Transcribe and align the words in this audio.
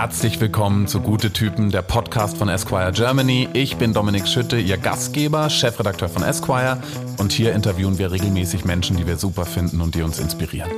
herzlich 0.00 0.40
willkommen 0.40 0.86
zu 0.86 1.00
Gute 1.00 1.32
Typen, 1.32 1.72
der 1.72 1.82
Podcast 1.82 2.36
von 2.36 2.48
Esquire 2.48 2.92
Germany. 2.92 3.48
Ich 3.52 3.78
bin 3.78 3.92
Dominik 3.92 4.28
Schütte, 4.28 4.56
Ihr 4.56 4.78
Gastgeber, 4.78 5.50
Chefredakteur 5.50 6.08
von 6.08 6.22
Esquire 6.22 6.80
und 7.18 7.32
hier 7.32 7.52
interviewen 7.52 7.98
wir 7.98 8.12
regelmäßig 8.12 8.64
Menschen, 8.64 8.96
die 8.96 9.08
wir 9.08 9.16
super 9.16 9.44
finden 9.44 9.80
und 9.80 9.96
die 9.96 10.02
uns 10.02 10.20
inspirieren. 10.20 10.70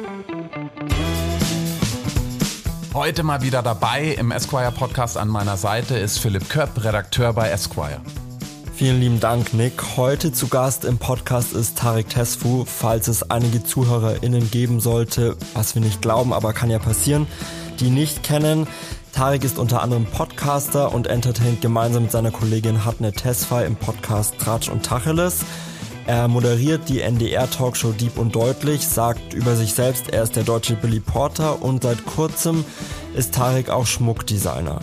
Heute 2.94 3.22
mal 3.22 3.42
wieder 3.42 3.62
dabei 3.62 4.16
im 4.18 4.30
Esquire 4.30 4.72
Podcast 4.72 5.18
an 5.18 5.28
meiner 5.28 5.58
Seite 5.58 5.98
ist 5.98 6.18
Philipp 6.18 6.48
Köpp, 6.48 6.82
Redakteur 6.82 7.34
bei 7.34 7.50
Esquire. 7.50 8.00
Vielen 8.74 9.00
lieben 9.00 9.20
Dank, 9.20 9.52
Nick. 9.52 9.98
Heute 9.98 10.32
zu 10.32 10.48
Gast 10.48 10.86
im 10.86 10.96
Podcast 10.96 11.52
ist 11.52 11.76
Tarek 11.76 12.08
Tesfu. 12.08 12.64
Falls 12.64 13.06
es 13.06 13.30
einige 13.30 13.62
ZuhörerInnen 13.62 14.50
geben 14.50 14.80
sollte, 14.80 15.36
was 15.52 15.74
wir 15.74 15.82
nicht 15.82 16.00
glauben, 16.00 16.32
aber 16.32 16.54
kann 16.54 16.70
ja 16.70 16.78
passieren, 16.78 17.26
die 17.80 17.90
nicht 17.90 18.22
kennen. 18.22 18.66
Tarek 19.12 19.44
ist 19.44 19.58
unter 19.58 19.82
anderem 19.82 20.06
Podcaster 20.06 20.92
und 20.92 21.06
entertaint 21.06 21.60
gemeinsam 21.60 22.04
mit 22.04 22.12
seiner 22.12 22.30
Kollegin 22.30 22.84
Hatne 22.84 23.12
Tesfay 23.12 23.66
im 23.66 23.76
Podcast 23.76 24.38
Tratsch 24.38 24.68
und 24.68 24.84
Tacheles. 24.84 25.44
Er 26.06 26.28
moderiert 26.28 26.88
die 26.88 27.00
NDR-Talkshow 27.02 27.92
Deep 27.92 28.18
und 28.18 28.34
Deutlich, 28.34 28.86
sagt 28.86 29.34
über 29.34 29.56
sich 29.56 29.74
selbst, 29.74 30.10
er 30.10 30.22
ist 30.22 30.36
der 30.36 30.44
deutsche 30.44 30.74
Billy 30.74 31.00
Porter 31.00 31.62
und 31.62 31.82
seit 31.82 32.04
kurzem 32.06 32.64
ist 33.14 33.34
Tarek 33.34 33.68
auch 33.70 33.86
Schmuckdesigner. 33.86 34.80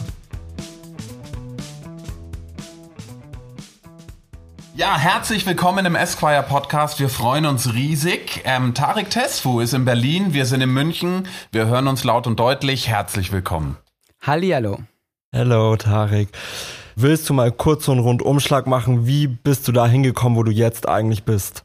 Ja, 4.76 4.96
herzlich 4.96 5.48
willkommen 5.48 5.88
im 5.88 5.96
Esquire 5.96 6.44
Podcast. 6.44 7.00
Wir 7.00 7.10
freuen 7.10 7.48
uns 7.48 7.74
riesig. 7.74 8.44
Ähm, 8.46 8.76
Tarek 8.76 9.10
Tesfu 9.10 9.60
ist 9.60 9.74
in 9.74 9.86
Berlin, 9.86 10.34
wir 10.34 10.46
sind 10.46 10.62
in 10.62 10.70
München. 10.70 11.28
Wir 11.52 11.66
hören 11.66 11.88
uns 11.88 12.04
laut 12.04 12.28
und 12.28 12.40
deutlich. 12.40 12.88
Herzlich 12.88 13.32
willkommen. 13.32 13.78
Hallihallo. 14.22 14.80
Hallo, 15.34 15.76
Tarek. 15.76 16.30
Willst 16.96 17.30
du 17.30 17.34
mal 17.34 17.52
kurz 17.52 17.86
so 17.86 17.92
einen 17.92 18.02
Rundumschlag 18.02 18.66
machen? 18.66 19.06
Wie 19.06 19.28
bist 19.28 19.68
du 19.68 19.72
da 19.72 19.88
hingekommen, 19.88 20.38
wo 20.38 20.44
du 20.44 20.52
jetzt 20.52 20.88
eigentlich 20.88 21.24
bist? 21.24 21.64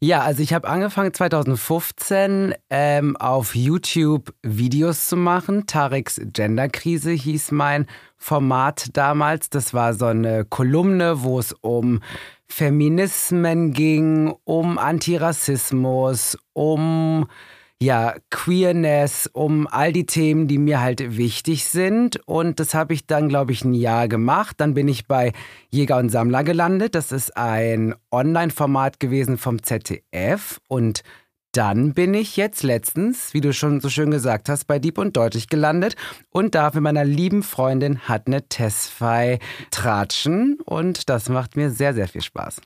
Ja, 0.00 0.22
also 0.22 0.42
ich 0.42 0.52
habe 0.52 0.68
angefangen 0.68 1.12
2015 1.12 2.54
ähm, 2.70 3.16
auf 3.16 3.54
YouTube 3.54 4.32
Videos 4.42 5.08
zu 5.08 5.16
machen. 5.16 5.66
Tareks 5.66 6.20
Genderkrise 6.32 7.12
hieß 7.12 7.52
mein 7.52 7.86
Format 8.16 8.96
damals. 8.96 9.50
Das 9.50 9.74
war 9.74 9.94
so 9.94 10.06
eine 10.06 10.44
Kolumne, 10.44 11.22
wo 11.22 11.38
es 11.38 11.52
um 11.52 12.00
Feminismen 12.48 13.72
ging, 13.72 14.34
um 14.44 14.78
Antirassismus, 14.78 16.38
um 16.52 17.28
ja, 17.80 18.16
Queerness, 18.30 19.30
um 19.32 19.68
all 19.68 19.92
die 19.92 20.06
Themen, 20.06 20.48
die 20.48 20.58
mir 20.58 20.80
halt 20.80 21.16
wichtig 21.16 21.66
sind. 21.66 22.16
Und 22.26 22.58
das 22.58 22.74
habe 22.74 22.92
ich 22.92 23.06
dann, 23.06 23.28
glaube 23.28 23.52
ich, 23.52 23.64
ein 23.64 23.74
Jahr 23.74 24.08
gemacht. 24.08 24.56
Dann 24.58 24.74
bin 24.74 24.88
ich 24.88 25.06
bei 25.06 25.32
Jäger 25.70 25.98
und 25.98 26.08
Sammler 26.08 26.42
gelandet. 26.42 26.96
Das 26.96 27.12
ist 27.12 27.36
ein 27.36 27.94
Online-Format 28.10 28.98
gewesen 28.98 29.38
vom 29.38 29.62
ZDF. 29.62 30.60
Und 30.66 31.02
dann 31.52 31.94
bin 31.94 32.14
ich 32.14 32.36
jetzt 32.36 32.64
letztens, 32.64 33.32
wie 33.32 33.40
du 33.40 33.52
schon 33.52 33.80
so 33.80 33.88
schön 33.88 34.10
gesagt 34.10 34.48
hast, 34.48 34.66
bei 34.66 34.80
Dieb 34.80 34.98
und 34.98 35.16
Deutlich 35.16 35.48
gelandet 35.48 35.94
und 36.30 36.56
darf 36.56 36.74
mit 36.74 36.82
meiner 36.82 37.04
lieben 37.04 37.44
Freundin 37.44 38.00
Hatne 38.08 38.48
Tesfay 38.48 39.38
tratschen. 39.70 40.58
Und 40.64 41.08
das 41.08 41.28
macht 41.28 41.56
mir 41.56 41.70
sehr, 41.70 41.94
sehr 41.94 42.08
viel 42.08 42.22
Spaß. 42.22 42.60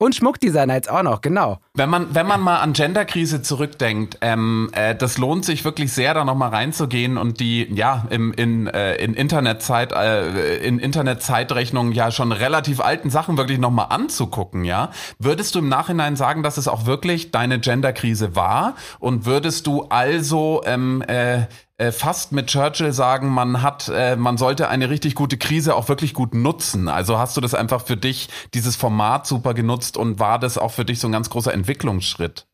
Und 0.00 0.14
Schmuckdesigner 0.14 0.74
jetzt 0.74 0.88
auch 0.88 1.02
noch, 1.02 1.22
genau. 1.22 1.58
Wenn 1.74 1.90
man, 1.90 2.14
wenn 2.14 2.26
man 2.26 2.40
mal 2.40 2.58
an 2.58 2.72
Genderkrise 2.72 3.42
zurückdenkt, 3.42 4.18
ähm, 4.20 4.70
äh, 4.72 4.94
das 4.94 5.18
lohnt 5.18 5.44
sich 5.44 5.64
wirklich 5.64 5.92
sehr, 5.92 6.14
da 6.14 6.24
nochmal 6.24 6.50
reinzugehen 6.50 7.18
und 7.18 7.40
die, 7.40 7.66
ja, 7.74 8.06
im, 8.10 8.32
in, 8.32 8.68
äh, 8.68 8.94
in 8.94 9.14
Internetzeit, 9.14 9.90
äh, 9.92 10.58
in 10.58 10.78
Internetzeitrechnungen 10.78 11.92
ja 11.92 12.12
schon 12.12 12.30
relativ 12.30 12.80
alten 12.80 13.10
Sachen 13.10 13.36
wirklich 13.36 13.58
nochmal 13.58 13.86
anzugucken, 13.90 14.62
ja. 14.64 14.92
Würdest 15.18 15.56
du 15.56 15.58
im 15.58 15.68
Nachhinein 15.68 16.14
sagen, 16.14 16.44
dass 16.44 16.58
es 16.58 16.68
auch 16.68 16.86
wirklich 16.86 17.32
deine 17.32 17.58
Genderkrise 17.58 18.36
war? 18.36 18.76
Und 19.00 19.26
würdest 19.26 19.66
du 19.66 19.86
also 19.88 20.62
ähm, 20.64 21.02
äh, 21.08 21.46
fast 21.92 22.32
mit 22.32 22.48
Churchill 22.48 22.92
sagen, 22.92 23.28
man 23.28 23.62
hat, 23.62 23.90
äh, 23.94 24.16
man 24.16 24.36
sollte 24.36 24.68
eine 24.68 24.90
richtig 24.90 25.14
gute 25.14 25.38
Krise 25.38 25.74
auch 25.74 25.88
wirklich 25.88 26.12
gut 26.12 26.34
nutzen. 26.34 26.88
Also 26.88 27.18
hast 27.18 27.36
du 27.36 27.40
das 27.40 27.54
einfach 27.54 27.84
für 27.84 27.96
dich, 27.96 28.28
dieses 28.54 28.76
Format 28.76 29.26
super 29.26 29.54
genutzt 29.54 29.96
und 29.96 30.18
war 30.18 30.38
das 30.38 30.58
auch 30.58 30.72
für 30.72 30.84
dich 30.84 30.98
so 30.98 31.08
ein 31.08 31.12
ganz 31.12 31.30
großer 31.30 31.54
Entwicklungsschritt? 31.54 32.46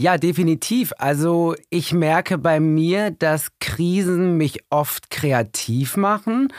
Ja, 0.00 0.16
definitiv. 0.16 0.92
Also 0.98 1.56
ich 1.70 1.92
merke 1.92 2.38
bei 2.38 2.60
mir, 2.60 3.10
dass 3.10 3.48
Krisen 3.58 4.36
mich 4.36 4.60
oft 4.70 5.10
kreativ 5.10 5.96
machen 5.96 6.52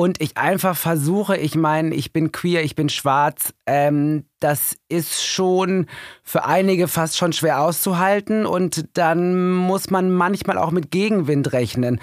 und 0.00 0.22
ich 0.22 0.38
einfach 0.38 0.78
versuche, 0.78 1.36
ich 1.36 1.56
meine, 1.56 1.94
ich 1.94 2.10
bin 2.10 2.32
queer, 2.32 2.64
ich 2.64 2.74
bin 2.74 2.88
schwarz, 2.88 3.52
ähm, 3.66 4.24
das 4.38 4.78
ist 4.88 5.22
schon 5.26 5.88
für 6.22 6.46
einige 6.46 6.88
fast 6.88 7.18
schon 7.18 7.34
schwer 7.34 7.60
auszuhalten 7.60 8.46
und 8.46 8.86
dann 8.94 9.52
muss 9.52 9.90
man 9.90 10.10
manchmal 10.10 10.56
auch 10.56 10.70
mit 10.70 10.90
Gegenwind 10.90 11.52
rechnen. 11.52 12.00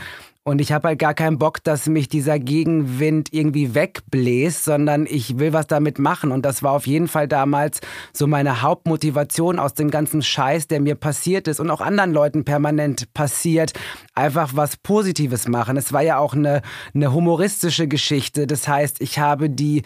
Und 0.48 0.62
ich 0.62 0.72
habe 0.72 0.88
halt 0.88 1.00
gar 1.00 1.14
keinen 1.14 1.38
Bock, 1.40 1.62
dass 1.62 1.88
mich 1.88 2.08
dieser 2.08 2.40
Gegenwind 2.40 3.34
irgendwie 3.34 3.76
wegbläst, 3.76 4.64
sondern 4.64 5.06
ich 5.06 5.40
will 5.40 5.52
was 5.52 5.68
damit 5.68 6.00
machen. 6.00 6.32
Und 6.32 6.46
das 6.46 6.64
war 6.64 6.72
auf 6.72 6.88
jeden 6.88 7.10
Fall 7.10 7.28
damals 7.28 7.82
so 8.14 8.28
meine 8.28 8.62
Hauptmotivation 8.62 9.60
aus 9.60 9.74
dem 9.74 9.92
ganzen 9.92 10.22
Scheiß, 10.22 10.70
der 10.70 10.80
mir 10.80 10.96
passiert 10.96 11.50
ist 11.50 11.60
und 11.60 11.70
auch 11.70 11.82
anderen 11.82 12.14
Leuten 12.14 12.46
permanent 12.46 13.14
passiert. 13.14 13.74
Einfach 14.16 14.52
was 14.56 14.78
Positives 14.78 15.50
machen. 15.50 15.76
Es 15.76 15.92
war 15.92 16.02
ja 16.02 16.18
auch 16.18 16.34
eine, 16.34 16.62
eine 16.96 17.12
humoristische 17.12 17.90
Geschichte. 17.90 18.48
Das 18.48 18.70
heißt, 18.70 19.02
ich 19.02 19.20
habe 19.20 19.50
die 19.50 19.82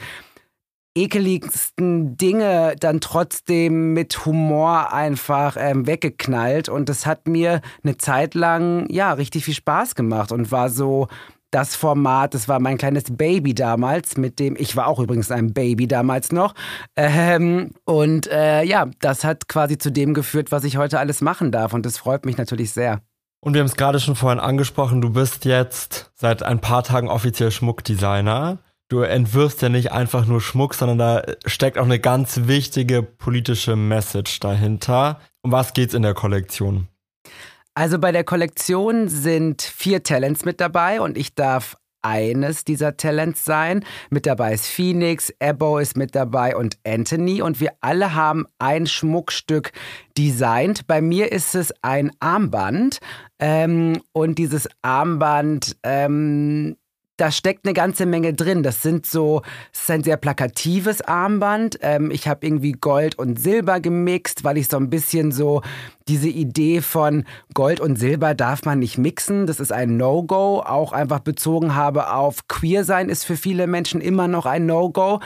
ekeligsten 0.95 2.17
Dinge 2.17 2.75
dann 2.79 2.99
trotzdem 2.99 3.93
mit 3.93 4.25
Humor 4.25 4.93
einfach 4.93 5.55
ähm, 5.57 5.87
weggeknallt. 5.87 6.69
Und 6.69 6.89
das 6.89 7.05
hat 7.05 7.27
mir 7.27 7.61
eine 7.83 7.97
Zeit 7.97 8.33
lang, 8.33 8.89
ja, 8.89 9.13
richtig 9.13 9.45
viel 9.45 9.53
Spaß 9.53 9.95
gemacht 9.95 10.31
und 10.31 10.51
war 10.51 10.69
so 10.69 11.07
das 11.51 11.75
Format, 11.75 12.33
das 12.33 12.47
war 12.47 12.59
mein 12.59 12.77
kleines 12.77 13.03
Baby 13.09 13.53
damals, 13.53 14.17
mit 14.17 14.39
dem, 14.39 14.55
ich 14.57 14.77
war 14.77 14.87
auch 14.87 14.99
übrigens 14.99 15.31
ein 15.31 15.53
Baby 15.53 15.87
damals 15.87 16.31
noch. 16.31 16.55
Ähm, 16.95 17.71
und 17.83 18.27
äh, 18.27 18.63
ja, 18.63 18.87
das 18.99 19.23
hat 19.25 19.49
quasi 19.49 19.77
zu 19.77 19.91
dem 19.91 20.13
geführt, 20.13 20.51
was 20.51 20.63
ich 20.63 20.77
heute 20.77 20.97
alles 20.99 21.21
machen 21.21 21.51
darf. 21.51 21.73
Und 21.73 21.85
das 21.85 21.97
freut 21.97 22.25
mich 22.25 22.37
natürlich 22.37 22.71
sehr. 22.71 23.01
Und 23.41 23.53
wir 23.53 23.59
haben 23.59 23.67
es 23.67 23.75
gerade 23.75 23.99
schon 23.99 24.15
vorhin 24.15 24.39
angesprochen, 24.39 25.01
du 25.01 25.09
bist 25.09 25.45
jetzt 25.45 26.11
seit 26.13 26.43
ein 26.43 26.59
paar 26.59 26.83
Tagen 26.83 27.09
offiziell 27.09 27.51
Schmuckdesigner 27.51 28.59
du 28.91 29.01
entwirfst 29.01 29.61
ja 29.61 29.69
nicht 29.69 29.91
einfach 29.91 30.25
nur 30.25 30.41
Schmuck, 30.41 30.73
sondern 30.73 30.97
da 30.97 31.23
steckt 31.45 31.77
auch 31.77 31.85
eine 31.85 31.99
ganz 31.99 32.41
wichtige 32.43 33.01
politische 33.01 33.75
Message 33.75 34.39
dahinter. 34.39 35.19
Um 35.41 35.51
was 35.51 35.73
geht's 35.73 35.93
in 35.93 36.01
der 36.01 36.13
Kollektion? 36.13 36.87
Also 37.73 37.99
bei 37.99 38.11
der 38.11 38.25
Kollektion 38.25 39.07
sind 39.07 39.61
vier 39.61 40.03
Talents 40.03 40.43
mit 40.43 40.59
dabei 40.59 40.99
und 40.99 41.17
ich 41.17 41.35
darf 41.35 41.77
eines 42.01 42.65
dieser 42.65 42.97
Talents 42.97 43.45
sein. 43.45 43.85
Mit 44.09 44.25
dabei 44.25 44.53
ist 44.53 44.67
Phoenix, 44.67 45.31
Ebo 45.39 45.77
ist 45.77 45.95
mit 45.95 46.15
dabei 46.15 46.55
und 46.55 46.77
Anthony 46.85 47.41
und 47.41 47.59
wir 47.59 47.73
alle 47.79 48.13
haben 48.13 48.45
ein 48.59 48.87
Schmuckstück 48.87 49.71
designt. 50.17 50.87
Bei 50.87 51.01
mir 51.01 51.31
ist 51.31 51.55
es 51.55 51.73
ein 51.81 52.11
Armband 52.19 52.99
ähm, 53.39 54.01
und 54.11 54.37
dieses 54.37 54.67
Armband 54.81 55.77
ähm, 55.83 56.75
da 57.17 57.31
steckt 57.31 57.65
eine 57.65 57.73
ganze 57.73 58.05
Menge 58.05 58.33
drin. 58.33 58.63
Das 58.63 58.81
sind 58.81 59.05
so, 59.05 59.41
es 59.71 59.81
ist 59.81 59.91
ein 59.91 60.03
sehr 60.03 60.17
plakatives 60.17 61.01
Armband. 61.01 61.77
Ähm, 61.81 62.09
ich 62.11 62.27
habe 62.27 62.45
irgendwie 62.45 62.71
Gold 62.71 63.17
und 63.19 63.39
Silber 63.39 63.79
gemixt, 63.79 64.43
weil 64.43 64.57
ich 64.57 64.67
so 64.67 64.77
ein 64.77 64.89
bisschen 64.89 65.31
so 65.31 65.61
diese 66.07 66.29
Idee 66.29 66.81
von 66.81 67.25
Gold 67.53 67.79
und 67.79 67.97
Silber 67.97 68.33
darf 68.33 68.65
man 68.65 68.79
nicht 68.79 68.97
mixen. 68.97 69.45
Das 69.45 69.59
ist 69.59 69.71
ein 69.71 69.97
No-Go. 69.97 70.61
Auch 70.61 70.93
einfach 70.93 71.19
bezogen 71.19 71.75
habe 71.75 72.11
auf 72.11 72.47
Queer 72.47 72.83
sein 72.83 73.09
ist 73.09 73.25
für 73.25 73.37
viele 73.37 73.67
Menschen 73.67 74.01
immer 74.01 74.27
noch 74.27 74.45
ein 74.45 74.65
No-Go. 74.65 75.19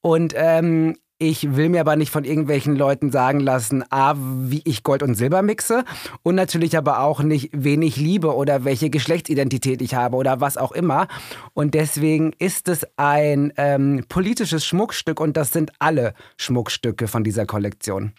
Und 0.00 0.34
ähm, 0.36 0.96
ich 1.18 1.56
will 1.56 1.68
mir 1.68 1.80
aber 1.80 1.96
nicht 1.96 2.10
von 2.10 2.24
irgendwelchen 2.24 2.76
Leuten 2.76 3.10
sagen 3.10 3.40
lassen, 3.40 3.84
A, 3.90 4.14
wie 4.16 4.62
ich 4.64 4.84
Gold 4.84 5.02
und 5.02 5.16
Silber 5.16 5.42
mixe 5.42 5.84
und 6.22 6.36
natürlich 6.36 6.76
aber 6.76 7.00
auch 7.00 7.20
nicht, 7.20 7.50
wen 7.52 7.82
ich 7.82 7.96
liebe 7.96 8.34
oder 8.34 8.64
welche 8.64 8.88
Geschlechtsidentität 8.88 9.82
ich 9.82 9.94
habe 9.94 10.16
oder 10.16 10.40
was 10.40 10.56
auch 10.56 10.72
immer. 10.72 11.08
Und 11.54 11.74
deswegen 11.74 12.32
ist 12.38 12.68
es 12.68 12.86
ein 12.96 13.52
ähm, 13.56 14.04
politisches 14.08 14.64
Schmuckstück 14.64 15.20
und 15.20 15.36
das 15.36 15.52
sind 15.52 15.72
alle 15.80 16.14
Schmuckstücke 16.36 17.08
von 17.08 17.24
dieser 17.24 17.46
Kollektion. 17.46 18.12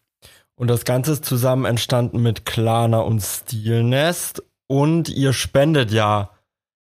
Und 0.55 0.67
das 0.69 0.83
Ganze 0.83 1.13
ist 1.13 1.23
zusammen 1.23 1.63
entstanden 1.63 2.21
mit 2.21 2.45
Klana 2.45 2.99
und 2.99 3.21
Stilnest 3.21 4.43
und 4.67 5.07
ihr 5.07 5.31
spendet 5.31 5.91
ja 5.91 6.31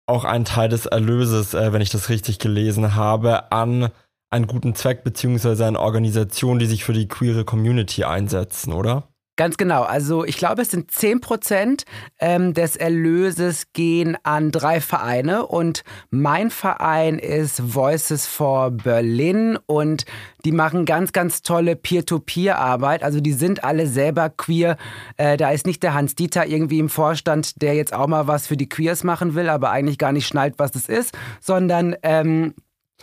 auch 0.07 0.23
einen 0.23 0.45
Teil 0.45 0.69
des 0.69 0.85
Erlöses, 0.85 1.53
äh, 1.53 1.73
wenn 1.73 1.81
ich 1.81 1.89
das 1.89 2.09
richtig 2.09 2.39
gelesen 2.39 2.95
habe, 2.95 3.51
an 3.51 3.89
einen 4.29 4.47
guten 4.47 4.75
Zweck 4.75 5.03
beziehungsweise 5.03 5.65
eine 5.65 5.79
Organisation, 5.79 6.59
die 6.59 6.65
sich 6.65 6.83
für 6.83 6.93
die 6.93 7.07
queere 7.07 7.45
Community 7.45 8.03
einsetzen, 8.03 8.73
oder? 8.73 9.07
Ganz 9.37 9.57
genau. 9.57 9.83
Also 9.83 10.23
ich 10.23 10.37
glaube, 10.37 10.61
es 10.61 10.71
sind 10.71 10.91
10 10.91 11.19
Prozent 11.19 11.83
ähm, 12.19 12.53
des 12.53 12.77
Erlöses 12.77 13.73
gehen 13.73 14.17
an 14.23 14.49
drei 14.49 14.79
Vereine 14.79 15.45
und 15.45 15.83
mein 16.09 16.49
Verein 16.49 17.19
ist 17.19 17.73
Voices 17.73 18.27
for 18.27 18.71
Berlin 18.71 19.59
und 19.65 20.05
die 20.45 20.53
machen 20.53 20.85
ganz, 20.85 21.11
ganz 21.11 21.41
tolle 21.41 21.75
Peer-to-Peer-Arbeit. 21.75 23.03
Also 23.03 23.19
die 23.19 23.33
sind 23.33 23.65
alle 23.65 23.87
selber 23.87 24.29
queer. 24.29 24.77
Äh, 25.17 25.35
da 25.35 25.51
ist 25.51 25.65
nicht 25.65 25.83
der 25.83 25.93
Hans 25.93 26.15
Dieter 26.15 26.45
irgendwie 26.45 26.79
im 26.79 26.87
Vorstand, 26.87 27.61
der 27.61 27.75
jetzt 27.75 27.93
auch 27.93 28.07
mal 28.07 28.27
was 28.27 28.47
für 28.47 28.55
die 28.55 28.69
Queers 28.69 29.03
machen 29.03 29.35
will, 29.35 29.49
aber 29.49 29.69
eigentlich 29.69 29.97
gar 29.97 30.13
nicht 30.13 30.27
schnallt, 30.27 30.53
was 30.59 30.75
es 30.75 30.87
ist, 30.87 31.13
sondern 31.41 31.97
ähm, 32.03 32.53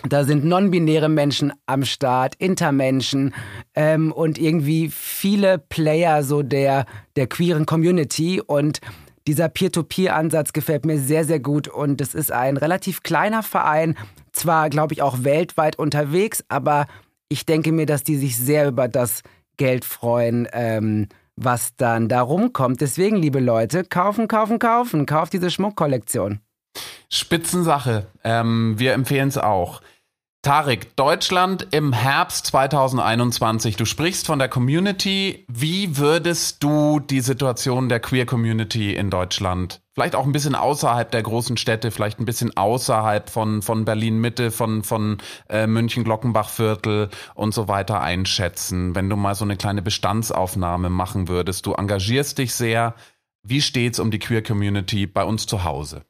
da 0.09 0.25
sind 0.25 0.45
non-binäre 0.45 1.09
Menschen 1.09 1.53
am 1.67 1.85
Start, 1.85 2.35
Intermenschen 2.37 3.35
ähm, 3.75 4.13
und 4.13 4.39
irgendwie 4.39 4.89
viele 4.91 5.59
Player 5.59 6.23
so 6.23 6.43
der, 6.43 6.87
der 7.17 7.27
queeren 7.27 7.67
Community. 7.67 8.41
Und 8.41 8.81
dieser 9.27 9.49
Peer-to-Peer-Ansatz 9.49 10.53
gefällt 10.53 10.85
mir 10.85 10.99
sehr, 10.99 11.25
sehr 11.25 11.41
gut. 11.41 11.69
Und 11.69 12.01
es 12.01 12.15
ist 12.15 12.33
ein 12.33 12.57
relativ 12.57 13.03
kleiner 13.03 13.43
Verein, 13.43 13.97
zwar, 14.33 14.71
glaube 14.71 14.95
ich, 14.95 15.03
auch 15.03 15.25
weltweit 15.25 15.79
unterwegs, 15.79 16.43
aber 16.49 16.87
ich 17.29 17.47
denke 17.47 17.73
mir, 17.73 17.87
dass 17.87 18.03
die 18.03 18.17
sich 18.17 18.37
sehr 18.37 18.69
über 18.69 18.89
das 18.89 19.23
Geld 19.57 19.85
freuen, 19.85 20.49
ähm, 20.53 21.09
was 21.37 21.77
dann 21.77 22.09
da 22.09 22.23
rumkommt. 22.23 22.81
Deswegen, 22.81 23.17
liebe 23.17 23.41
Leute, 23.41 23.85
kaufen, 23.85 24.29
kaufen, 24.29 24.59
kaufen. 24.59 25.07
Kauft 25.07 25.33
diese 25.33 25.51
Schmuckkollektion. 25.51 26.41
Spitzensache. 27.09 28.07
Ähm, 28.25 28.75
wir 28.79 28.95
empfehlen 28.95 29.29
es 29.29 29.39
auch. 29.39 29.83
Tarek, 30.45 30.97
Deutschland 30.97 31.69
im 31.71 31.93
Herbst 31.93 32.47
2021. 32.47 33.77
Du 33.77 33.85
sprichst 33.85 34.27
von 34.27 34.41
der 34.41 34.49
Community. 34.49 35.45
Wie 35.47 35.97
würdest 35.99 36.65
du 36.65 36.99
die 36.99 37.21
Situation 37.21 37.89
der 37.89 38.01
Queer 38.01 38.27
Community 38.27 38.93
in 38.93 39.09
Deutschland, 39.09 39.83
vielleicht 39.95 40.17
auch 40.17 40.27
ein 40.27 40.33
bisschen 40.33 40.57
außerhalb 40.57 41.13
der 41.13 41.23
großen 41.23 41.57
Städte, 41.59 41.93
vielleicht 41.93 42.19
ein 42.19 42.25
bisschen 42.25 42.57
außerhalb 42.57 43.31
von, 43.31 43.63
von 43.63 43.85
Berlin 43.85 44.21
Mitte, 44.21 44.51
von, 44.51 44.83
von 44.83 45.19
äh, 45.49 45.69
München 45.69 46.03
Glockenbachviertel 46.03 47.11
und 47.37 47.55
so 47.55 47.69
weiter 47.69 48.01
einschätzen, 48.01 48.97
wenn 48.97 49.09
du 49.09 49.15
mal 49.15 49.37
so 49.37 49.45
eine 49.45 49.57
kleine 49.57 49.81
Bestandsaufnahme 49.81 50.91
machen 50.91 51.29
würdest? 51.29 51.67
Du 51.67 51.75
engagierst 51.75 52.39
dich 52.39 52.53
sehr. 52.53 52.97
Wie 53.45 53.61
steht's 53.61 54.01
um 54.01 54.11
die 54.11 54.19
Queer 54.19 54.43
Community 54.43 55.07
bei 55.07 55.23
uns 55.23 55.47
zu 55.47 55.63
Hause? 55.63 56.03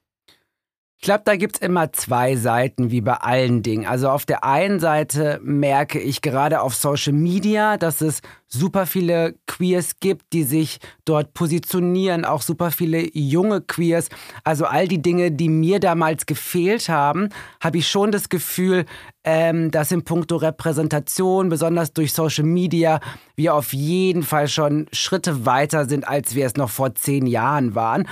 Ich 1.03 1.07
glaube, 1.07 1.23
da 1.25 1.35
gibt's 1.35 1.59
immer 1.59 1.93
zwei 1.93 2.37
Seiten, 2.37 2.93
wie 2.93 3.01
bei 3.01 3.15
allen 3.15 3.65
Dingen. 3.65 3.87
Also 3.87 4.09
auf 4.09 4.25
der 4.25 4.45
einen 4.45 4.79
Seite 4.79 5.41
merke 5.43 5.99
ich 5.99 6.23
gerade 6.23 6.61
auf 6.61 6.77
Social 6.77 7.13
Media, 7.13 7.77
dass 7.77 8.03
es 8.03 8.21
super 8.47 8.87
viele 8.87 9.35
Queers 9.49 9.99
gibt, 9.99 10.33
die 10.33 10.45
sich 10.45 10.79
dort 11.05 11.35
positionieren, 11.35 12.25
auch 12.25 12.41
super 12.41 12.71
viele 12.71 13.05
junge 13.19 13.63
Queers. 13.63 14.11
Also 14.45 14.65
all 14.65 14.87
die 14.87 15.03
Dinge, 15.03 15.33
die 15.33 15.49
mir 15.49 15.81
damals 15.81 16.25
gefehlt 16.25 16.89
haben, 16.89 17.31
habe 17.61 17.79
ich 17.79 17.89
schon 17.89 18.13
das 18.13 18.29
Gefühl, 18.29 18.85
ähm, 19.25 19.73
dass 19.73 19.91
in 19.91 20.05
puncto 20.05 20.37
Repräsentation, 20.37 21.49
besonders 21.49 21.93
durch 21.93 22.13
Social 22.13 22.45
Media, 22.45 23.01
wir 23.35 23.57
auf 23.57 23.73
jeden 23.73 24.23
Fall 24.23 24.47
schon 24.47 24.87
Schritte 24.93 25.47
weiter 25.47 25.89
sind, 25.89 26.07
als 26.07 26.37
wir 26.37 26.47
es 26.47 26.55
noch 26.55 26.71
vor 26.71 26.95
zehn 26.95 27.27
Jahren 27.27 27.75
waren. 27.75 28.07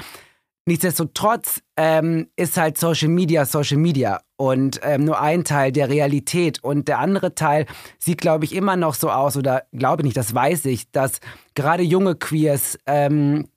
Nichtsdestotrotz 0.70 1.62
ähm, 1.76 2.28
ist 2.36 2.56
halt 2.56 2.78
Social 2.78 3.08
Media 3.08 3.44
Social 3.44 3.76
Media 3.76 4.20
und 4.36 4.78
ähm, 4.84 5.04
nur 5.04 5.20
ein 5.20 5.42
Teil 5.42 5.72
der 5.72 5.88
Realität. 5.88 6.62
Und 6.62 6.86
der 6.86 7.00
andere 7.00 7.34
Teil 7.34 7.66
sieht, 7.98 8.20
glaube 8.20 8.44
ich, 8.44 8.54
immer 8.54 8.76
noch 8.76 8.94
so 8.94 9.10
aus, 9.10 9.36
oder 9.36 9.64
glaube 9.72 10.04
nicht, 10.04 10.16
das 10.16 10.32
weiß 10.32 10.66
ich, 10.66 10.88
dass 10.92 11.18
gerade 11.56 11.82
junge 11.82 12.14
Queers 12.14 12.78
ähm, 12.86 13.48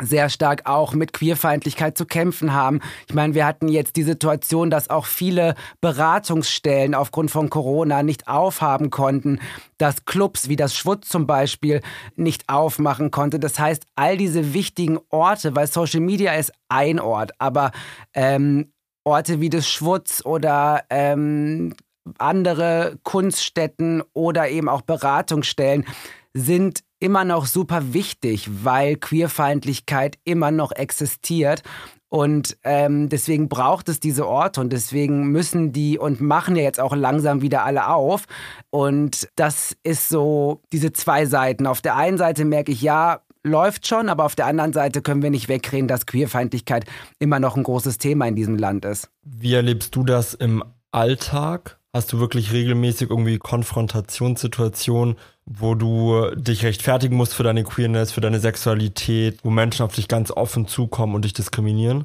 sehr 0.00 0.28
stark 0.28 0.66
auch 0.66 0.92
mit 0.92 1.12
Queerfeindlichkeit 1.12 1.96
zu 1.96 2.06
kämpfen 2.06 2.52
haben. 2.52 2.80
Ich 3.08 3.14
meine, 3.14 3.34
wir 3.34 3.46
hatten 3.46 3.68
jetzt 3.68 3.96
die 3.96 4.02
Situation, 4.02 4.70
dass 4.70 4.90
auch 4.90 5.06
viele 5.06 5.54
Beratungsstellen 5.80 6.94
aufgrund 6.94 7.30
von 7.30 7.50
Corona 7.50 8.02
nicht 8.02 8.28
aufhaben 8.28 8.90
konnten, 8.90 9.40
dass 9.78 10.04
Clubs 10.04 10.48
wie 10.48 10.56
das 10.56 10.74
Schwutz 10.74 11.08
zum 11.08 11.26
Beispiel 11.26 11.80
nicht 12.16 12.48
aufmachen 12.48 13.10
konnte. 13.10 13.38
Das 13.38 13.58
heißt, 13.58 13.84
all 13.94 14.16
diese 14.16 14.54
wichtigen 14.54 14.98
Orte, 15.10 15.54
weil 15.54 15.66
Social 15.66 16.00
Media 16.00 16.34
ist 16.34 16.52
ein 16.68 17.00
Ort, 17.00 17.32
aber 17.38 17.72
ähm, 18.14 18.72
Orte 19.04 19.40
wie 19.40 19.50
das 19.50 19.68
Schwutz 19.68 20.22
oder 20.24 20.84
ähm, 20.90 21.74
andere 22.18 22.98
Kunststätten 23.02 24.02
oder 24.12 24.48
eben 24.48 24.68
auch 24.68 24.82
Beratungsstellen 24.82 25.86
sind 26.32 26.80
immer 27.00 27.24
noch 27.24 27.46
super 27.46 27.92
wichtig, 27.92 28.48
weil 28.62 28.96
Queerfeindlichkeit 28.96 30.18
immer 30.24 30.50
noch 30.50 30.72
existiert. 30.72 31.62
Und 32.08 32.56
ähm, 32.64 33.08
deswegen 33.08 33.48
braucht 33.48 33.88
es 33.88 34.00
diese 34.00 34.26
Orte 34.26 34.60
und 34.60 34.72
deswegen 34.72 35.28
müssen 35.28 35.72
die 35.72 35.96
und 35.96 36.20
machen 36.20 36.56
ja 36.56 36.62
jetzt 36.62 36.80
auch 36.80 36.94
langsam 36.94 37.40
wieder 37.40 37.64
alle 37.64 37.88
auf. 37.88 38.24
Und 38.70 39.28
das 39.36 39.76
ist 39.84 40.08
so 40.08 40.60
diese 40.72 40.92
zwei 40.92 41.26
Seiten. 41.26 41.68
Auf 41.68 41.80
der 41.80 41.96
einen 41.96 42.18
Seite 42.18 42.44
merke 42.44 42.72
ich, 42.72 42.82
ja, 42.82 43.20
läuft 43.44 43.86
schon, 43.86 44.08
aber 44.08 44.24
auf 44.24 44.34
der 44.34 44.46
anderen 44.46 44.72
Seite 44.72 45.02
können 45.02 45.22
wir 45.22 45.30
nicht 45.30 45.48
wegreden, 45.48 45.88
dass 45.88 46.04
Queerfeindlichkeit 46.04 46.84
immer 47.20 47.38
noch 47.38 47.56
ein 47.56 47.62
großes 47.62 47.98
Thema 47.98 48.26
in 48.26 48.34
diesem 48.34 48.56
Land 48.56 48.84
ist. 48.84 49.08
Wie 49.22 49.54
erlebst 49.54 49.94
du 49.94 50.02
das 50.02 50.34
im 50.34 50.64
Alltag? 50.90 51.79
Hast 51.92 52.12
du 52.12 52.20
wirklich 52.20 52.52
regelmäßig 52.52 53.10
irgendwie 53.10 53.38
Konfrontationssituationen, 53.38 55.16
wo 55.44 55.74
du 55.74 56.30
dich 56.36 56.64
rechtfertigen 56.64 57.16
musst 57.16 57.34
für 57.34 57.42
deine 57.42 57.64
Queerness, 57.64 58.12
für 58.12 58.20
deine 58.20 58.38
Sexualität, 58.38 59.40
wo 59.42 59.50
Menschen 59.50 59.84
auf 59.84 59.94
dich 59.96 60.06
ganz 60.06 60.30
offen 60.30 60.68
zukommen 60.68 61.16
und 61.16 61.24
dich 61.24 61.32
diskriminieren? 61.32 62.04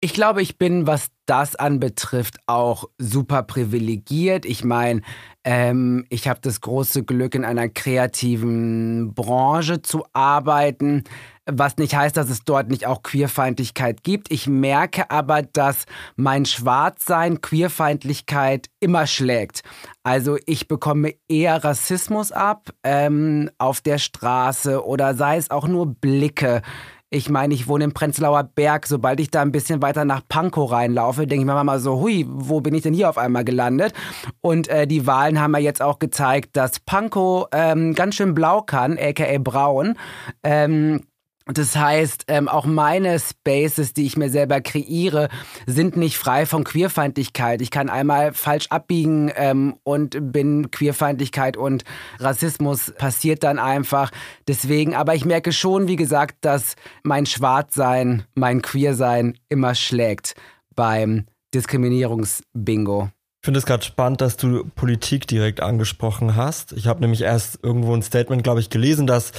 Ich 0.00 0.12
glaube, 0.12 0.42
ich 0.42 0.58
bin, 0.58 0.86
was 0.86 1.08
das 1.24 1.56
anbetrifft, 1.56 2.36
auch 2.46 2.84
super 2.98 3.42
privilegiert. 3.42 4.46
Ich 4.46 4.62
meine, 4.62 5.00
ähm, 5.42 6.04
ich 6.10 6.28
habe 6.28 6.38
das 6.40 6.60
große 6.60 7.02
Glück, 7.02 7.34
in 7.34 7.44
einer 7.44 7.68
kreativen 7.68 9.14
Branche 9.14 9.82
zu 9.82 10.04
arbeiten, 10.12 11.02
was 11.46 11.76
nicht 11.76 11.94
heißt, 11.94 12.16
dass 12.16 12.28
es 12.28 12.44
dort 12.44 12.68
nicht 12.68 12.86
auch 12.86 13.02
Queerfeindlichkeit 13.02 14.02
gibt. 14.02 14.30
Ich 14.30 14.46
merke 14.46 15.10
aber, 15.10 15.42
dass 15.42 15.86
mein 16.16 16.44
Schwarzsein 16.44 17.40
Queerfeindlichkeit 17.40 18.68
immer 18.80 19.06
schlägt. 19.06 19.62
Also 20.02 20.38
ich 20.46 20.68
bekomme 20.68 21.14
eher 21.28 21.62
Rassismus 21.64 22.32
ab 22.32 22.70
ähm, 22.82 23.50
auf 23.58 23.80
der 23.80 23.98
Straße 23.98 24.84
oder 24.84 25.14
sei 25.14 25.36
es 25.36 25.50
auch 25.50 25.68
nur 25.68 25.86
Blicke 25.86 26.62
ich 27.08 27.30
meine, 27.30 27.54
ich 27.54 27.68
wohne 27.68 27.84
im 27.84 27.92
Prenzlauer 27.92 28.42
Berg. 28.42 28.86
Sobald 28.86 29.20
ich 29.20 29.30
da 29.30 29.40
ein 29.40 29.52
bisschen 29.52 29.80
weiter 29.80 30.04
nach 30.04 30.22
Pankow 30.28 30.70
reinlaufe, 30.70 31.26
denke 31.26 31.42
ich 31.42 31.46
mir 31.46 31.62
mal 31.62 31.78
so, 31.78 32.00
hui, 32.00 32.26
wo 32.28 32.60
bin 32.60 32.74
ich 32.74 32.82
denn 32.82 32.94
hier 32.94 33.08
auf 33.08 33.16
einmal 33.16 33.44
gelandet? 33.44 33.92
Und 34.40 34.66
äh, 34.68 34.88
die 34.88 35.06
Wahlen 35.06 35.40
haben 35.40 35.54
ja 35.54 35.60
jetzt 35.60 35.80
auch 35.80 36.00
gezeigt, 36.00 36.56
dass 36.56 36.80
Pankow 36.80 37.46
ähm, 37.52 37.94
ganz 37.94 38.16
schön 38.16 38.34
blau 38.34 38.60
kann, 38.62 38.98
aka 38.98 39.38
braun. 39.38 39.96
Ähm, 40.42 41.02
das 41.46 41.76
heißt, 41.76 42.24
ähm, 42.26 42.48
auch 42.48 42.66
meine 42.66 43.20
Spaces, 43.20 43.94
die 43.94 44.04
ich 44.04 44.16
mir 44.16 44.30
selber 44.30 44.60
kreiere, 44.60 45.28
sind 45.66 45.96
nicht 45.96 46.18
frei 46.18 46.44
von 46.44 46.64
Queerfeindlichkeit. 46.64 47.62
Ich 47.62 47.70
kann 47.70 47.88
einmal 47.88 48.32
falsch 48.32 48.66
abbiegen 48.70 49.30
ähm, 49.36 49.76
und 49.84 50.32
bin 50.32 50.72
Queerfeindlichkeit 50.72 51.56
und 51.56 51.84
Rassismus 52.18 52.92
passiert 52.98 53.44
dann 53.44 53.60
einfach. 53.60 54.10
Deswegen, 54.48 54.96
aber 54.96 55.14
ich 55.14 55.24
merke 55.24 55.52
schon, 55.52 55.86
wie 55.86 55.96
gesagt, 55.96 56.38
dass 56.40 56.74
mein 57.04 57.26
Schwarzsein, 57.26 58.24
mein 58.34 58.60
Queersein 58.60 59.38
immer 59.48 59.76
schlägt 59.76 60.34
beim 60.74 61.26
Diskriminierungsbingo. 61.54 63.10
Ich 63.46 63.48
finde 63.48 63.60
es 63.60 63.66
gerade 63.66 63.84
spannend, 63.84 64.22
dass 64.22 64.36
du 64.36 64.64
Politik 64.74 65.28
direkt 65.28 65.60
angesprochen 65.60 66.34
hast. 66.34 66.72
Ich 66.72 66.88
habe 66.88 67.00
nämlich 67.00 67.22
erst 67.22 67.60
irgendwo 67.62 67.94
ein 67.94 68.02
Statement, 68.02 68.42
glaube 68.42 68.58
ich, 68.58 68.70
gelesen, 68.70 69.06
dass 69.06 69.30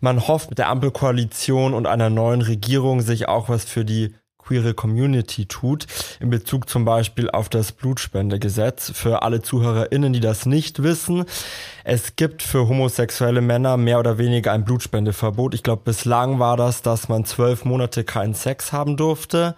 man 0.00 0.26
hofft, 0.26 0.48
mit 0.48 0.58
der 0.58 0.70
Ampelkoalition 0.70 1.74
und 1.74 1.86
einer 1.86 2.08
neuen 2.08 2.40
Regierung 2.40 3.02
sich 3.02 3.28
auch 3.28 3.50
was 3.50 3.66
für 3.66 3.84
die 3.84 4.14
queere 4.38 4.72
Community 4.72 5.44
tut, 5.44 5.86
in 6.20 6.30
Bezug 6.30 6.70
zum 6.70 6.86
Beispiel 6.86 7.28
auf 7.28 7.50
das 7.50 7.72
Blutspendegesetz. 7.72 8.92
Für 8.94 9.20
alle 9.20 9.42
ZuhörerInnen, 9.42 10.14
die 10.14 10.20
das 10.20 10.46
nicht 10.46 10.82
wissen, 10.82 11.26
es 11.84 12.16
gibt 12.16 12.42
für 12.42 12.66
homosexuelle 12.66 13.42
Männer 13.42 13.76
mehr 13.76 13.98
oder 13.98 14.16
weniger 14.16 14.52
ein 14.52 14.64
Blutspendeverbot. 14.64 15.52
Ich 15.52 15.62
glaube, 15.62 15.82
bislang 15.84 16.38
war 16.38 16.56
das, 16.56 16.80
dass 16.80 17.10
man 17.10 17.26
zwölf 17.26 17.66
Monate 17.66 18.04
keinen 18.04 18.32
Sex 18.32 18.72
haben 18.72 18.96
durfte 18.96 19.54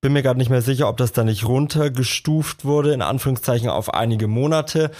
bin 0.00 0.12
mir 0.14 0.22
gerade 0.22 0.38
nicht 0.38 0.50
mehr 0.50 0.62
sicher, 0.62 0.88
ob 0.88 0.96
das 0.96 1.12
da 1.12 1.24
nicht 1.24 1.46
runtergestuft 1.46 2.64
wurde, 2.64 2.92
in 2.92 3.02
Anführungszeichen 3.02 3.68
auf 3.68 3.92
einige 3.92 4.28
Monate. 4.28 4.90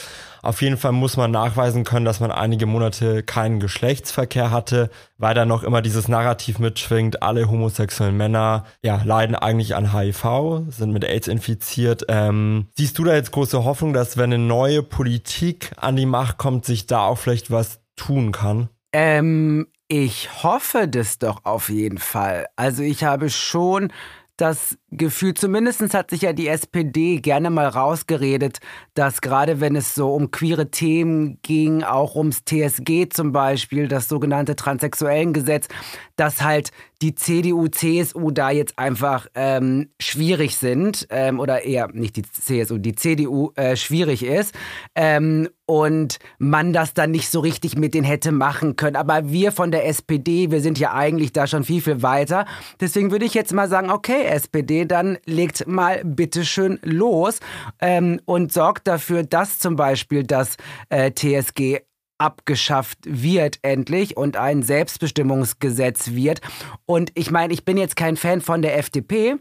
Auf 0.43 0.63
jeden 0.63 0.77
Fall 0.77 0.93
muss 0.93 1.17
man 1.17 1.31
nachweisen 1.31 1.85
können, 1.85 2.05
dass 2.05 2.21
man 2.21 2.31
einige 2.31 2.67
Monate 2.67 3.23
keinen 3.23 3.61
Geschlechtsverkehr 3.61 4.51
hatte, 4.51 4.91
weil 5.19 5.35
da 5.35 5.45
noch 5.45 5.63
immer 5.63 5.83
dieses 5.83 6.09
Narrativ 6.09 6.59
mitschwingt, 6.59 7.23
alle 7.23 7.49
homosexuellen 7.51 8.17
Männer 8.17 8.65
ja, 8.83 9.01
leiden 9.03 9.37
eigentlich 9.37 9.75
an 9.75 9.93
HIV, 9.93 10.63
sind 10.69 10.93
mit 10.93 11.05
AIDS 11.05 11.29
infiziert. 11.29 12.05
Ähm, 12.09 12.69
siehst 12.77 12.99
du 12.99 13.05
da 13.05 13.15
jetzt 13.15 13.33
große 13.33 13.65
Hoffnung, 13.65 13.93
dass 13.93 14.17
wenn 14.17 14.33
eine 14.33 14.43
neue 14.43 14.83
Politik 14.83 15.73
an 15.77 15.97
die 15.97 16.07
Macht 16.07 16.39
kommt, 16.39 16.65
sich 16.65 16.87
da 16.87 17.07
auch 17.07 17.19
vielleicht 17.19 17.51
was 17.51 17.81
tun 17.97 18.33
kann? 18.33 18.69
Ähm, 18.93 19.67
Ich 19.89 20.43
hoffe 20.45 20.87
das 20.87 21.19
doch 21.19 21.45
auf 21.45 21.69
jeden 21.69 21.99
Fall. 21.99 22.47
Also 22.55 22.83
ich 22.83 23.03
habe 23.03 23.29
schon 23.29 23.93
das 24.41 24.79
Gefühl, 24.91 25.35
zumindest 25.35 25.95
hat 25.95 26.11
sich 26.11 26.23
ja 26.23 26.33
die 26.33 26.49
SPD 26.49 27.21
gerne 27.21 27.51
mal 27.51 27.67
rausgeredet, 27.67 28.59
dass 28.95 29.21
gerade 29.21 29.61
wenn 29.61 29.77
es 29.77 29.95
so 29.95 30.15
um 30.15 30.31
queere 30.31 30.71
Themen 30.71 31.39
ging, 31.43 31.83
auch 31.83 32.17
ums 32.17 32.45
TSG 32.45 33.09
zum 33.11 33.33
Beispiel, 33.33 33.89
das 33.89 34.09
sogenannte 34.09 34.57
Transsexuellengesetz, 34.57 35.69
dass 36.17 36.43
halt 36.43 36.71
die 37.03 37.15
CDU, 37.15 37.69
CSU 37.69 38.31
da 38.31 38.51
jetzt 38.51 38.79
einfach 38.79 39.27
ähm, 39.35 39.89
schwierig 40.01 40.57
sind 40.57 41.07
ähm, 41.11 41.41
oder 41.41 41.65
eher 41.65 41.89
nicht 41.93 42.17
die 42.17 42.23
CSU, 42.23 42.79
die 42.79 42.95
CDU 42.95 43.53
äh, 43.57 43.77
schwierig 43.77 44.23
ist 44.23 44.55
ähm, 44.95 45.49
und 45.65 46.19
man 46.39 46.73
das 46.73 46.93
dann 46.93 47.11
nicht 47.11 47.31
so 47.31 47.41
richtig 47.41 47.77
mit 47.77 47.95
denen 47.95 48.05
hätte 48.05 48.33
machen 48.33 48.77
können. 48.77 48.97
Aber 48.97 49.31
wir 49.31 49.53
von 49.53 49.71
der 49.71 49.87
SPD, 49.87 50.51
wir 50.51 50.61
sind 50.61 50.79
ja 50.79 50.93
eigentlich 50.93 51.33
da 51.33 51.47
schon 51.47 51.65
viel, 51.65 51.81
viel 51.81 52.03
weiter. 52.03 52.45
Deswegen 52.81 53.11
würde 53.11 53.25
ich 53.25 53.35
jetzt 53.35 53.53
mal 53.55 53.69
sagen, 53.69 53.91
okay, 53.91 54.25
SPD, 54.25 54.85
dann 54.85 55.17
legt 55.25 55.67
mal 55.67 56.03
bitteschön 56.05 56.79
los 56.83 57.41
ähm, 57.81 58.21
und 58.27 58.53
sorgt 58.53 58.87
dafür, 58.87 59.23
dass 59.23 59.59
zum 59.59 59.77
Beispiel 59.77 60.25
das 60.25 60.57
äh, 60.91 61.13
TSG 61.13 61.81
abgeschafft 62.21 62.99
wird 63.05 63.59
endlich 63.63 64.17
und 64.17 64.37
ein 64.37 64.63
Selbstbestimmungsgesetz 64.63 66.11
wird. 66.11 66.41
Und 66.87 67.11
ich 67.15 67.31
meine, 67.31 67.53
ich 67.53 67.65
bin 67.65 67.77
jetzt 67.77 67.97
kein 67.97 68.17
Fan 68.17 68.41
von 68.41 68.63
der 68.63 68.79
FDP, 68.79 69.37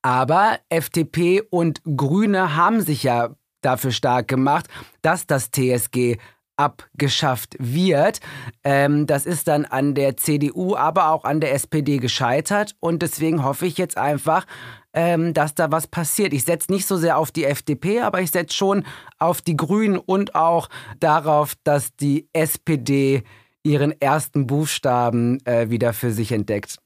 aber 0.00 0.58
FDP 0.68 1.42
und 1.50 1.82
Grüne 1.84 2.56
haben 2.56 2.80
sich 2.80 3.02
ja 3.02 3.36
dafür 3.60 3.92
stark 3.92 4.26
gemacht, 4.26 4.66
dass 5.02 5.26
das 5.26 5.50
TSG 5.50 6.16
abgeschafft 6.56 7.56
wird. 7.58 8.20
Ähm, 8.64 9.06
das 9.06 9.26
ist 9.26 9.48
dann 9.48 9.64
an 9.64 9.94
der 9.94 10.16
CDU, 10.16 10.76
aber 10.76 11.08
auch 11.08 11.24
an 11.24 11.40
der 11.40 11.54
SPD 11.54 11.98
gescheitert. 11.98 12.74
Und 12.80 13.02
deswegen 13.02 13.44
hoffe 13.44 13.66
ich 13.66 13.78
jetzt 13.78 13.96
einfach, 13.96 14.46
ähm, 14.94 15.34
dass 15.34 15.54
da 15.54 15.70
was 15.70 15.86
passiert. 15.86 16.32
Ich 16.32 16.44
setze 16.44 16.72
nicht 16.72 16.86
so 16.86 16.96
sehr 16.96 17.18
auf 17.18 17.30
die 17.30 17.44
FDP, 17.44 18.00
aber 18.00 18.20
ich 18.20 18.30
setze 18.30 18.56
schon 18.56 18.84
auf 19.18 19.40
die 19.40 19.56
Grünen 19.56 19.98
und 19.98 20.34
auch 20.34 20.68
darauf, 21.00 21.54
dass 21.64 21.94
die 21.96 22.28
SPD 22.32 23.22
ihren 23.62 23.98
ersten 24.00 24.46
Buchstaben 24.46 25.44
äh, 25.46 25.70
wieder 25.70 25.92
für 25.92 26.12
sich 26.12 26.32
entdeckt. 26.32 26.78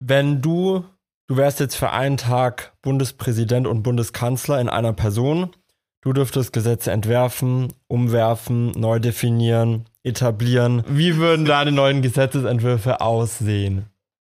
Wenn 0.00 0.40
du, 0.40 0.84
du 1.28 1.36
wärst 1.36 1.60
jetzt 1.60 1.76
für 1.76 1.90
einen 1.90 2.16
Tag 2.16 2.72
Bundespräsident 2.82 3.66
und 3.66 3.82
Bundeskanzler 3.82 4.60
in 4.60 4.68
einer 4.68 4.92
Person, 4.92 5.50
du 6.00 6.12
dürftest 6.12 6.52
Gesetze 6.52 6.92
entwerfen, 6.92 7.72
umwerfen, 7.88 8.72
neu 8.72 8.98
definieren, 8.98 9.88
etablieren. 10.02 10.82
Wie 10.88 11.16
würden 11.16 11.44
deine 11.44 11.72
neuen 11.72 12.02
Gesetzesentwürfe 12.02 13.00
aussehen? 13.00 13.86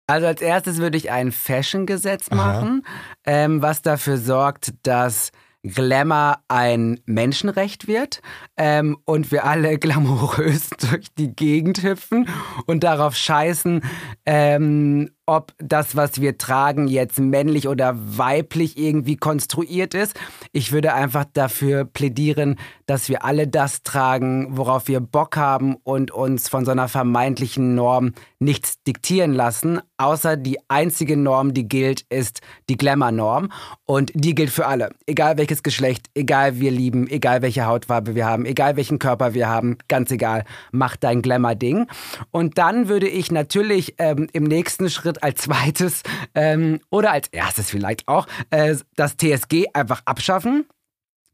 Also 0.07 0.27
als 0.27 0.41
erstes 0.41 0.77
würde 0.77 0.97
ich 0.97 1.11
ein 1.11 1.31
Fashion-Gesetz 1.31 2.29
machen, 2.29 2.85
ähm, 3.25 3.61
was 3.61 3.81
dafür 3.81 4.17
sorgt, 4.17 4.73
dass 4.83 5.31
Glamour 5.63 6.37
ein 6.47 6.99
Menschenrecht 7.05 7.87
wird 7.87 8.21
ähm, 8.55 8.97
und 9.05 9.31
wir 9.31 9.45
alle 9.45 9.77
glamourös 9.79 10.69
durch 10.69 11.07
die 11.17 11.35
Gegend 11.35 11.81
hüpfen 11.81 12.29
und 12.67 12.83
darauf 12.83 13.15
scheißen, 13.15 13.81
ähm, 14.25 15.09
ob 15.25 15.53
das, 15.57 15.95
was 15.95 16.21
wir 16.21 16.37
tragen, 16.37 16.87
jetzt 16.87 17.19
männlich 17.19 17.67
oder 17.67 17.95
weiblich 17.95 18.77
irgendwie 18.77 19.15
konstruiert 19.15 19.93
ist. 19.93 20.19
Ich 20.51 20.71
würde 20.71 20.93
einfach 20.93 21.25
dafür 21.33 21.85
plädieren, 21.85 22.57
dass 22.85 23.09
wir 23.09 23.25
alle 23.25 23.47
das 23.47 23.83
tragen, 23.83 24.57
worauf 24.57 24.87
wir 24.87 24.99
Bock 24.99 25.37
haben 25.37 25.75
und 25.83 26.11
uns 26.11 26.49
von 26.49 26.65
so 26.65 26.71
einer 26.71 26.87
vermeintlichen 26.87 27.75
Norm 27.75 28.13
nichts 28.39 28.83
diktieren 28.83 29.33
lassen, 29.33 29.79
außer 29.97 30.37
die 30.37 30.59
einzige 30.67 31.17
Norm, 31.17 31.53
die 31.53 31.67
gilt, 31.67 32.01
ist 32.09 32.41
die 32.69 32.77
Glamour-Norm 32.77 33.51
und 33.85 34.11
die 34.13 34.35
gilt 34.35 34.51
für 34.51 34.67
alle. 34.67 34.89
Egal 35.07 35.37
welches 35.37 35.63
Geschlecht, 35.63 36.07
egal 36.13 36.59
wir 36.59 36.71
lieben, 36.71 37.07
egal 37.07 37.41
welche 37.41 37.65
Hautfarbe 37.65 38.13
wir 38.13 38.25
haben, 38.25 38.45
egal 38.45 38.75
welchen 38.75 38.99
Körper 38.99 39.33
wir 39.33 39.49
haben, 39.49 39.77
ganz 39.87 40.11
egal, 40.11 40.43
mach 40.71 40.95
dein 40.95 41.21
Glamour-Ding. 41.21 41.87
Und 42.31 42.57
dann 42.57 42.87
würde 42.87 43.07
ich 43.07 43.31
natürlich 43.31 43.95
ähm, 43.97 44.27
im 44.33 44.43
nächsten 44.43 44.89
Schritt 44.89 45.14
Schritt 45.15 45.23
als 45.23 45.41
zweites 45.41 46.01
ähm, 46.33 46.79
oder 46.89 47.11
als 47.11 47.27
erstes 47.29 47.69
vielleicht 47.69 48.07
auch 48.07 48.27
äh, 48.49 48.75
das 48.95 49.17
TSG 49.17 49.67
einfach 49.73 50.01
abschaffen. 50.05 50.65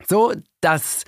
So, 0.07 0.33
das 0.61 1.03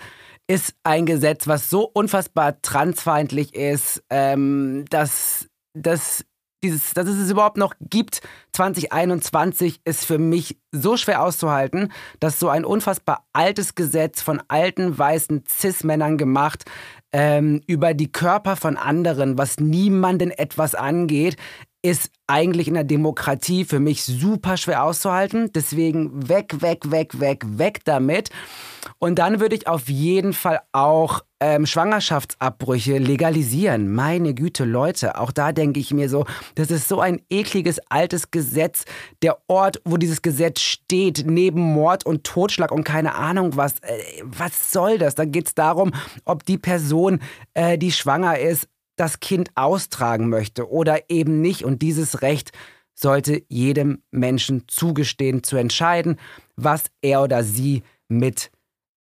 ist 0.47 0.75
ein 0.83 1.05
Gesetz, 1.05 1.47
was 1.47 1.69
so 1.69 1.89
unfassbar 1.93 2.61
transfeindlich 2.61 3.55
ist, 3.55 4.03
ähm, 4.09 4.85
dass, 4.89 5.47
dass, 5.73 6.25
dieses, 6.63 6.93
dass 6.93 7.07
es 7.07 7.17
es 7.17 7.31
überhaupt 7.31 7.57
noch 7.57 7.73
gibt. 7.79 8.21
2021 8.51 9.81
ist 9.85 10.05
für 10.05 10.17
mich 10.17 10.59
so 10.71 10.97
schwer 10.97 11.23
auszuhalten, 11.23 11.91
dass 12.19 12.39
so 12.39 12.49
ein 12.49 12.65
unfassbar 12.65 13.25
altes 13.33 13.73
Gesetz 13.73 14.21
von 14.21 14.43
alten 14.49 14.97
weißen 14.97 15.45
Cis-Männern 15.47 16.17
gemacht 16.17 16.65
ähm, 17.13 17.61
über 17.65 17.93
die 17.93 18.11
Körper 18.11 18.55
von 18.55 18.75
anderen, 18.75 19.37
was 19.37 19.59
niemanden 19.59 20.29
etwas 20.29 20.75
angeht, 20.75 21.37
ist 21.83 22.11
eigentlich 22.27 22.69
in 22.69 22.75
der 22.75 22.85
Demokratie 22.85 23.65
für 23.65 23.81
mich 23.81 24.03
super 24.03 24.55
schwer 24.55 24.83
auszuhalten. 24.83 25.51
Deswegen 25.53 26.29
weg, 26.29 26.61
weg, 26.61 26.89
weg, 26.89 27.19
weg, 27.19 27.43
weg 27.45 27.81
damit. 27.83 28.29
Und 28.99 29.19
dann 29.19 29.41
würde 29.41 29.55
ich 29.55 29.67
auf 29.67 29.89
jeden 29.89 30.31
Fall 30.31 30.61
auch 30.71 31.21
ähm, 31.41 31.65
Schwangerschaftsabbrüche 31.65 32.99
legalisieren. 32.99 33.91
Meine 33.91 34.33
Güte, 34.33 34.63
Leute, 34.63 35.19
auch 35.19 35.31
da 35.31 35.51
denke 35.51 35.81
ich 35.81 35.93
mir 35.93 36.07
so, 36.07 36.25
das 36.55 36.71
ist 36.71 36.87
so 36.87 37.01
ein 37.01 37.21
ekliges 37.29 37.79
altes 37.89 38.31
Gesetz. 38.31 38.85
Der 39.21 39.37
Ort, 39.47 39.81
wo 39.83 39.97
dieses 39.97 40.21
Gesetz 40.21 40.61
steht, 40.61 41.25
neben 41.27 41.61
Mord 41.61 42.05
und 42.05 42.23
Totschlag 42.23 42.71
und 42.71 42.85
keine 42.85 43.15
Ahnung 43.15 43.57
was. 43.57 43.73
Äh, 43.81 44.23
was 44.23 44.71
soll 44.71 44.97
das? 44.97 45.15
Da 45.15 45.25
geht 45.25 45.47
es 45.47 45.55
darum, 45.55 45.91
ob 46.23 46.45
die 46.45 46.57
Person, 46.57 47.19
äh, 47.53 47.77
die 47.77 47.91
schwanger 47.91 48.39
ist, 48.39 48.69
das 48.95 49.19
Kind 49.19 49.49
austragen 49.55 50.29
möchte 50.29 50.69
oder 50.69 51.09
eben 51.09 51.41
nicht. 51.41 51.63
Und 51.63 51.81
dieses 51.81 52.21
Recht 52.21 52.51
sollte 52.95 53.43
jedem 53.49 54.03
Menschen 54.11 54.65
zugestehen, 54.67 55.43
zu 55.43 55.57
entscheiden, 55.57 56.19
was 56.55 56.85
er 57.01 57.23
oder 57.23 57.43
sie 57.43 57.83
mit 58.07 58.51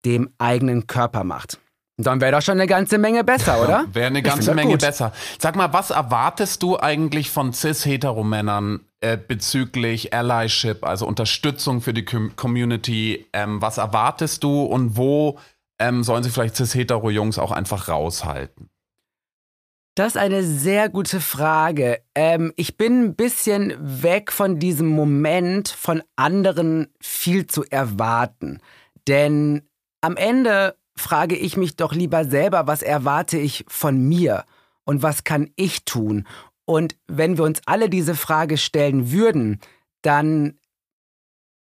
dem 0.05 0.29
eigenen 0.37 0.87
Körper 0.87 1.23
macht. 1.23 1.59
Dann 1.97 2.21
wäre 2.21 2.31
das 2.31 2.45
schon 2.45 2.53
eine 2.53 2.67
ganze 2.67 2.97
Menge 2.97 3.25
besser, 3.25 3.61
oder? 3.61 3.85
wäre 3.91 4.07
eine 4.07 4.21
ganze 4.21 4.53
Menge 4.55 4.71
gut. 4.71 4.81
besser. 4.81 5.11
Sag 5.37 5.57
mal, 5.57 5.73
was 5.73 5.89
erwartest 5.89 6.63
du 6.63 6.79
eigentlich 6.79 7.29
von 7.29 7.51
cis-Heteromännern 7.51 8.85
äh, 9.01 9.17
bezüglich 9.17 10.13
Allyship, 10.13 10.85
also 10.85 11.05
Unterstützung 11.05 11.81
für 11.81 11.93
die 11.93 12.05
Community? 12.05 13.27
Ähm, 13.33 13.61
was 13.61 13.79
erwartest 13.79 14.45
du 14.45 14.63
und 14.63 14.95
wo 14.95 15.39
ähm, 15.77 16.03
sollen 16.03 16.23
sich 16.23 16.31
vielleicht 16.31 16.55
cis-hetero-Jungs 16.55 17.37
auch 17.37 17.51
einfach 17.51 17.89
raushalten? 17.89 18.69
Das 19.95 20.15
ist 20.15 20.17
eine 20.17 20.43
sehr 20.43 20.89
gute 20.89 21.19
Frage. 21.19 22.01
Ähm, 22.15 22.53
ich 22.55 22.77
bin 22.77 23.03
ein 23.03 23.15
bisschen 23.15 23.73
weg 24.01 24.31
von 24.31 24.59
diesem 24.59 24.87
Moment, 24.87 25.67
von 25.67 26.01
anderen 26.15 26.87
viel 27.01 27.47
zu 27.47 27.65
erwarten. 27.65 28.59
Denn 29.07 29.67
am 30.01 30.15
Ende 30.15 30.77
frage 30.95 31.35
ich 31.35 31.57
mich 31.57 31.75
doch 31.75 31.93
lieber 31.93 32.25
selber, 32.25 32.67
was 32.67 32.81
erwarte 32.81 33.37
ich 33.37 33.65
von 33.67 34.07
mir 34.07 34.45
und 34.85 35.01
was 35.01 35.23
kann 35.23 35.49
ich 35.55 35.85
tun? 35.85 36.27
Und 36.65 36.95
wenn 37.07 37.37
wir 37.37 37.45
uns 37.45 37.61
alle 37.65 37.89
diese 37.89 38.15
Frage 38.15 38.57
stellen 38.57 39.11
würden, 39.11 39.59
dann 40.01 40.59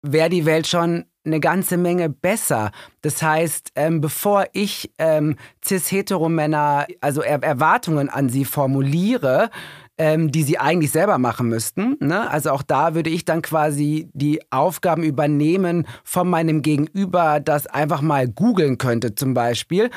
wäre 0.02 0.30
die 0.30 0.46
Welt 0.46 0.66
schon 0.66 1.04
eine 1.26 1.40
ganze 1.40 1.76
Menge 1.76 2.08
besser. 2.08 2.70
Das 3.02 3.22
heißt, 3.22 3.72
ähm, 3.74 4.00
bevor 4.00 4.46
ich 4.52 4.90
ähm, 4.98 5.36
cis-hetero-Männer, 5.64 6.86
also 7.00 7.22
er 7.22 7.42
Erwartungen 7.42 8.08
an 8.08 8.28
sie 8.28 8.44
formuliere, 8.44 9.50
ähm, 9.98 10.30
die 10.30 10.42
sie 10.42 10.58
eigentlich 10.58 10.90
selber 10.90 11.18
machen 11.18 11.48
müssten. 11.48 11.96
Ne? 12.00 12.30
Also 12.30 12.50
auch 12.50 12.62
da 12.62 12.94
würde 12.94 13.10
ich 13.10 13.24
dann 13.24 13.42
quasi 13.42 14.10
die 14.12 14.40
Aufgaben 14.50 15.02
übernehmen 15.02 15.86
von 16.04 16.28
meinem 16.28 16.62
Gegenüber, 16.62 17.40
das 17.40 17.66
einfach 17.66 18.02
mal 18.02 18.28
googeln 18.28 18.78
könnte 18.78 19.14
zum 19.14 19.34
Beispiel 19.34 19.90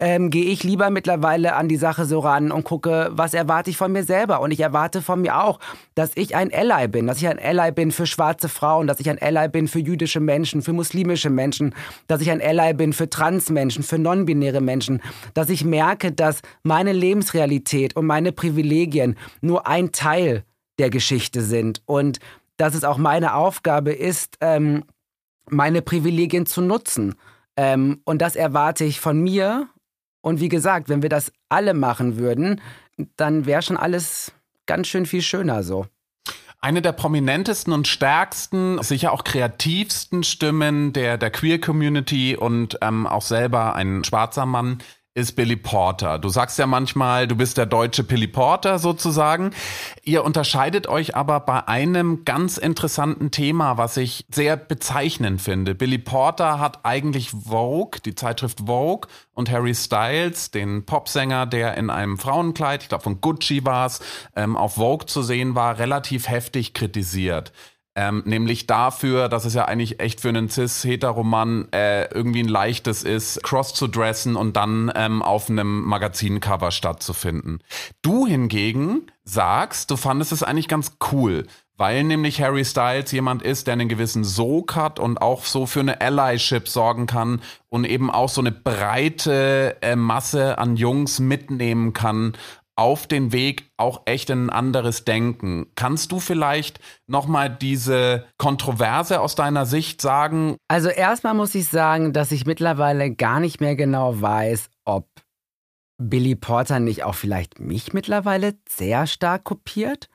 ähm, 0.00 0.30
gehe 0.30 0.44
ich 0.44 0.62
lieber 0.62 0.90
mittlerweile 0.90 1.56
an 1.56 1.68
die 1.68 1.76
Sache 1.76 2.04
so 2.04 2.20
ran 2.20 2.52
und 2.52 2.64
gucke, 2.64 3.08
was 3.12 3.34
erwarte 3.34 3.70
ich 3.70 3.76
von 3.76 3.90
mir 3.90 4.04
selber. 4.04 4.40
Und 4.40 4.52
ich 4.52 4.60
erwarte 4.60 5.02
von 5.02 5.22
mir 5.22 5.42
auch, 5.42 5.58
dass 5.94 6.12
ich 6.14 6.36
ein 6.36 6.52
Ally 6.52 6.88
bin, 6.88 7.06
dass 7.06 7.18
ich 7.18 7.26
ein 7.26 7.38
Ally 7.38 7.72
bin 7.72 7.90
für 7.90 8.06
schwarze 8.06 8.48
Frauen, 8.48 8.86
dass 8.86 9.00
ich 9.00 9.10
ein 9.10 9.20
Ally 9.20 9.48
bin 9.48 9.66
für 9.66 9.80
jüdische 9.80 10.20
Menschen, 10.20 10.62
für 10.62 10.72
muslimische 10.72 11.30
Menschen, 11.30 11.74
dass 12.06 12.20
ich 12.20 12.30
ein 12.30 12.40
Ally 12.40 12.74
bin 12.74 12.92
für 12.92 13.10
Transmenschen, 13.10 13.82
für 13.82 13.98
non-binäre 13.98 14.60
Menschen, 14.60 15.02
dass 15.34 15.50
ich 15.50 15.64
merke, 15.64 16.12
dass 16.12 16.42
meine 16.62 16.92
Lebensrealität 16.92 17.96
und 17.96 18.06
meine 18.06 18.30
Privilegien 18.32 19.16
nur 19.40 19.66
ein 19.66 19.90
Teil 19.90 20.44
der 20.78 20.90
Geschichte 20.90 21.42
sind 21.42 21.82
und 21.86 22.20
dass 22.56 22.74
es 22.74 22.84
auch 22.84 22.98
meine 22.98 23.34
Aufgabe 23.34 23.92
ist, 23.92 24.36
ähm, 24.40 24.84
meine 25.50 25.82
Privilegien 25.82 26.46
zu 26.46 26.60
nutzen. 26.60 27.14
Ähm, 27.56 28.00
und 28.04 28.22
das 28.22 28.36
erwarte 28.36 28.84
ich 28.84 29.00
von 29.00 29.20
mir 29.20 29.68
und 30.20 30.40
wie 30.40 30.48
gesagt, 30.48 30.88
wenn 30.88 31.02
wir 31.02 31.08
das 31.08 31.32
alle 31.48 31.74
machen 31.74 32.18
würden, 32.18 32.60
dann 33.16 33.46
wäre 33.46 33.62
schon 33.62 33.76
alles 33.76 34.32
ganz 34.66 34.88
schön 34.88 35.06
viel 35.06 35.22
schöner 35.22 35.62
so. 35.62 35.86
Eine 36.60 36.82
der 36.82 36.92
prominentesten 36.92 37.72
und 37.72 37.86
stärksten, 37.86 38.82
sicher 38.82 39.12
auch 39.12 39.22
kreativsten 39.22 40.24
Stimmen 40.24 40.92
der, 40.92 41.16
der 41.16 41.30
Queer-Community 41.30 42.36
und 42.36 42.78
ähm, 42.82 43.06
auch 43.06 43.22
selber 43.22 43.76
ein 43.76 44.02
schwarzer 44.02 44.44
Mann 44.44 44.78
ist 45.18 45.32
Billy 45.32 45.56
Porter. 45.56 46.20
Du 46.20 46.28
sagst 46.28 46.60
ja 46.60 46.66
manchmal, 46.66 47.26
du 47.26 47.34
bist 47.34 47.58
der 47.58 47.66
deutsche 47.66 48.04
Billy 48.04 48.28
Porter 48.28 48.78
sozusagen. 48.78 49.50
Ihr 50.04 50.24
unterscheidet 50.24 50.86
euch 50.86 51.16
aber 51.16 51.40
bei 51.40 51.66
einem 51.66 52.24
ganz 52.24 52.56
interessanten 52.56 53.32
Thema, 53.32 53.76
was 53.76 53.96
ich 53.96 54.26
sehr 54.30 54.56
bezeichnend 54.56 55.42
finde. 55.42 55.74
Billy 55.74 55.98
Porter 55.98 56.60
hat 56.60 56.84
eigentlich 56.84 57.32
Vogue, 57.32 58.00
die 58.04 58.14
Zeitschrift 58.14 58.60
Vogue 58.66 59.10
und 59.34 59.50
Harry 59.50 59.74
Styles, 59.74 60.52
den 60.52 60.86
Popsänger, 60.86 61.46
der 61.46 61.76
in 61.76 61.90
einem 61.90 62.16
Frauenkleid, 62.16 62.84
ich 62.84 62.88
glaube 62.88 63.02
von 63.02 63.20
Gucci 63.20 63.64
war 63.64 63.86
es, 63.86 64.00
ähm, 64.36 64.56
auf 64.56 64.74
Vogue 64.74 65.06
zu 65.06 65.22
sehen 65.22 65.56
war, 65.56 65.80
relativ 65.80 66.28
heftig 66.28 66.74
kritisiert. 66.74 67.52
Ähm, 68.00 68.22
nämlich 68.26 68.68
dafür, 68.68 69.28
dass 69.28 69.44
es 69.44 69.54
ja 69.54 69.64
eigentlich 69.64 69.98
echt 69.98 70.20
für 70.20 70.28
einen 70.28 70.48
cis-heteroman 70.48 71.66
äh, 71.72 72.04
irgendwie 72.14 72.44
ein 72.44 72.48
leichtes 72.48 73.02
ist, 73.02 73.42
cross 73.42 73.74
zu 73.74 73.88
dressen 73.88 74.36
und 74.36 74.56
dann 74.56 74.92
ähm, 74.94 75.20
auf 75.20 75.50
einem 75.50 75.82
Magazincover 75.82 76.70
stattzufinden. 76.70 77.58
Du 78.00 78.24
hingegen 78.24 79.08
sagst, 79.24 79.90
du 79.90 79.96
fandest 79.96 80.30
es 80.30 80.44
eigentlich 80.44 80.68
ganz 80.68 80.92
cool, 81.10 81.48
weil 81.76 82.04
nämlich 82.04 82.40
Harry 82.40 82.64
Styles 82.64 83.10
jemand 83.10 83.42
ist, 83.42 83.66
der 83.66 83.72
einen 83.72 83.88
gewissen 83.88 84.22
Sog 84.22 84.76
hat 84.76 85.00
und 85.00 85.20
auch 85.20 85.44
so 85.44 85.66
für 85.66 85.80
eine 85.80 86.00
Allyship 86.00 86.68
sorgen 86.68 87.08
kann 87.08 87.40
und 87.68 87.84
eben 87.84 88.12
auch 88.12 88.28
so 88.28 88.40
eine 88.40 88.52
breite 88.52 89.76
äh, 89.82 89.96
Masse 89.96 90.58
an 90.58 90.76
Jungs 90.76 91.18
mitnehmen 91.18 91.94
kann 91.94 92.34
auf 92.78 93.08
den 93.08 93.32
Weg 93.32 93.70
auch 93.76 94.02
echt 94.04 94.30
ein 94.30 94.50
anderes 94.50 95.04
Denken. 95.04 95.66
Kannst 95.74 96.12
du 96.12 96.20
vielleicht 96.20 96.78
nochmal 97.08 97.50
diese 97.50 98.24
Kontroverse 98.38 99.20
aus 99.20 99.34
deiner 99.34 99.66
Sicht 99.66 100.00
sagen? 100.00 100.56
Also 100.68 100.88
erstmal 100.88 101.34
muss 101.34 101.56
ich 101.56 101.68
sagen, 101.68 102.12
dass 102.12 102.30
ich 102.30 102.46
mittlerweile 102.46 103.12
gar 103.12 103.40
nicht 103.40 103.60
mehr 103.60 103.74
genau 103.74 104.20
weiß, 104.20 104.70
ob 104.84 105.08
Billy 106.00 106.36
Porter 106.36 106.78
nicht 106.78 107.02
auch 107.02 107.16
vielleicht 107.16 107.58
mich 107.58 107.92
mittlerweile 107.92 108.54
sehr 108.68 109.08
stark 109.08 109.42
kopiert. 109.42 110.08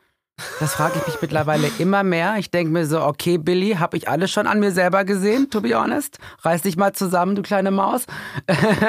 Das 0.62 0.74
frage 0.74 1.00
ich 1.00 1.08
mich 1.08 1.22
mittlerweile 1.22 1.67
immer 1.79 2.03
mehr. 2.03 2.38
Ich 2.38 2.50
denke 2.50 2.72
mir 2.72 2.86
so, 2.86 3.01
okay, 3.01 3.38
Billy, 3.38 3.72
habe 3.72 3.98
ich 3.98 4.08
alles 4.08 4.32
schon 4.32 4.48
an 4.48 4.62
mir 4.62 4.72
selber 4.72 5.03
gesehen, 5.03 5.50
to 5.50 5.60
be 5.60 5.77
honest. 5.77 6.17
Reiß 6.43 6.62
dich 6.62 6.77
mal 6.77 6.93
zusammen, 6.93 7.36
du 7.36 7.41
kleine 7.41 7.72
Maus. 7.72 8.05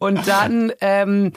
Und 0.00 0.26
dann 0.26 0.72
ähm, 0.80 1.32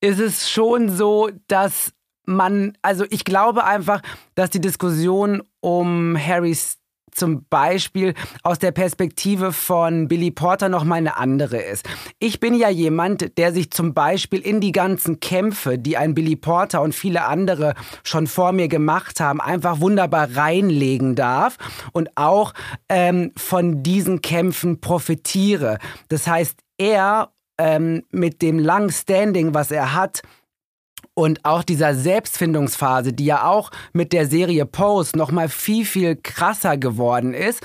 ist 0.00 0.20
es 0.20 0.50
schon 0.50 0.90
so, 0.90 1.30
dass 1.48 1.92
man, 2.26 2.76
also 2.82 3.04
ich 3.10 3.24
glaube 3.24 3.64
einfach, 3.64 4.02
dass 4.34 4.50
die 4.50 4.60
Diskussion 4.60 5.42
um 5.60 6.16
Harrys 6.18 6.78
zum 7.16 7.46
Beispiel 7.48 8.14
aus 8.42 8.58
der 8.58 8.72
Perspektive 8.72 9.52
von 9.52 10.06
Billy 10.06 10.30
Porter 10.30 10.68
nochmal 10.68 10.98
eine 10.98 11.16
andere 11.16 11.56
ist. 11.56 11.88
Ich 12.18 12.40
bin 12.40 12.54
ja 12.54 12.68
jemand, 12.68 13.38
der 13.38 13.52
sich 13.52 13.70
zum 13.70 13.94
Beispiel 13.94 14.40
in 14.40 14.60
die 14.60 14.72
ganzen 14.72 15.18
Kämpfe, 15.18 15.78
die 15.78 15.96
ein 15.96 16.14
Billy 16.14 16.36
Porter 16.36 16.82
und 16.82 16.94
viele 16.94 17.24
andere 17.24 17.74
schon 18.04 18.26
vor 18.26 18.52
mir 18.52 18.68
gemacht 18.68 19.20
haben, 19.20 19.40
einfach 19.40 19.80
wunderbar 19.80 20.28
reinlegen 20.36 21.14
darf 21.14 21.56
und 21.92 22.10
auch 22.16 22.52
ähm, 22.88 23.32
von 23.36 23.82
diesen 23.82 24.20
Kämpfen 24.20 24.80
profitiere. 24.80 25.78
Das 26.08 26.26
heißt, 26.26 26.60
er 26.78 27.32
ähm, 27.58 28.02
mit 28.10 28.42
dem 28.42 28.58
langen 28.58 28.90
Standing, 28.90 29.54
was 29.54 29.70
er 29.70 29.94
hat, 29.94 30.22
und 31.18 31.46
auch 31.46 31.62
dieser 31.62 31.94
Selbstfindungsphase, 31.94 33.14
die 33.14 33.24
ja 33.24 33.46
auch 33.46 33.70
mit 33.94 34.12
der 34.12 34.26
Serie 34.26 34.66
Pose 34.66 35.16
nochmal 35.16 35.48
viel, 35.48 35.86
viel 35.86 36.16
krasser 36.16 36.76
geworden 36.76 37.32
ist, 37.32 37.62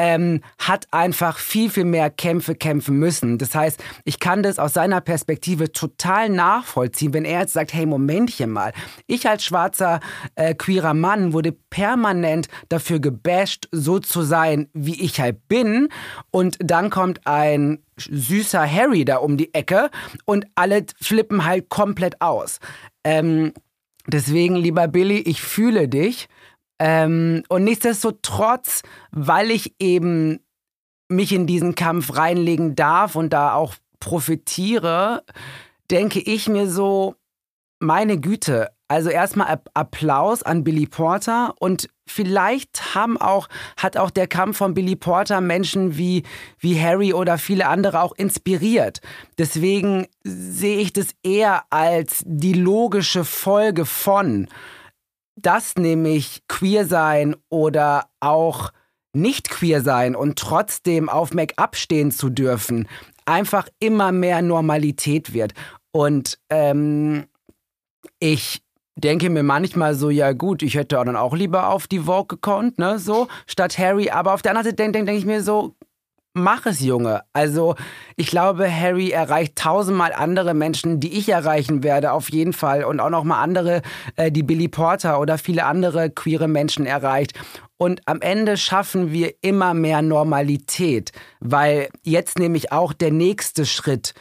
ähm, 0.00 0.40
hat 0.56 0.86
einfach 0.92 1.36
viel, 1.36 1.68
viel 1.68 1.84
mehr 1.84 2.08
Kämpfe 2.08 2.54
kämpfen 2.54 2.98
müssen. 2.98 3.36
Das 3.36 3.54
heißt, 3.54 3.84
ich 4.06 4.18
kann 4.18 4.42
das 4.42 4.58
aus 4.58 4.72
seiner 4.72 5.02
Perspektive 5.02 5.72
total 5.72 6.30
nachvollziehen, 6.30 7.12
wenn 7.12 7.26
er 7.26 7.40
jetzt 7.40 7.52
sagt, 7.52 7.74
hey, 7.74 7.84
Momentchen 7.84 8.48
mal, 8.50 8.72
ich 9.06 9.28
als 9.28 9.44
schwarzer 9.44 10.00
äh, 10.36 10.54
queerer 10.54 10.94
Mann 10.94 11.34
wurde 11.34 11.52
permanent 11.52 12.48
dafür 12.70 12.98
gebasht, 12.98 13.68
so 13.72 13.98
zu 13.98 14.22
sein, 14.22 14.68
wie 14.72 14.98
ich 15.02 15.20
halt 15.20 15.46
bin. 15.48 15.88
Und 16.30 16.56
dann 16.60 16.88
kommt 16.88 17.26
ein 17.26 17.80
süßer 17.98 18.66
Harry 18.72 19.04
da 19.04 19.16
um 19.16 19.36
die 19.36 19.52
Ecke 19.52 19.90
und 20.24 20.46
alle 20.54 20.86
flippen 20.98 21.44
halt 21.44 21.68
komplett 21.68 22.22
aus. 22.22 22.58
Ähm, 23.04 23.52
deswegen, 24.06 24.56
lieber 24.56 24.88
Billy, 24.88 25.18
ich 25.18 25.42
fühle 25.42 25.88
dich. 25.88 26.26
Ähm, 26.80 27.44
und 27.48 27.64
nichtsdestotrotz, 27.64 28.82
weil 29.12 29.50
ich 29.50 29.74
eben 29.78 30.40
mich 31.08 31.32
in 31.32 31.46
diesen 31.46 31.74
Kampf 31.74 32.16
reinlegen 32.16 32.74
darf 32.74 33.14
und 33.14 33.32
da 33.32 33.52
auch 33.52 33.74
profitiere, 34.00 35.22
denke 35.90 36.20
ich 36.20 36.48
mir 36.48 36.68
so, 36.68 37.16
meine 37.80 38.18
Güte, 38.18 38.68
also 38.88 39.10
erstmal 39.10 39.60
Applaus 39.74 40.42
an 40.42 40.64
Billy 40.64 40.86
Porter 40.86 41.54
und 41.58 41.88
vielleicht 42.06 42.94
haben 42.94 43.18
auch, 43.18 43.48
hat 43.76 43.96
auch 43.96 44.10
der 44.10 44.26
Kampf 44.26 44.58
von 44.58 44.74
Billy 44.74 44.96
Porter 44.96 45.40
Menschen 45.40 45.96
wie, 45.96 46.24
wie 46.58 46.80
Harry 46.80 47.12
oder 47.12 47.38
viele 47.38 47.68
andere 47.68 48.02
auch 48.02 48.12
inspiriert. 48.16 49.00
Deswegen 49.38 50.06
sehe 50.24 50.78
ich 50.78 50.92
das 50.92 51.08
eher 51.22 51.64
als 51.70 52.22
die 52.26 52.54
logische 52.54 53.24
Folge 53.24 53.84
von 53.84 54.48
dass 55.42 55.76
nämlich 55.76 56.42
queer 56.48 56.86
sein 56.86 57.36
oder 57.48 58.06
auch 58.20 58.72
nicht 59.12 59.50
queer 59.50 59.80
sein 59.82 60.14
und 60.14 60.38
trotzdem 60.38 61.08
auf 61.08 61.34
Make-up 61.34 61.76
stehen 61.76 62.12
zu 62.12 62.30
dürfen, 62.30 62.88
einfach 63.24 63.68
immer 63.80 64.12
mehr 64.12 64.42
Normalität 64.42 65.32
wird. 65.32 65.52
Und 65.92 66.38
ähm, 66.48 67.26
ich 68.20 68.62
denke 68.96 69.30
mir 69.30 69.42
manchmal 69.42 69.94
so, 69.94 70.10
ja 70.10 70.32
gut, 70.32 70.62
ich 70.62 70.74
hätte 70.74 70.96
dann 70.96 71.16
auch 71.16 71.34
lieber 71.34 71.70
auf 71.70 71.86
die 71.86 72.00
Vogue 72.00 72.26
gekonnt, 72.28 72.78
ne, 72.78 72.98
so, 72.98 73.28
statt 73.46 73.78
Harry. 73.78 74.10
Aber 74.10 74.34
auf 74.34 74.42
der 74.42 74.52
anderen 74.52 74.66
Seite 74.66 74.76
denke 74.76 75.06
denk, 75.06 75.18
ich 75.18 75.26
mir 75.26 75.42
so, 75.42 75.74
mach 76.34 76.66
es, 76.66 76.80
Junge. 76.80 77.22
Also 77.32 77.74
ich 78.16 78.28
glaube, 78.28 78.70
Harry 78.72 79.10
erreicht 79.10 79.56
tausendmal 79.56 80.12
andere 80.12 80.54
Menschen, 80.54 81.00
die 81.00 81.18
ich 81.18 81.28
erreichen 81.28 81.82
werde, 81.82 82.12
auf 82.12 82.30
jeden 82.30 82.52
Fall. 82.52 82.84
Und 82.84 83.00
auch 83.00 83.10
nochmal 83.10 83.42
andere, 83.42 83.82
äh, 84.16 84.30
die 84.30 84.42
Billy 84.42 84.68
Porter 84.68 85.20
oder 85.20 85.38
viele 85.38 85.64
andere 85.64 86.10
queere 86.10 86.48
Menschen 86.48 86.86
erreicht. 86.86 87.38
Und 87.76 88.02
am 88.06 88.20
Ende 88.20 88.56
schaffen 88.56 89.12
wir 89.12 89.34
immer 89.40 89.74
mehr 89.74 90.02
Normalität, 90.02 91.12
weil 91.40 91.88
jetzt 92.02 92.38
nämlich 92.38 92.72
auch 92.72 92.92
der 92.92 93.10
nächste 93.10 93.64
Schritt 93.64 94.14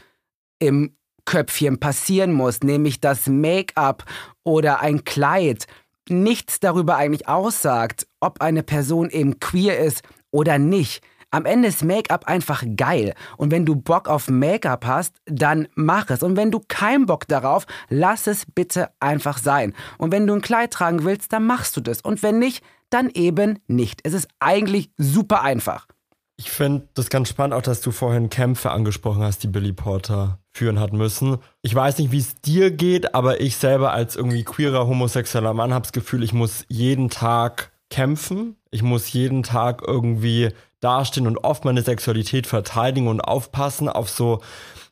im 0.59 0.95
Köpfchen 1.25 1.79
passieren 1.79 2.33
muss, 2.33 2.61
nämlich 2.61 3.01
das 3.01 3.27
Make-up 3.27 4.05
oder 4.43 4.81
ein 4.81 5.03
Kleid 5.03 5.67
nichts 6.09 6.59
darüber 6.59 6.95
eigentlich 6.95 7.27
aussagt, 7.27 8.07
ob 8.19 8.41
eine 8.41 8.63
Person 8.63 9.09
eben 9.09 9.39
queer 9.39 9.77
ist 9.79 10.01
oder 10.31 10.57
nicht. 10.57 11.03
Am 11.31 11.45
Ende 11.45 11.67
ist 11.67 11.83
Make-up 11.83 12.25
einfach 12.27 12.63
geil. 12.75 13.13
Und 13.37 13.51
wenn 13.51 13.65
du 13.65 13.75
Bock 13.75 14.07
auf 14.09 14.29
Make-up 14.29 14.85
hast, 14.85 15.15
dann 15.25 15.67
mach 15.75 16.09
es. 16.09 16.23
Und 16.23 16.35
wenn 16.35 16.51
du 16.51 16.59
keinen 16.67 17.05
Bock 17.05 17.27
darauf, 17.27 17.67
lass 17.89 18.25
es 18.27 18.45
bitte 18.45 18.89
einfach 18.99 19.37
sein. 19.37 19.73
Und 19.97 20.11
wenn 20.11 20.25
du 20.25 20.33
ein 20.33 20.41
Kleid 20.41 20.71
tragen 20.71 21.03
willst, 21.03 21.31
dann 21.31 21.45
machst 21.45 21.77
du 21.77 21.81
das. 21.81 22.01
Und 22.01 22.23
wenn 22.23 22.39
nicht, 22.39 22.63
dann 22.89 23.09
eben 23.13 23.59
nicht. 23.67 24.01
Es 24.03 24.13
ist 24.13 24.27
eigentlich 24.39 24.91
super 24.97 25.43
einfach. 25.43 25.87
Ich 26.35 26.49
finde 26.49 26.87
das 26.93 27.09
ganz 27.09 27.29
spannend, 27.29 27.53
auch 27.53 27.61
dass 27.61 27.81
du 27.81 27.91
vorhin 27.91 28.29
Kämpfe 28.29 28.71
angesprochen 28.71 29.21
hast, 29.21 29.43
die 29.43 29.47
Billy 29.47 29.73
Porter 29.73 30.39
führen 30.51 30.79
hat 30.79 30.93
müssen. 30.93 31.37
Ich 31.61 31.75
weiß 31.75 31.97
nicht, 31.97 32.11
wie 32.11 32.19
es 32.19 32.35
dir 32.35 32.71
geht, 32.71 33.13
aber 33.13 33.41
ich 33.41 33.57
selber 33.57 33.91
als 33.91 34.15
irgendwie 34.15 34.45
queerer, 34.45 34.87
homosexueller 34.87 35.53
Mann 35.53 35.73
habe 35.73 35.83
das 35.83 35.91
Gefühl, 35.91 36.23
ich 36.23 36.33
muss 36.33 36.65
jeden 36.69 37.09
Tag 37.09 37.71
kämpfen. 37.89 38.55
Ich 38.71 38.83
muss 38.83 39.11
jeden 39.11 39.43
Tag 39.43 39.81
irgendwie 39.85 40.49
dastehen 40.81 41.27
und 41.27 41.37
oft 41.39 41.65
meine 41.65 41.81
Sexualität 41.81 42.47
verteidigen 42.47 43.07
und 43.07 43.21
aufpassen 43.21 43.89
auf 43.89 44.09
so 44.09 44.41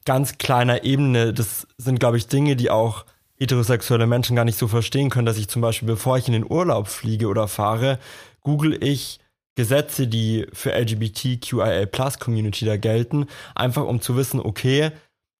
ganz 0.05 0.37
kleiner 0.37 0.83
Ebene. 0.83 1.33
Das 1.33 1.67
sind, 1.77 1.99
glaube 1.99 2.17
ich, 2.17 2.27
Dinge, 2.27 2.55
die 2.55 2.69
auch 2.69 3.05
heterosexuelle 3.39 4.07
Menschen 4.07 4.35
gar 4.35 4.45
nicht 4.45 4.57
so 4.57 4.67
verstehen 4.67 5.09
können, 5.09 5.25
dass 5.25 5.37
ich 5.37 5.47
zum 5.47 5.61
Beispiel, 5.61 5.87
bevor 5.87 6.17
ich 6.17 6.27
in 6.27 6.33
den 6.33 6.49
Urlaub 6.49 6.87
fliege 6.87 7.27
oder 7.27 7.47
fahre, 7.47 7.99
google 8.41 8.83
ich 8.83 9.19
Gesetze, 9.55 10.07
die 10.07 10.45
für 10.53 10.71
LGBTQIA 10.71 11.87
Plus 11.87 12.19
Community 12.19 12.65
da 12.65 12.77
gelten, 12.77 13.25
einfach 13.55 13.85
um 13.85 14.01
zu 14.01 14.15
wissen, 14.15 14.39
okay, 14.39 14.91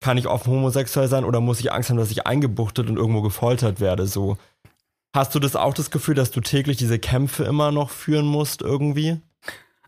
kann 0.01 0.17
ich 0.17 0.27
offen 0.27 0.51
homosexuell 0.51 1.07
sein 1.07 1.23
oder 1.23 1.39
muss 1.39 1.59
ich 1.59 1.71
Angst 1.71 1.89
haben, 1.89 1.97
dass 1.97 2.11
ich 2.11 2.27
eingebuchtet 2.27 2.89
und 2.89 2.97
irgendwo 2.97 3.21
gefoltert 3.21 3.79
werde, 3.79 4.07
so. 4.07 4.37
Hast 5.15 5.33
du 5.33 5.39
das 5.39 5.55
auch 5.55 5.73
das 5.73 5.89
Gefühl, 5.89 6.15
dass 6.15 6.31
du 6.31 6.41
täglich 6.41 6.77
diese 6.77 6.99
Kämpfe 6.99 7.43
immer 7.43 7.71
noch 7.71 7.89
führen 7.89 8.25
musst 8.25 8.61
irgendwie? 8.61 9.19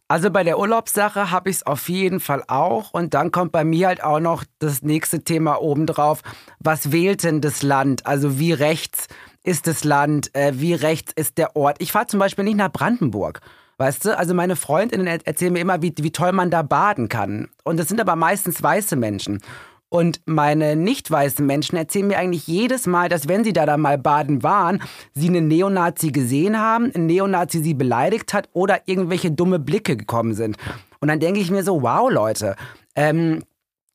Also 0.10 0.32
bei 0.32 0.44
der 0.44 0.58
Urlaubssache 0.58 1.30
habe 1.30 1.52
ich 1.52 1.58
es 1.58 1.66
auf 1.68 1.88
jeden 1.88 2.20
Fall 2.20 2.44
auch. 2.48 2.92
Und 2.94 3.14
dann 3.14 3.32
kommt 3.32 3.52
bei 3.52 3.64
mir 3.64 3.88
halt 3.88 4.04
auch 4.04 4.20
noch 4.20 4.44
das 4.58 4.82
nächste 4.82 5.24
Thema 5.24 5.62
obendrauf. 5.62 6.22
Was 6.60 6.92
wählt 6.92 7.24
denn 7.24 7.42
das 7.42 7.62
Land? 7.62 8.08
Also 8.08 8.40
wie 8.40 8.52
rechts 8.52 9.08
ist 9.44 9.68
das 9.68 9.84
Land? 9.84 10.34
Äh, 10.36 10.54
wie 10.56 10.74
rechts 10.74 11.14
ist 11.16 11.38
der 11.38 11.56
Ort? 11.56 11.78
Ich 11.80 11.92
fahre 11.92 12.08
zum 12.08 12.20
Beispiel 12.20 12.44
nicht 12.44 12.58
nach 12.58 12.72
Brandenburg. 12.72 13.40
Weißt 13.78 14.04
du, 14.04 14.18
also 14.18 14.34
meine 14.34 14.56
Freundinnen 14.56 15.06
erzählen 15.06 15.54
mir 15.54 15.60
immer, 15.60 15.84
wie, 15.84 15.94
wie 16.00 16.12
toll 16.12 16.32
man 16.32 16.50
da 16.50 16.64
baden 16.64 17.08
kann. 17.08 17.48
Und 17.64 17.78
das 17.78 17.88
sind 17.88 18.02
aber 18.02 18.16
meistens 18.16 18.64
weiße 18.64 18.96
Menschen. 18.96 19.44
Und 19.90 20.22
meine 20.26 20.76
nicht 20.76 21.10
weißen 21.10 21.44
Menschen 21.44 21.76
erzählen 21.76 22.08
mir 22.08 22.20
eigentlich 22.20 22.46
jedes 22.46 22.86
Mal, 22.86 23.10
dass 23.10 23.28
wenn 23.28 23.44
sie 23.44 23.54
da 23.54 23.66
dann 23.66 23.82
mal 23.82 23.98
baden 23.98 24.44
waren, 24.44 24.84
sie 25.14 25.28
einen 25.28 25.48
Neonazi 25.48 26.12
gesehen 26.12 26.60
haben, 26.60 26.92
ein 26.94 27.08
Neonazi 27.08 27.64
sie 27.64 27.74
beleidigt 27.74 28.34
hat 28.34 28.50
oder 28.54 28.82
irgendwelche 28.86 29.32
dumme 29.32 29.58
Blicke 29.58 29.98
gekommen 29.98 30.36
sind. 30.36 30.58
Und 31.00 31.08
dann 31.08 31.20
denke 31.20 31.40
ich 31.40 31.50
mir 31.50 31.64
so, 31.64 31.82
wow 31.82 32.10
Leute, 32.12 32.56
ähm, 32.96 33.44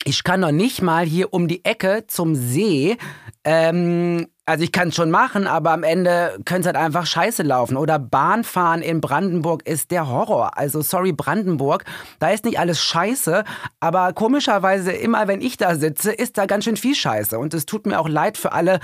ich 0.05 0.25
kann 0.25 0.43
doch 0.43 0.51
nicht 0.51 0.83
mal 0.83 1.07
hier 1.07 1.33
um 1.33 1.47
die 1.47 1.65
Ecke 1.65 2.05
zum 2.09 2.35
See 2.35 2.97
ähm, 3.45 4.27
also 4.47 4.63
ich 4.63 4.73
kann 4.73 4.89
es 4.89 4.95
schon 4.95 5.11
machen, 5.11 5.47
aber 5.47 5.71
am 5.71 5.83
Ende 5.83 6.39
könnte 6.45 6.61
es 6.61 6.67
halt 6.67 6.77
einfach 6.77 7.07
scheiße 7.07 7.43
laufen. 7.43 7.77
Oder 7.79 7.99
Bahnfahren 7.99 8.83
in 8.83 9.01
Brandenburg 9.01 9.67
ist 9.67 9.91
der 9.91 10.09
Horror. 10.09 10.59
Also 10.59 10.83
sorry 10.83 11.13
Brandenburg, 11.13 11.85
da 12.19 12.29
ist 12.29 12.45
nicht 12.45 12.59
alles 12.59 12.83
scheiße, 12.83 13.45
aber 13.81 14.13
komischerweise 14.13 14.93
immer 14.93 15.29
wenn 15.29 15.41
ich 15.41 15.57
da 15.57 15.77
sitze, 15.77 16.13
ist 16.13 16.37
da 16.37 16.45
ganz 16.45 16.65
schön 16.65 16.77
viel 16.77 16.95
scheiße. 16.95 17.39
Und 17.39 17.55
es 17.55 17.65
tut 17.65 17.87
mir 17.87 17.99
auch 17.99 18.09
leid 18.09 18.37
für 18.37 18.53
alle, 18.53 18.81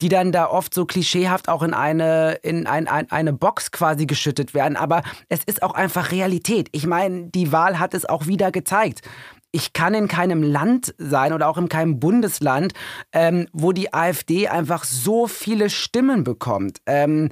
die 0.00 0.08
dann 0.08 0.32
da 0.32 0.50
oft 0.50 0.74
so 0.74 0.84
klischeehaft 0.84 1.48
auch 1.48 1.62
in 1.62 1.74
eine, 1.74 2.32
in 2.42 2.66
ein, 2.66 2.88
ein, 2.88 3.10
eine 3.12 3.32
Box 3.32 3.70
quasi 3.70 4.06
geschüttet 4.06 4.52
werden. 4.52 4.76
Aber 4.76 5.02
es 5.28 5.44
ist 5.44 5.62
auch 5.62 5.74
einfach 5.74 6.10
Realität. 6.10 6.68
Ich 6.72 6.86
meine, 6.86 7.28
die 7.28 7.52
Wahl 7.52 7.78
hat 7.78 7.94
es 7.94 8.04
auch 8.04 8.26
wieder 8.26 8.50
gezeigt 8.50 9.02
ich 9.54 9.72
kann 9.72 9.94
in 9.94 10.08
keinem 10.08 10.42
Land 10.42 10.94
sein 10.98 11.32
oder 11.32 11.48
auch 11.48 11.58
in 11.58 11.68
keinem 11.68 12.00
Bundesland, 12.00 12.72
ähm, 13.12 13.46
wo 13.52 13.70
die 13.70 13.94
AfD 13.94 14.48
einfach 14.48 14.82
so 14.82 15.28
viele 15.28 15.70
Stimmen 15.70 16.24
bekommt. 16.24 16.78
Ähm, 16.86 17.30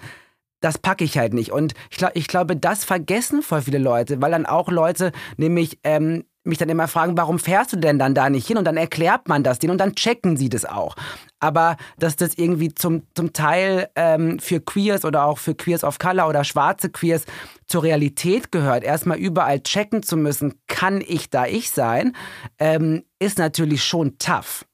das 0.61 0.79
packe 0.79 1.03
ich 1.03 1.19
halt 1.19 1.35
nicht. 1.35 1.51
Und 1.51 1.75
ich, 1.91 1.97
glaub, 1.97 2.13
ich 2.15 2.29
glaube, 2.29 2.57
das 2.57 2.85
vergessen 2.85 3.43
voll 3.43 3.63
viele 3.63 3.79
Leute, 3.79 4.23
weil 4.23 4.31
dann 4.31 4.47
auch 4.47 4.69
Leute 4.69 5.11
nämlich 5.37 5.81
ähm, 5.83 6.23
mich 6.45 6.59
dann 6.59 6.69
immer 6.69 6.87
fragen, 6.87 7.17
warum 7.17 7.41
fährst 7.41 7.73
du 7.73 7.77
denn 7.77 7.99
dann 7.99 8.15
da 8.15 8.31
nicht 8.31 8.47
hin? 8.47 8.57
Und 8.57 8.65
dann 8.65 8.77
erklärt 8.77 9.27
man 9.27 9.43
das 9.43 9.59
denen 9.59 9.73
und 9.73 9.79
dann 9.79 9.97
checken 9.97 10.37
sie 10.37 10.49
das 10.49 10.65
auch. 10.65 10.95
Aber 11.41 11.77
dass 11.99 12.15
das 12.15 12.35
irgendwie 12.35 12.73
zum, 12.73 13.03
zum 13.15 13.33
Teil 13.33 13.89
ähm, 13.97 14.39
für 14.39 14.61
Queers 14.61 15.05
oder 15.05 15.25
auch 15.25 15.39
für 15.39 15.57
Queers 15.57 15.83
of 15.83 15.99
Color 15.99 16.29
oder 16.29 16.45
schwarze 16.45 16.89
Queers 16.89 17.25
zur 17.67 17.83
Realität 17.83 18.53
gehört, 18.53 18.85
erstmal 18.85 19.19
überall 19.19 19.61
checken 19.61 20.03
zu 20.03 20.17
müssen, 20.17 20.61
kann 20.67 21.03
ich 21.07 21.31
da 21.31 21.47
ich 21.47 21.71
sein, 21.71 22.17
ähm, 22.59 23.05
ist 23.19 23.39
natürlich 23.39 23.85
schon 23.85 24.19
tough. 24.19 24.65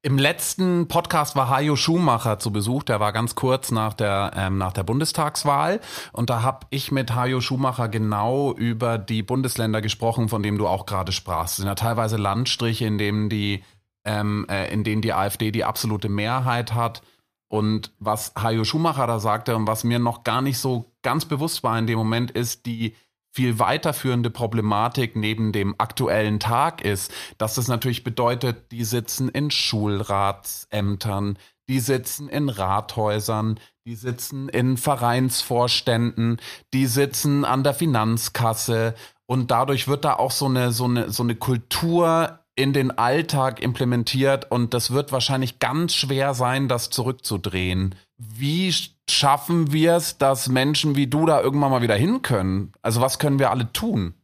Im 0.00 0.16
letzten 0.16 0.86
Podcast 0.86 1.34
war 1.34 1.50
Hajo 1.50 1.74
Schumacher 1.74 2.38
zu 2.38 2.52
Besuch, 2.52 2.84
der 2.84 3.00
war 3.00 3.12
ganz 3.12 3.34
kurz 3.34 3.72
nach 3.72 3.94
der, 3.94 4.30
ähm, 4.36 4.56
nach 4.56 4.72
der 4.72 4.84
Bundestagswahl. 4.84 5.80
Und 6.12 6.30
da 6.30 6.42
habe 6.42 6.68
ich 6.70 6.92
mit 6.92 7.16
Hajo 7.16 7.40
Schumacher 7.40 7.88
genau 7.88 8.52
über 8.52 8.96
die 8.96 9.24
Bundesländer 9.24 9.82
gesprochen, 9.82 10.28
von 10.28 10.42
denen 10.44 10.56
du 10.56 10.68
auch 10.68 10.86
gerade 10.86 11.10
sprachst. 11.10 11.54
Es 11.54 11.56
sind 11.56 11.66
ja 11.66 11.74
teilweise 11.74 12.16
Landstriche, 12.16 12.86
in 12.86 12.96
denen 12.96 13.28
die, 13.28 13.64
ähm, 14.04 14.46
äh, 14.48 14.72
in 14.72 14.84
denen 14.84 15.02
die 15.02 15.12
AfD 15.12 15.50
die 15.50 15.64
absolute 15.64 16.08
Mehrheit 16.08 16.74
hat. 16.74 17.02
Und 17.48 17.92
was 17.98 18.32
Hajo 18.36 18.64
Schumacher 18.64 19.06
da 19.06 19.18
sagte 19.18 19.56
und 19.56 19.66
was 19.66 19.82
mir 19.82 19.98
noch 19.98 20.22
gar 20.22 20.42
nicht 20.42 20.58
so 20.58 20.92
ganz 21.02 21.24
bewusst 21.24 21.62
war 21.62 21.78
in 21.78 21.86
dem 21.86 21.98
Moment, 21.98 22.30
ist 22.30 22.66
die 22.66 22.94
viel 23.30 23.58
weiterführende 23.58 24.30
Problematik 24.30 25.16
neben 25.16 25.52
dem 25.52 25.74
aktuellen 25.78 26.40
Tag 26.40 26.84
ist, 26.84 27.12
dass 27.38 27.54
das 27.54 27.68
natürlich 27.68 28.04
bedeutet, 28.04 28.72
die 28.72 28.84
sitzen 28.84 29.28
in 29.28 29.50
Schulratsämtern, 29.50 31.38
die 31.68 31.80
sitzen 31.80 32.28
in 32.28 32.48
Rathäusern, 32.48 33.60
die 33.86 33.94
sitzen 33.94 34.48
in 34.48 34.76
Vereinsvorständen, 34.76 36.40
die 36.72 36.86
sitzen 36.86 37.44
an 37.44 37.62
der 37.62 37.74
Finanzkasse. 37.74 38.94
Und 39.26 39.50
dadurch 39.50 39.88
wird 39.88 40.04
da 40.04 40.14
auch 40.14 40.30
so 40.30 40.46
eine, 40.46 40.72
so 40.72 40.84
eine, 40.84 41.10
so 41.10 41.22
eine 41.22 41.36
Kultur 41.36 42.40
in 42.58 42.72
den 42.72 42.90
Alltag 42.90 43.62
implementiert 43.62 44.50
und 44.50 44.74
das 44.74 44.90
wird 44.90 45.12
wahrscheinlich 45.12 45.60
ganz 45.60 45.94
schwer 45.94 46.34
sein, 46.34 46.66
das 46.66 46.90
zurückzudrehen. 46.90 47.94
Wie 48.16 48.74
schaffen 49.08 49.72
wir 49.72 49.94
es, 49.94 50.18
dass 50.18 50.48
Menschen 50.48 50.96
wie 50.96 51.06
du 51.06 51.24
da 51.24 51.40
irgendwann 51.40 51.70
mal 51.70 51.82
wieder 51.82 51.94
hin 51.94 52.20
können? 52.20 52.72
Also 52.82 53.00
was 53.00 53.20
können 53.20 53.38
wir 53.38 53.52
alle 53.52 53.72
tun? 53.72 54.14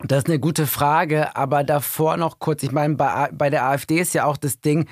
Das 0.00 0.18
ist 0.18 0.26
eine 0.26 0.40
gute 0.40 0.66
Frage, 0.66 1.36
aber 1.36 1.62
davor 1.62 2.16
noch 2.16 2.40
kurz, 2.40 2.64
ich 2.64 2.72
meine, 2.72 2.96
bei, 2.96 3.30
bei 3.32 3.50
der 3.50 3.66
AfD 3.66 4.00
ist 4.00 4.14
ja 4.14 4.24
auch 4.24 4.36
das 4.36 4.60
Ding, 4.60 4.88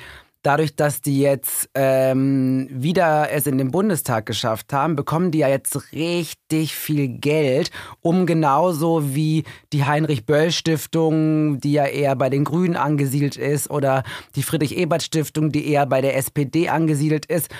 dadurch, 0.46 0.76
dass 0.76 1.00
die 1.00 1.20
jetzt 1.20 1.68
ähm, 1.74 2.68
wieder 2.70 3.32
es 3.32 3.48
in 3.48 3.58
den 3.58 3.72
Bundestag 3.72 4.26
geschafft 4.26 4.72
haben, 4.72 4.94
bekommen 4.94 5.32
die 5.32 5.38
ja 5.38 5.48
jetzt 5.48 5.92
richtig 5.92 6.76
viel 6.76 7.08
Geld, 7.08 7.72
um 8.00 8.26
genauso 8.26 9.12
wie 9.14 9.42
die 9.72 9.84
Heinrich-Böll-Stiftung, 9.84 11.60
die 11.60 11.72
ja 11.72 11.86
eher 11.86 12.14
bei 12.14 12.30
den 12.30 12.44
Grünen 12.44 12.76
angesiedelt 12.76 13.36
ist, 13.36 13.70
oder 13.70 14.04
die 14.36 14.44
Friedrich-Ebert-Stiftung, 14.44 15.50
die 15.50 15.68
eher 15.68 15.84
bei 15.84 16.00
der 16.00 16.16
SPD 16.16 16.68
angesiedelt 16.68 17.26
ist, 17.26 17.50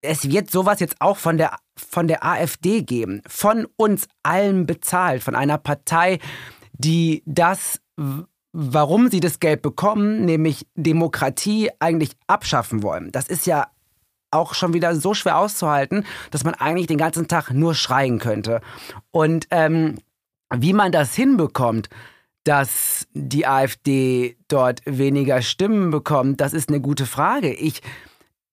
es 0.00 0.30
wird 0.30 0.48
sowas 0.50 0.78
jetzt 0.78 1.00
auch 1.00 1.16
von 1.16 1.38
der, 1.38 1.56
von 1.76 2.06
der 2.06 2.24
AfD 2.24 2.82
geben, 2.82 3.22
von 3.26 3.66
uns 3.76 4.06
allen 4.22 4.66
bezahlt, 4.66 5.24
von 5.24 5.34
einer 5.34 5.58
Partei, 5.58 6.20
die 6.72 7.24
das 7.26 7.80
warum 8.52 9.08
sie 9.08 9.20
das 9.20 9.40
Geld 9.40 9.62
bekommen, 9.62 10.24
nämlich 10.24 10.66
Demokratie, 10.74 11.70
eigentlich 11.78 12.12
abschaffen 12.26 12.82
wollen. 12.82 13.10
Das 13.12 13.28
ist 13.28 13.46
ja 13.46 13.68
auch 14.30 14.54
schon 14.54 14.72
wieder 14.72 14.94
so 14.96 15.14
schwer 15.14 15.38
auszuhalten, 15.38 16.04
dass 16.30 16.44
man 16.44 16.54
eigentlich 16.54 16.86
den 16.86 16.98
ganzen 16.98 17.28
Tag 17.28 17.50
nur 17.50 17.74
schreien 17.74 18.18
könnte. 18.18 18.60
Und 19.10 19.46
ähm, 19.50 19.98
wie 20.54 20.72
man 20.72 20.92
das 20.92 21.14
hinbekommt, 21.14 21.88
dass 22.44 23.06
die 23.12 23.46
AfD 23.46 24.36
dort 24.48 24.80
weniger 24.84 25.42
Stimmen 25.42 25.90
bekommt, 25.90 26.40
das 26.40 26.52
ist 26.52 26.68
eine 26.68 26.80
gute 26.80 27.06
Frage. 27.06 27.52
Ich, 27.52 27.82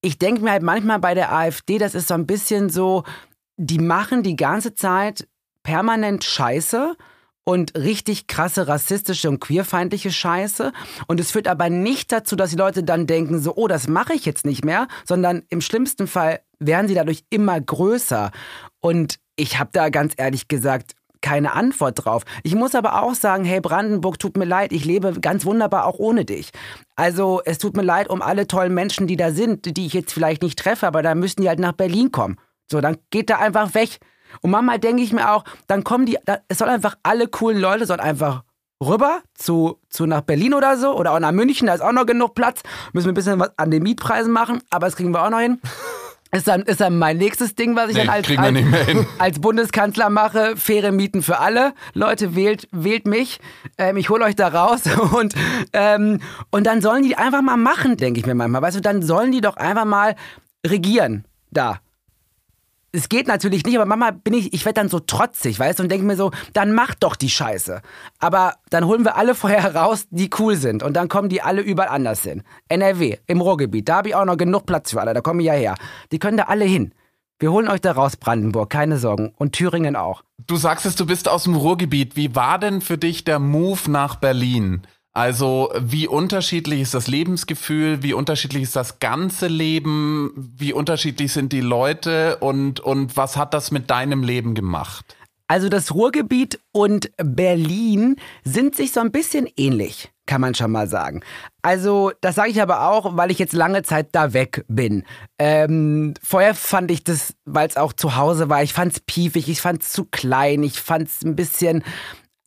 ich 0.00 0.18
denke 0.18 0.42
mir 0.42 0.52
halt 0.52 0.62
manchmal 0.62 1.00
bei 1.00 1.14
der 1.14 1.34
AfD, 1.34 1.78
das 1.78 1.94
ist 1.94 2.08
so 2.08 2.14
ein 2.14 2.26
bisschen 2.26 2.70
so, 2.70 3.04
die 3.56 3.78
machen 3.78 4.22
die 4.22 4.36
ganze 4.36 4.74
Zeit 4.74 5.26
permanent 5.62 6.24
Scheiße 6.24 6.96
und 7.50 7.76
richtig 7.76 8.28
krasse 8.28 8.68
rassistische 8.68 9.28
und 9.28 9.40
queerfeindliche 9.40 10.12
Scheiße. 10.12 10.70
Und 11.08 11.18
es 11.18 11.32
führt 11.32 11.48
aber 11.48 11.68
nicht 11.68 12.12
dazu, 12.12 12.36
dass 12.36 12.50
die 12.50 12.56
Leute 12.56 12.84
dann 12.84 13.08
denken, 13.08 13.40
so, 13.40 13.56
oh, 13.56 13.66
das 13.66 13.88
mache 13.88 14.14
ich 14.14 14.24
jetzt 14.24 14.46
nicht 14.46 14.64
mehr, 14.64 14.86
sondern 15.04 15.42
im 15.48 15.60
schlimmsten 15.60 16.06
Fall 16.06 16.42
werden 16.60 16.86
sie 16.86 16.94
dadurch 16.94 17.24
immer 17.28 17.60
größer. 17.60 18.30
Und 18.78 19.16
ich 19.34 19.58
habe 19.58 19.70
da 19.72 19.88
ganz 19.88 20.12
ehrlich 20.16 20.46
gesagt 20.46 20.92
keine 21.22 21.54
Antwort 21.54 22.04
drauf. 22.04 22.22
Ich 22.44 22.54
muss 22.54 22.76
aber 22.76 23.02
auch 23.02 23.14
sagen, 23.14 23.44
hey 23.44 23.60
Brandenburg, 23.60 24.20
tut 24.20 24.36
mir 24.36 24.44
leid, 24.44 24.70
ich 24.70 24.84
lebe 24.84 25.18
ganz 25.20 25.44
wunderbar 25.44 25.86
auch 25.86 25.98
ohne 25.98 26.24
dich. 26.24 26.50
Also 26.94 27.42
es 27.44 27.58
tut 27.58 27.76
mir 27.76 27.82
leid 27.82 28.08
um 28.10 28.22
alle 28.22 28.46
tollen 28.46 28.74
Menschen, 28.74 29.08
die 29.08 29.16
da 29.16 29.32
sind, 29.32 29.76
die 29.76 29.86
ich 29.86 29.92
jetzt 29.92 30.12
vielleicht 30.12 30.42
nicht 30.42 30.56
treffe, 30.56 30.86
aber 30.86 31.02
da 31.02 31.16
müssen 31.16 31.42
die 31.42 31.48
halt 31.48 31.58
nach 31.58 31.72
Berlin 31.72 32.12
kommen. 32.12 32.36
So, 32.70 32.80
dann 32.80 32.98
geht 33.10 33.28
da 33.28 33.38
einfach 33.38 33.74
weg. 33.74 33.98
Und 34.40 34.50
manchmal 34.50 34.78
denke 34.78 35.02
ich 35.02 35.12
mir 35.12 35.32
auch, 35.32 35.44
dann 35.66 35.84
kommen 35.84 36.06
die, 36.06 36.18
es 36.48 36.58
soll 36.58 36.68
einfach 36.68 36.96
alle 37.02 37.28
coolen 37.28 37.60
Leute, 37.60 37.86
sollen 37.86 38.00
einfach 38.00 38.42
rüber 38.82 39.20
zu, 39.34 39.78
zu 39.90 40.06
nach 40.06 40.22
Berlin 40.22 40.54
oder 40.54 40.76
so 40.76 40.96
oder 40.96 41.12
auch 41.12 41.20
nach 41.20 41.32
München, 41.32 41.66
da 41.66 41.74
ist 41.74 41.82
auch 41.82 41.92
noch 41.92 42.06
genug 42.06 42.34
Platz. 42.34 42.62
Müssen 42.92 43.06
wir 43.06 43.12
ein 43.12 43.14
bisschen 43.14 43.38
was 43.38 43.50
an 43.58 43.70
den 43.70 43.82
Mietpreisen 43.82 44.32
machen, 44.32 44.62
aber 44.70 44.86
das 44.86 44.96
kriegen 44.96 45.12
wir 45.12 45.24
auch 45.24 45.30
noch 45.30 45.40
hin. 45.40 45.60
Ist 46.32 46.46
dann, 46.46 46.62
ist 46.62 46.80
dann 46.80 46.96
mein 46.96 47.16
nächstes 47.16 47.56
Ding, 47.56 47.74
was 47.74 47.90
ich 47.90 47.96
nee, 47.96 48.04
dann 48.04 48.10
als, 48.14 48.30
als, 48.38 49.06
als, 49.18 49.40
Bundeskanzler 49.40 50.10
mache. 50.10 50.56
Faire 50.56 50.92
Mieten 50.92 51.24
für 51.24 51.40
alle. 51.40 51.72
Leute, 51.92 52.36
wählt, 52.36 52.68
wählt 52.70 53.04
mich. 53.04 53.40
Ähm, 53.78 53.96
ich 53.96 54.10
hole 54.10 54.24
euch 54.24 54.36
da 54.36 54.46
raus. 54.46 54.82
Und, 55.12 55.34
ähm, 55.72 56.20
und 56.50 56.68
dann 56.68 56.82
sollen 56.82 57.02
die 57.02 57.16
einfach 57.16 57.42
mal 57.42 57.56
machen, 57.56 57.96
denke 57.96 58.20
ich 58.20 58.26
mir 58.26 58.36
manchmal. 58.36 58.62
Weißt 58.62 58.76
du, 58.76 58.80
dann 58.80 59.02
sollen 59.02 59.32
die 59.32 59.40
doch 59.40 59.56
einfach 59.56 59.84
mal 59.84 60.14
regieren 60.64 61.24
da 61.50 61.80
es 62.92 63.08
geht 63.08 63.28
natürlich 63.28 63.64
nicht, 63.64 63.76
aber 63.76 63.86
Mama 63.86 64.10
bin 64.10 64.34
ich, 64.34 64.52
ich 64.52 64.64
werde 64.64 64.80
dann 64.80 64.88
so 64.88 64.98
trotzig, 64.98 65.58
weißt 65.58 65.78
du, 65.78 65.84
und 65.84 65.88
denke 65.90 66.06
mir 66.06 66.16
so, 66.16 66.30
dann 66.52 66.72
mach 66.72 66.94
doch 66.94 67.14
die 67.14 67.30
Scheiße. 67.30 67.82
Aber 68.18 68.54
dann 68.70 68.84
holen 68.86 69.04
wir 69.04 69.16
alle 69.16 69.34
vorher 69.36 69.74
raus, 69.74 70.06
die 70.10 70.30
cool 70.38 70.56
sind. 70.56 70.82
Und 70.82 70.94
dann 70.94 71.08
kommen 71.08 71.28
die 71.28 71.42
alle 71.42 71.62
überall 71.62 71.88
anders 71.88 72.22
hin. 72.22 72.42
NRW, 72.68 73.18
im 73.26 73.40
Ruhrgebiet, 73.40 73.88
da 73.88 73.96
habe 73.96 74.08
ich 74.08 74.14
auch 74.14 74.24
noch 74.24 74.36
genug 74.36 74.66
Platz 74.66 74.90
für 74.90 75.00
alle, 75.00 75.14
da 75.14 75.20
kommen 75.20 75.40
ja 75.40 75.52
her. 75.52 75.74
Die 76.12 76.18
können 76.18 76.36
da 76.36 76.44
alle 76.44 76.64
hin. 76.64 76.92
Wir 77.38 77.52
holen 77.52 77.68
euch 77.68 77.80
da 77.80 77.92
raus, 77.92 78.18
Brandenburg, 78.18 78.68
keine 78.68 78.98
Sorgen. 78.98 79.32
Und 79.38 79.52
Thüringen 79.52 79.96
auch. 79.96 80.22
Du 80.46 80.56
sagst 80.56 80.84
es, 80.84 80.94
du 80.94 81.06
bist 81.06 81.26
aus 81.26 81.44
dem 81.44 81.54
Ruhrgebiet. 81.54 82.14
Wie 82.14 82.34
war 82.34 82.58
denn 82.58 82.82
für 82.82 82.98
dich 82.98 83.24
der 83.24 83.38
Move 83.38 83.90
nach 83.90 84.16
Berlin? 84.16 84.82
Also 85.20 85.70
wie 85.78 86.08
unterschiedlich 86.08 86.80
ist 86.80 86.94
das 86.94 87.06
Lebensgefühl, 87.06 88.02
wie 88.02 88.14
unterschiedlich 88.14 88.62
ist 88.62 88.74
das 88.74 89.00
ganze 89.00 89.48
Leben, 89.48 90.32
wie 90.56 90.72
unterschiedlich 90.72 91.30
sind 91.30 91.52
die 91.52 91.60
Leute 91.60 92.38
und, 92.38 92.80
und 92.80 93.18
was 93.18 93.36
hat 93.36 93.52
das 93.52 93.70
mit 93.70 93.90
deinem 93.90 94.22
Leben 94.22 94.54
gemacht? 94.54 95.14
Also 95.46 95.68
das 95.68 95.94
Ruhrgebiet 95.94 96.58
und 96.72 97.10
Berlin 97.18 98.16
sind 98.44 98.74
sich 98.74 98.92
so 98.92 99.00
ein 99.00 99.12
bisschen 99.12 99.46
ähnlich, 99.58 100.10
kann 100.24 100.40
man 100.40 100.54
schon 100.54 100.70
mal 100.70 100.88
sagen. 100.88 101.20
Also 101.60 102.12
das 102.22 102.36
sage 102.36 102.48
ich 102.48 102.62
aber 102.62 102.88
auch, 102.88 103.14
weil 103.18 103.30
ich 103.30 103.38
jetzt 103.38 103.52
lange 103.52 103.82
Zeit 103.82 104.08
da 104.12 104.32
weg 104.32 104.64
bin. 104.68 105.04
Ähm, 105.38 106.14
vorher 106.22 106.54
fand 106.54 106.90
ich 106.90 107.04
das, 107.04 107.34
weil 107.44 107.68
es 107.68 107.76
auch 107.76 107.92
zu 107.92 108.16
Hause 108.16 108.48
war, 108.48 108.62
ich 108.62 108.72
fand 108.72 108.94
es 108.94 109.00
piefig, 109.00 109.50
ich 109.50 109.60
fand 109.60 109.82
es 109.82 109.92
zu 109.92 110.06
klein, 110.06 110.62
ich 110.62 110.80
fand 110.80 111.08
es 111.08 111.20
ein 111.22 111.36
bisschen 111.36 111.84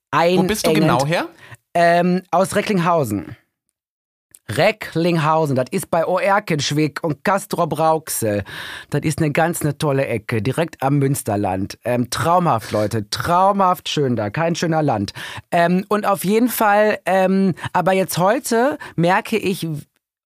einengend. 0.10 0.44
Wo 0.44 0.48
bist 0.48 0.66
du 0.66 0.74
genau 0.74 1.06
her? 1.06 1.28
Ähm, 1.76 2.22
aus 2.32 2.56
Recklinghausen. 2.56 3.36
Recklinghausen, 4.50 5.56
das 5.56 5.68
ist 5.72 5.90
bei 5.90 6.06
Oerkenschwick 6.06 7.04
und 7.04 7.24
Castrop 7.24 7.80
Rauxel. 7.80 8.44
Das 8.90 9.02
ist 9.04 9.20
eine 9.20 9.32
ganz 9.32 9.62
eine 9.62 9.78
tolle 9.78 10.06
Ecke, 10.06 10.42
direkt 10.42 10.84
am 10.84 11.00
Münsterland. 11.00 11.80
Ähm, 11.86 12.10
traumhaft, 12.10 12.72
Leute, 12.72 13.10
traumhaft 13.10 13.88
schön 13.88 14.16
da, 14.16 14.30
kein 14.30 14.56
schöner 14.56 14.84
Land. 14.84 15.14
Ähm, 15.52 15.86
und 15.88 16.06
auf 16.06 16.26
jeden 16.26 16.50
Fall, 16.50 17.00
ähm, 17.06 17.56
aber 17.72 17.94
jetzt 17.94 18.18
heute 18.18 18.78
merke 18.96 19.38
ich, 19.38 19.68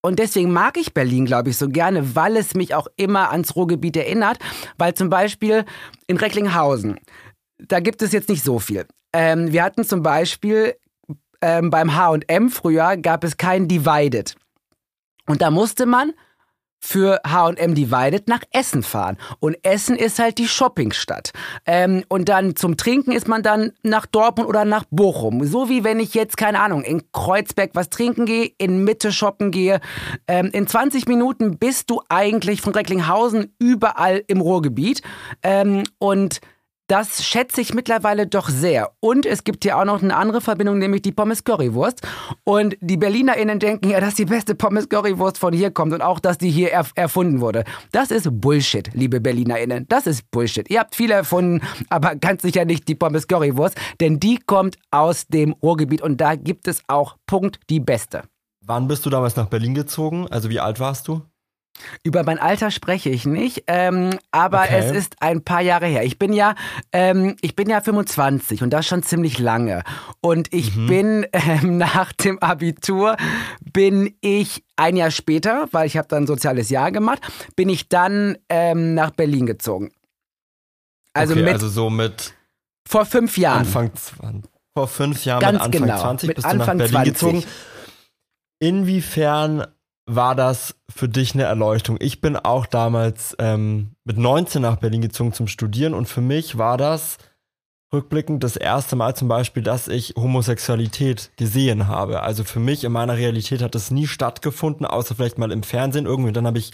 und 0.02 0.20
deswegen 0.20 0.52
mag 0.52 0.78
ich 0.78 0.94
Berlin, 0.94 1.26
glaube 1.26 1.50
ich, 1.50 1.58
so 1.58 1.70
gerne, 1.70 2.16
weil 2.16 2.38
es 2.38 2.56
mich 2.56 2.74
auch 2.74 2.88
immer 2.96 3.32
ans 3.32 3.56
Ruhrgebiet 3.56 3.98
erinnert. 3.98 4.40
Weil 4.78 4.94
zum 4.94 5.10
Beispiel 5.10 5.66
in 6.08 6.18
Recklinghausen, 6.18 7.00
da 7.60 7.80
gibt 7.80 8.02
es 8.02 8.14
jetzt 8.14 8.30
nicht 8.30 8.44
so 8.44 8.60
viel. 8.60 8.86
Ähm, 9.14 9.52
wir 9.52 9.64
hatten 9.64 9.84
zum 9.84 10.04
Beispiel 10.04 10.76
ähm, 11.42 11.70
beim 11.70 11.96
H&M 11.96 12.50
früher 12.50 12.98
gab 12.98 13.24
es 13.24 13.38
kein 13.38 13.68
Divided. 13.68 14.36
Und 15.26 15.42
da 15.42 15.52
musste 15.52 15.86
man 15.86 16.14
für 16.80 17.20
H&M 17.26 17.76
Divided 17.76 18.28
nach 18.28 18.44
Essen 18.52 18.84
fahren. 18.84 19.18
Und 19.40 19.58
Essen 19.64 19.96
ist 19.96 20.20
halt 20.20 20.38
die 20.38 20.48
Shoppingstadt. 20.48 21.32
Ähm, 21.66 22.04
und 22.08 22.30
dann 22.30 22.56
zum 22.56 22.78
Trinken 22.78 23.12
ist 23.12 23.28
man 23.28 23.44
dann 23.44 23.74
nach 23.84 24.06
Dortmund 24.06 24.48
oder 24.48 24.64
nach 24.64 24.86
Bochum. 24.90 25.46
So 25.46 25.70
wie 25.70 25.84
wenn 25.84 26.00
ich 26.00 26.14
jetzt, 26.14 26.38
keine 26.38 26.60
Ahnung, 26.60 26.84
in 26.84 27.04
Kreuzberg 27.12 27.72
was 27.74 27.90
trinken 27.90 28.26
gehe, 28.26 28.52
in 28.58 28.84
Mitte 28.84 29.12
shoppen 29.12 29.52
gehe. 29.52 29.80
Ähm, 30.28 30.50
in 30.54 30.68
20 30.68 31.08
Minuten 31.08 31.58
bist 31.58 31.90
du 31.90 32.02
eigentlich 32.10 32.62
von 32.62 32.74
Recklinghausen 32.74 33.54
überall 33.60 34.24
im 34.28 34.42
Ruhrgebiet. 34.42 35.02
Ähm, 35.44 35.84
und 35.98 36.42
das 36.88 37.26
schätze 37.26 37.62
ich 37.62 37.74
mittlerweile 37.74 38.28
doch 38.28 38.50
sehr. 38.50 38.92
Und 39.00 39.26
es 39.26 39.44
gibt 39.44 39.64
hier 39.64 39.78
auch 39.78 39.86
noch 39.86 40.02
eine 40.02 40.16
andere 40.16 40.42
Verbindung, 40.42 40.78
nämlich 40.78 41.02
die 41.02 41.12
Pommes 41.12 41.44
Currywurst. 41.44 42.02
Und 42.44 42.78
die 42.80 42.98
BerlinerInnen 42.98 43.60
denken 43.60 43.90
ja, 43.90 44.00
dass 44.00 44.16
die 44.16 44.26
beste 44.26 44.56
Pommes 44.56 44.88
Currywurst 44.88 45.38
von 45.38 45.54
hier 45.54 45.72
kommt 45.72 45.94
und 45.94 46.02
auch, 46.02 46.20
dass 46.20 46.38
die 46.38 46.50
hier 46.50 46.72
erf 46.72 46.92
erfunden 46.96 47.42
wurde. 47.42 47.66
Das 47.92 48.12
ist 48.12 48.30
Bullshit, 48.42 48.90
liebe 48.94 49.20
BerlinerInnen. 49.20 49.86
Das 49.90 50.08
ist 50.08 50.32
Bullshit. 50.32 50.70
Ihr 50.70 50.80
habt 50.80 50.96
viele 50.96 51.14
erfunden, 51.14 51.62
aber 51.90 52.16
ganz 52.16 52.42
sicher 52.42 52.64
nicht 52.64 52.88
die 52.88 52.96
Pommes 52.96 53.28
Currywurst, 53.28 53.78
denn 54.00 54.20
die 54.20 54.40
kommt 54.40 54.78
aus 54.90 55.28
dem 55.28 55.54
Ruhrgebiet 55.62 56.02
und 56.02 56.22
da 56.22 56.36
gibt 56.36 56.68
es 56.68 56.82
auch 56.88 57.18
Punkt 57.26 57.60
die 57.70 57.82
beste. 57.82 58.24
Wann 58.66 58.88
bist 58.88 59.06
du 59.06 59.10
damals 59.10 59.36
nach 59.36 59.48
Berlin 59.48 59.76
gezogen? 59.76 60.28
Also 60.30 60.50
wie 60.50 60.60
alt 60.60 60.80
warst 60.80 61.08
du? 61.08 61.22
Über 62.04 62.24
mein 62.24 62.40
Alter 62.40 62.72
spreche 62.72 63.10
ich 63.10 63.26
nicht, 63.26 63.64
ähm, 63.68 64.12
aber 64.32 64.62
okay. 64.62 64.80
es 64.80 64.92
ist 64.92 65.22
ein 65.22 65.44
paar 65.44 65.62
Jahre 65.62 65.86
her. 65.86 66.04
Ich 66.04 66.20
bin 66.20 66.34
ja, 66.34 66.56
ähm, 66.92 67.36
ich 67.42 67.56
bin 67.56 67.70
ja 67.70 67.82
25 67.82 68.64
und 68.64 68.72
das 68.72 68.88
schon 68.88 69.04
ziemlich 69.04 69.40
lange. 69.40 69.84
Und 70.22 70.54
ich 70.54 70.76
mhm. 70.76 70.88
bin 70.88 71.26
ähm, 71.34 71.78
nach 71.78 72.14
dem 72.14 72.40
Abitur 72.40 73.18
bin 73.74 74.16
ich 74.22 74.64
ein 74.76 74.96
Jahr 74.96 75.12
später, 75.12 75.68
weil 75.72 75.88
ich 75.88 75.98
habe 75.98 76.08
dann 76.08 76.24
ein 76.24 76.28
soziales 76.28 76.70
Jahr 76.70 76.92
gemacht, 76.92 77.22
bin 77.56 77.70
ich 77.70 77.90
dann 77.90 78.38
ähm, 78.50 78.94
nach 78.94 79.12
Berlin 79.12 79.46
gezogen. 79.46 79.92
Also 81.14 81.34
okay, 81.34 81.44
mit 81.44 81.54
also 81.54 81.68
so 81.68 81.90
mit 81.90 82.34
vor 82.88 83.06
fünf 83.06 83.38
Jahren. 83.38 83.60
Anfang 83.60 83.94
20, 83.94 84.52
vor 84.74 84.88
fünf 84.88 85.26
Jahren 85.26 85.42
Ganz 85.42 85.54
mit 85.54 85.62
Anfang 85.64 85.82
genau, 85.82 86.00
20 86.00 86.28
mit 86.28 86.36
bist 86.36 86.48
Anfang 86.48 86.78
du 86.78 86.84
nach 86.84 86.92
Berlin 86.92 87.16
20. 87.16 87.44
gezogen. 87.44 87.44
Inwiefern 88.60 89.68
war 90.08 90.36
das 90.36 90.76
für 90.90 91.10
dich 91.10 91.34
eine 91.34 91.44
Erleuchtung? 91.44 91.98
Ich 92.00 92.22
bin 92.22 92.38
auch 92.38 92.66
damals 92.66 93.36
ähm, 93.40 93.92
mit 94.06 94.18
19 94.18 94.62
nach 94.62 94.78
Berlin 94.78 95.02
gezogen 95.02 95.34
zum 95.34 95.48
Studieren 95.48 95.94
und 95.94 96.08
für 96.08 96.22
mich 96.22 96.58
war 96.58 96.78
das 96.78 97.18
rückblickend 97.94 98.44
das 98.44 98.56
erste 98.56 98.96
Mal 98.96 99.16
zum 99.16 99.28
Beispiel, 99.28 99.64
dass 99.64 99.88
ich 99.88 100.14
Homosexualität 100.16 101.32
gesehen 101.36 101.88
habe. 101.88 102.24
Also 102.24 102.46
für 102.46 102.60
mich 102.60 102.86
in 102.86 102.92
meiner 102.92 103.18
Realität 103.18 103.62
hat 103.62 103.76
das 103.76 103.92
nie 103.92 104.08
stattgefunden, 104.08 104.86
außer 104.86 105.16
vielleicht 105.16 105.38
mal 105.38 105.52
im 105.52 105.64
Fernsehen 105.64 106.06
irgendwie. 106.06 106.32
Dann 106.32 106.48
habe 106.48 106.58
ich 106.58 106.72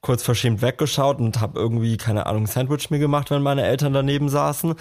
kurz 0.00 0.22
verschämt 0.22 0.62
weggeschaut 0.62 1.18
und 1.18 1.40
habe 1.40 1.58
irgendwie 1.58 1.96
keine 1.96 2.26
Ahnung 2.26 2.46
Sandwich 2.46 2.90
mir 2.90 3.00
gemacht, 3.00 3.32
wenn 3.32 3.42
meine 3.42 3.64
Eltern 3.64 3.92
daneben 3.92 4.28
saßen. 4.28 4.74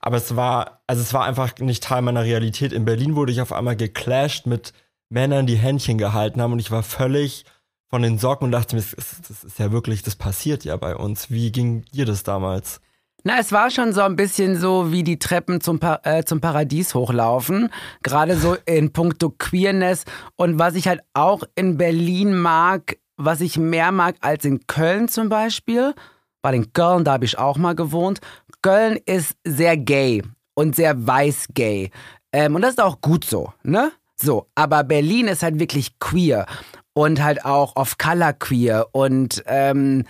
Aber 0.00 0.16
es 0.16 0.36
war 0.36 0.82
also 0.86 1.02
es 1.02 1.12
war 1.12 1.24
einfach 1.24 1.56
nicht 1.58 1.82
Teil 1.82 2.02
meiner 2.02 2.22
Realität. 2.22 2.72
In 2.72 2.84
Berlin 2.84 3.16
wurde 3.16 3.32
ich 3.32 3.40
auf 3.40 3.52
einmal 3.52 3.74
geclasht 3.76 4.46
mit 4.46 4.72
Männern 5.10 5.46
die 5.46 5.56
Händchen 5.56 5.98
gehalten 5.98 6.40
haben 6.40 6.52
und 6.52 6.60
ich 6.60 6.70
war 6.70 6.82
völlig 6.82 7.44
von 7.88 8.02
den 8.02 8.18
Socken 8.18 8.46
und 8.46 8.52
dachte 8.52 8.76
mir, 8.76 8.82
das 8.82 8.92
ist, 8.92 9.28
das 9.28 9.44
ist 9.44 9.58
ja 9.58 9.72
wirklich, 9.72 10.02
das 10.02 10.16
passiert 10.16 10.64
ja 10.64 10.76
bei 10.76 10.96
uns. 10.96 11.30
Wie 11.30 11.50
ging 11.50 11.82
dir 11.92 12.06
das 12.06 12.22
damals? 12.22 12.80
Na, 13.24 13.38
es 13.38 13.52
war 13.52 13.70
schon 13.70 13.92
so 13.92 14.00
ein 14.00 14.16
bisschen 14.16 14.56
so, 14.56 14.92
wie 14.92 15.02
die 15.02 15.18
Treppen 15.18 15.60
zum, 15.60 15.78
pa 15.78 16.00
äh, 16.04 16.24
zum 16.24 16.40
Paradies 16.40 16.94
hochlaufen. 16.94 17.70
Gerade 18.02 18.36
so 18.36 18.56
in 18.66 18.92
puncto 18.92 19.30
Queerness. 19.36 20.04
Und 20.36 20.58
was 20.58 20.74
ich 20.74 20.88
halt 20.88 21.00
auch 21.12 21.42
in 21.54 21.76
Berlin 21.76 22.34
mag, 22.34 22.96
was 23.16 23.42
ich 23.42 23.58
mehr 23.58 23.92
mag 23.92 24.16
als 24.20 24.44
in 24.44 24.66
Köln 24.66 25.08
zum 25.08 25.28
Beispiel, 25.28 25.94
weil 26.40 26.54
in 26.54 26.72
Köln, 26.72 27.04
da 27.04 27.12
habe 27.12 27.26
ich 27.26 27.36
auch 27.36 27.58
mal 27.58 27.74
gewohnt. 27.74 28.20
Köln 28.62 28.98
ist 29.04 29.36
sehr 29.44 29.76
gay 29.76 30.22
und 30.54 30.76
sehr 30.76 31.06
weiß 31.06 31.48
gay. 31.52 31.90
Ähm, 32.32 32.54
und 32.54 32.62
das 32.62 32.70
ist 32.70 32.80
auch 32.80 33.00
gut 33.00 33.24
so, 33.24 33.52
ne? 33.62 33.92
So, 34.22 34.48
aber 34.54 34.84
Berlin 34.84 35.28
ist 35.28 35.42
halt 35.42 35.58
wirklich 35.58 35.98
queer 35.98 36.46
und 36.92 37.22
halt 37.22 37.44
auch 37.44 37.76
auf 37.76 37.96
Color 37.96 38.34
queer 38.34 38.88
und 38.92 39.42
ähm, 39.46 40.04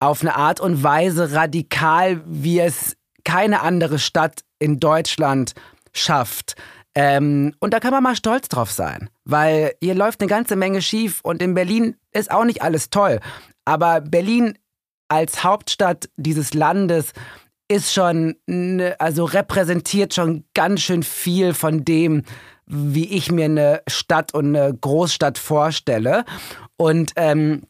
auf 0.00 0.22
eine 0.22 0.36
Art 0.36 0.60
und 0.60 0.82
Weise 0.82 1.32
radikal, 1.32 2.22
wie 2.26 2.60
es 2.60 2.96
keine 3.24 3.62
andere 3.62 3.98
Stadt 3.98 4.42
in 4.58 4.78
Deutschland 4.78 5.54
schafft. 5.92 6.54
Ähm, 6.94 7.54
und 7.58 7.72
da 7.72 7.80
kann 7.80 7.92
man 7.92 8.02
mal 8.02 8.16
stolz 8.16 8.48
drauf 8.48 8.70
sein, 8.70 9.08
weil 9.24 9.74
hier 9.80 9.94
läuft 9.94 10.20
eine 10.20 10.28
ganze 10.28 10.56
Menge 10.56 10.82
schief 10.82 11.20
und 11.22 11.40
in 11.40 11.54
Berlin 11.54 11.96
ist 12.12 12.30
auch 12.30 12.44
nicht 12.44 12.62
alles 12.62 12.90
toll. 12.90 13.20
Aber 13.64 14.00
Berlin 14.00 14.58
als 15.08 15.42
Hauptstadt 15.42 16.08
dieses 16.16 16.54
Landes 16.54 17.12
ist 17.68 17.92
schon, 17.92 18.36
ne, 18.46 18.96
also 18.98 19.24
repräsentiert 19.24 20.14
schon 20.14 20.44
ganz 20.54 20.82
schön 20.82 21.02
viel 21.02 21.54
von 21.54 21.84
dem, 21.84 22.24
wie 22.66 23.08
ich 23.16 23.30
mir 23.30 23.46
eine 23.46 23.82
Stadt 23.88 24.34
und 24.34 24.54
eine 24.54 24.74
Großstadt 24.74 25.38
vorstelle. 25.38 26.24
Und 26.76 27.12
ähm, 27.16 27.62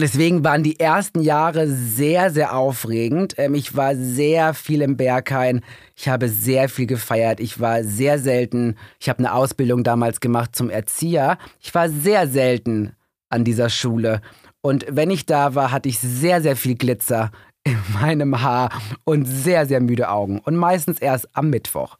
Deswegen 0.00 0.44
waren 0.44 0.62
die 0.62 0.78
ersten 0.78 1.22
Jahre 1.22 1.66
sehr, 1.66 2.30
sehr 2.30 2.56
aufregend. 2.56 3.34
Ähm, 3.36 3.54
ich 3.54 3.74
war 3.74 3.96
sehr 3.96 4.54
viel 4.54 4.80
im 4.82 4.96
Berghain. 4.96 5.62
Ich 5.96 6.08
habe 6.08 6.28
sehr 6.28 6.68
viel 6.68 6.86
gefeiert. 6.86 7.40
Ich 7.40 7.58
war 7.58 7.82
sehr 7.82 8.20
selten. 8.20 8.76
Ich 9.00 9.08
habe 9.08 9.18
eine 9.18 9.32
Ausbildung 9.32 9.82
damals 9.82 10.20
gemacht 10.20 10.54
zum 10.54 10.70
Erzieher. 10.70 11.36
Ich 11.60 11.74
war 11.74 11.88
sehr 11.88 12.28
selten 12.28 12.92
an 13.28 13.44
dieser 13.44 13.70
Schule. 13.70 14.20
Und 14.60 14.86
wenn 14.88 15.10
ich 15.10 15.26
da 15.26 15.56
war, 15.56 15.72
hatte 15.72 15.88
ich 15.88 15.98
sehr, 15.98 16.42
sehr 16.42 16.54
viel 16.54 16.76
Glitzer 16.76 17.32
in 17.64 17.76
meinem 18.00 18.40
Haar 18.40 18.70
und 19.04 19.24
sehr, 19.24 19.66
sehr 19.66 19.80
müde 19.80 20.10
Augen. 20.10 20.38
Und 20.38 20.54
meistens 20.54 21.00
erst 21.00 21.28
am 21.32 21.50
Mittwoch. 21.50 21.96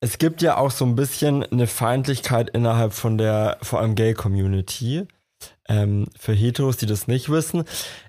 Es 0.00 0.16
gibt 0.16 0.40
ja 0.40 0.56
auch 0.56 0.70
so 0.70 0.86
ein 0.86 0.96
bisschen 0.96 1.44
eine 1.44 1.66
Feindlichkeit 1.66 2.50
innerhalb 2.50 2.94
von 2.94 3.18
der, 3.18 3.58
vor 3.60 3.80
allem 3.80 3.94
Gay-Community. 3.94 5.06
Ähm, 5.68 6.08
für 6.18 6.32
Heteros, 6.32 6.76
die 6.76 6.86
das 6.86 7.06
nicht 7.06 7.30
wissen. 7.30 7.64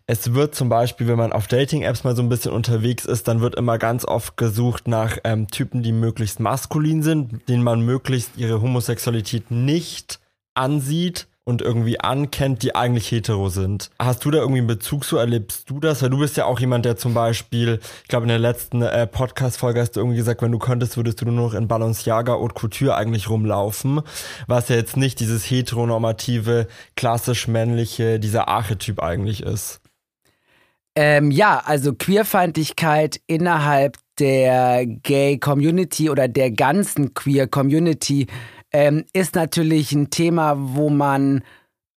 Es 0.06 0.34
wird 0.34 0.56
zum 0.56 0.68
Beispiel, 0.68 1.08
wenn 1.08 1.18
man 1.18 1.32
auf 1.32 1.48
Dating-Apps 1.48 2.04
mal 2.04 2.16
so 2.16 2.22
ein 2.22 2.30
bisschen 2.30 2.52
unterwegs 2.52 3.06
ist, 3.06 3.28
dann 3.28 3.40
wird 3.40 3.56
immer 3.56 3.78
ganz 3.78 4.04
oft 4.04 4.36
gesucht 4.36 4.88
nach 4.88 5.18
ähm, 5.24 5.48
Typen, 5.48 5.84
die 5.84 5.92
möglichst 5.92 6.40
maskulin 6.40 7.04
sind, 7.04 7.48
denen 7.48 7.64
man 7.64 7.82
möglichst 7.82 8.32
ihre 8.36 8.62
Homosexualität 8.62 9.52
nicht 9.52 10.20
ansieht 10.56 11.28
und 11.52 11.62
irgendwie 11.62 12.00
ankennt, 12.00 12.64
die 12.64 12.76
eigentlich 12.76 13.12
hetero 13.12 13.50
sind. 13.50 13.92
Hast 14.00 14.26
du 14.26 14.32
da 14.32 14.40
irgendwie 14.40 14.60
einen 14.60 14.68
Bezug 14.68 15.06
so? 15.06 15.18
Erlebst 15.18 15.70
du 15.70 15.80
das? 15.80 16.02
Weil 16.02 16.10
du 16.10 16.18
bist 16.18 16.38
ja 16.38 16.46
auch 16.46 16.60
jemand, 16.60 16.86
der 16.86 16.98
zum 16.98 17.14
Beispiel, 17.14 17.80
ich 18.02 18.08
glaube 18.08 18.24
in 18.24 18.30
der 18.30 18.40
letzten 18.40 18.82
äh, 18.82 19.06
Podcast-Folge 19.06 19.80
hast 19.80 19.92
du 19.92 20.00
irgendwie 20.00 20.18
gesagt, 20.18 20.42
wenn 20.42 20.52
du 20.52 20.60
könntest, 20.60 20.98
würdest 20.98 21.22
du 21.22 21.26
nur 21.26 21.36
noch 21.36 21.54
in 21.54 21.68
Balenciaga 21.68 22.34
Haute 22.34 22.56
Couture 22.56 22.96
eigentlich 22.96 23.30
rumlaufen. 23.30 24.02
Was 24.48 24.70
ja 24.70 24.78
jetzt 24.78 24.98
nicht 24.98 25.20
dieses 25.20 25.44
heteronormative, 25.44 26.68
klassisch 26.96 27.48
männliche, 27.48 28.20
dieser 28.20 28.48
Archetyp 28.48 29.04
eigentlich 29.04 29.44
ist. 29.44 29.82
Ähm, 30.96 31.32
ja, 31.32 31.62
also 31.64 31.94
Queerfeindlichkeit 31.94 33.22
innerhalb 33.28 33.98
der 34.20 34.86
Gay 34.86 35.38
Community 35.38 36.10
oder 36.10 36.28
der 36.28 36.52
ganzen 36.52 37.14
Queer 37.14 37.48
Community 37.48 38.28
ähm, 38.72 39.06
ist 39.14 39.36
natürlich 39.36 39.92
ein 39.92 40.10
Thema, 40.10 40.56
wo 40.58 40.90
man 40.90 41.44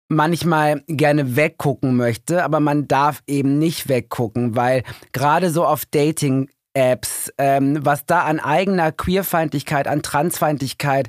manchmal 0.09 0.83
gerne 0.87 1.37
weggucken 1.37 1.97
möchte, 1.97 2.45
aber 2.45 2.61
man 2.61 2.87
darf 2.89 3.23
eben 3.27 3.59
nicht 3.59 3.89
weggucken, 3.89 4.55
weil 4.55 4.83
gerade 5.13 5.51
so 5.51 5.65
auf 5.65 5.85
Dating 5.87 6.49
Dating-Apps, 6.75 7.33
ähm, 7.39 7.85
was 7.85 8.05
da 8.07 8.23
an 8.23 8.41
eigener 8.41 8.93
Queerfeindlichkeit, 8.93 9.89
an 9.89 10.03
Transfeindlichkeit 10.03 11.09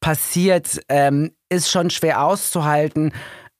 passiert, 0.00 0.80
ähm, 0.88 1.32
ist 1.48 1.70
schon 1.70 1.90
schwer 1.90 2.24
auszuhalten. 2.24 3.12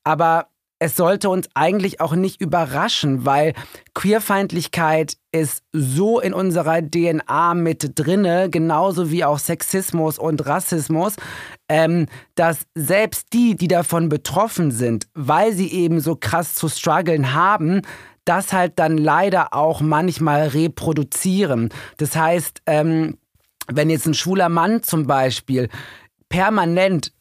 Aber 0.04 0.48
es 0.82 0.96
sollte 0.96 1.30
uns 1.30 1.48
eigentlich 1.54 2.00
auch 2.00 2.16
nicht 2.16 2.40
überraschen, 2.40 3.24
weil 3.24 3.54
Queerfeindlichkeit 3.94 5.16
ist 5.30 5.62
so 5.72 6.18
in 6.18 6.34
unserer 6.34 6.82
DNA 6.82 7.54
mit 7.54 7.92
drinne, 7.94 8.50
genauso 8.50 9.08
wie 9.08 9.24
auch 9.24 9.38
Sexismus 9.38 10.18
und 10.18 10.44
Rassismus, 10.44 11.14
ähm, 11.68 12.06
dass 12.34 12.66
selbst 12.74 13.28
die, 13.32 13.54
die 13.54 13.68
davon 13.68 14.08
betroffen 14.08 14.72
sind, 14.72 15.06
weil 15.14 15.52
sie 15.52 15.70
eben 15.70 16.00
so 16.00 16.16
krass 16.16 16.56
zu 16.56 16.68
strugglen 16.68 17.32
haben, 17.32 17.82
das 18.24 18.52
halt 18.52 18.80
dann 18.80 18.98
leider 18.98 19.54
auch 19.54 19.82
manchmal 19.82 20.48
reproduzieren. 20.48 21.68
Das 21.98 22.16
heißt, 22.16 22.60
ähm, 22.66 23.18
wenn 23.68 23.88
jetzt 23.88 24.06
ein 24.06 24.14
schwuler 24.14 24.48
Mann 24.48 24.82
zum 24.82 25.06
Beispiel 25.06 25.68
permanent 26.28 27.12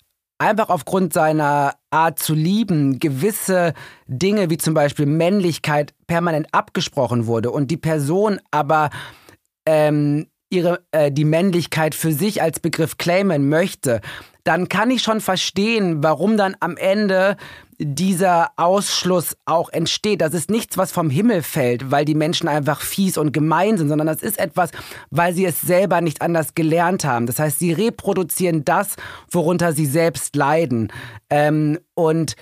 einfach 0.41 0.69
aufgrund 0.69 1.13
seiner 1.13 1.75
Art 1.91 2.17
zu 2.17 2.33
lieben 2.33 2.97
gewisse 2.97 3.73
Dinge 4.07 4.49
wie 4.49 4.57
zum 4.57 4.73
Beispiel 4.73 5.05
Männlichkeit 5.05 5.93
permanent 6.07 6.47
abgesprochen 6.51 7.27
wurde 7.27 7.51
und 7.51 7.69
die 7.69 7.77
Person 7.77 8.39
aber 8.49 8.89
ähm, 9.67 10.27
ihre, 10.49 10.83
äh, 10.91 11.11
die 11.11 11.25
Männlichkeit 11.25 11.93
für 11.93 12.11
sich 12.11 12.41
als 12.41 12.59
Begriff 12.59 12.97
claimen 12.97 13.49
möchte, 13.49 14.01
dann 14.43 14.67
kann 14.67 14.89
ich 14.89 15.03
schon 15.03 15.21
verstehen, 15.21 16.03
warum 16.03 16.37
dann 16.37 16.57
am 16.59 16.75
Ende 16.75 17.37
dieser 17.83 18.51
Ausschluss 18.57 19.35
auch 19.45 19.69
entsteht. 19.69 20.21
Das 20.21 20.33
ist 20.33 20.51
nichts, 20.51 20.77
was 20.77 20.91
vom 20.91 21.09
Himmel 21.09 21.41
fällt, 21.41 21.89
weil 21.89 22.05
die 22.05 22.15
Menschen 22.15 22.47
einfach 22.47 22.81
fies 22.81 23.17
und 23.17 23.31
gemein 23.31 23.77
sind, 23.77 23.89
sondern 23.89 24.07
das 24.07 24.21
ist 24.21 24.39
etwas, 24.39 24.69
weil 25.09 25.33
sie 25.33 25.45
es 25.45 25.61
selber 25.61 25.99
nicht 25.99 26.21
anders 26.21 26.53
gelernt 26.53 27.03
haben. 27.05 27.25
Das 27.25 27.39
heißt, 27.39 27.59
sie 27.59 27.73
reproduzieren 27.73 28.63
das, 28.63 28.95
worunter 29.31 29.73
sie 29.73 29.87
selbst 29.87 30.35
leiden. 30.35 30.93
Ähm, 31.31 31.79
und 31.95 32.35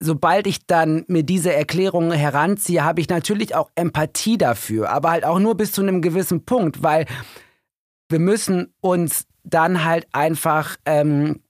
sobald 0.00 0.46
ich 0.48 0.66
dann 0.66 1.04
mir 1.06 1.22
diese 1.22 1.52
Erklärung 1.52 2.10
heranziehe, 2.10 2.84
habe 2.84 3.00
ich 3.00 3.08
natürlich 3.08 3.54
auch 3.54 3.70
Empathie 3.76 4.38
dafür, 4.38 4.90
aber 4.90 5.12
halt 5.12 5.24
auch 5.24 5.38
nur 5.38 5.56
bis 5.56 5.72
zu 5.72 5.82
einem 5.82 6.02
gewissen 6.02 6.44
Punkt, 6.44 6.82
weil 6.82 7.06
wir 8.08 8.18
müssen 8.18 8.74
uns 8.80 9.26
dann 9.44 9.84
halt 9.84 10.06
einfach 10.12 10.76
ähm, 10.84 11.40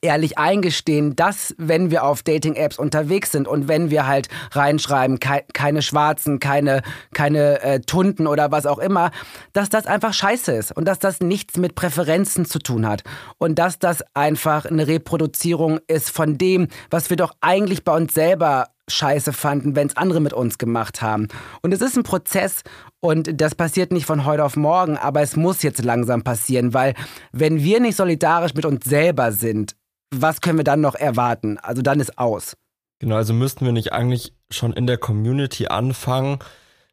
ehrlich 0.00 0.38
eingestehen, 0.38 1.16
dass 1.16 1.54
wenn 1.58 1.90
wir 1.90 2.04
auf 2.04 2.22
Dating-Apps 2.22 2.78
unterwegs 2.78 3.32
sind 3.32 3.48
und 3.48 3.68
wenn 3.68 3.90
wir 3.90 4.06
halt 4.06 4.28
reinschreiben, 4.52 5.20
ke 5.20 5.44
keine 5.52 5.82
Schwarzen, 5.82 6.38
keine, 6.38 6.82
keine 7.12 7.62
äh, 7.62 7.80
Tunden 7.80 8.26
oder 8.26 8.50
was 8.50 8.66
auch 8.66 8.78
immer, 8.78 9.10
dass 9.52 9.68
das 9.68 9.86
einfach 9.86 10.12
scheiße 10.12 10.52
ist 10.52 10.72
und 10.72 10.86
dass 10.86 10.98
das 10.98 11.20
nichts 11.20 11.56
mit 11.56 11.74
Präferenzen 11.74 12.44
zu 12.44 12.58
tun 12.58 12.86
hat 12.86 13.02
und 13.38 13.58
dass 13.58 13.78
das 13.78 14.04
einfach 14.14 14.64
eine 14.64 14.86
Reproduzierung 14.86 15.80
ist 15.86 16.10
von 16.10 16.38
dem, 16.38 16.68
was 16.90 17.10
wir 17.10 17.16
doch 17.16 17.34
eigentlich 17.40 17.84
bei 17.84 17.94
uns 17.94 18.14
selber 18.14 18.66
scheiße 18.88 19.32
fanden, 19.32 19.76
wenn 19.76 19.88
es 19.88 19.96
andere 19.96 20.20
mit 20.20 20.32
uns 20.32 20.58
gemacht 20.58 21.02
haben. 21.02 21.28
Und 21.62 21.72
es 21.72 21.80
ist 21.80 21.96
ein 21.96 22.02
Prozess 22.02 22.62
und 23.00 23.40
das 23.40 23.54
passiert 23.54 23.92
nicht 23.92 24.06
von 24.06 24.24
heute 24.24 24.44
auf 24.44 24.56
morgen, 24.56 24.96
aber 24.96 25.22
es 25.22 25.36
muss 25.36 25.62
jetzt 25.62 25.82
langsam 25.84 26.22
passieren, 26.22 26.74
weil 26.74 26.94
wenn 27.32 27.62
wir 27.62 27.80
nicht 27.80 27.96
solidarisch 27.96 28.54
mit 28.54 28.64
uns 28.64 28.84
selber 28.84 29.32
sind, 29.32 29.74
was 30.22 30.40
können 30.40 30.58
wir 30.58 30.64
dann 30.64 30.80
noch 30.80 30.94
erwarten? 30.94 31.58
Also 31.58 31.82
dann 31.82 32.00
ist 32.00 32.18
aus. 32.18 32.56
Genau, 33.00 33.16
also 33.16 33.34
müssten 33.34 33.64
wir 33.64 33.72
nicht 33.72 33.92
eigentlich 33.92 34.32
schon 34.50 34.72
in 34.72 34.86
der 34.86 34.98
Community 34.98 35.66
anfangen, 35.66 36.38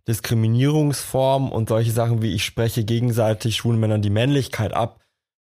Diskriminierungsformen 0.07 1.51
und 1.51 1.69
solche 1.69 1.91
Sachen 1.91 2.21
wie 2.21 2.33
ich 2.33 2.43
spreche 2.43 2.83
gegenseitig 2.83 3.55
schwulen 3.55 3.79
Männern 3.79 4.01
die 4.01 4.09
Männlichkeit 4.09 4.73
ab, 4.73 4.99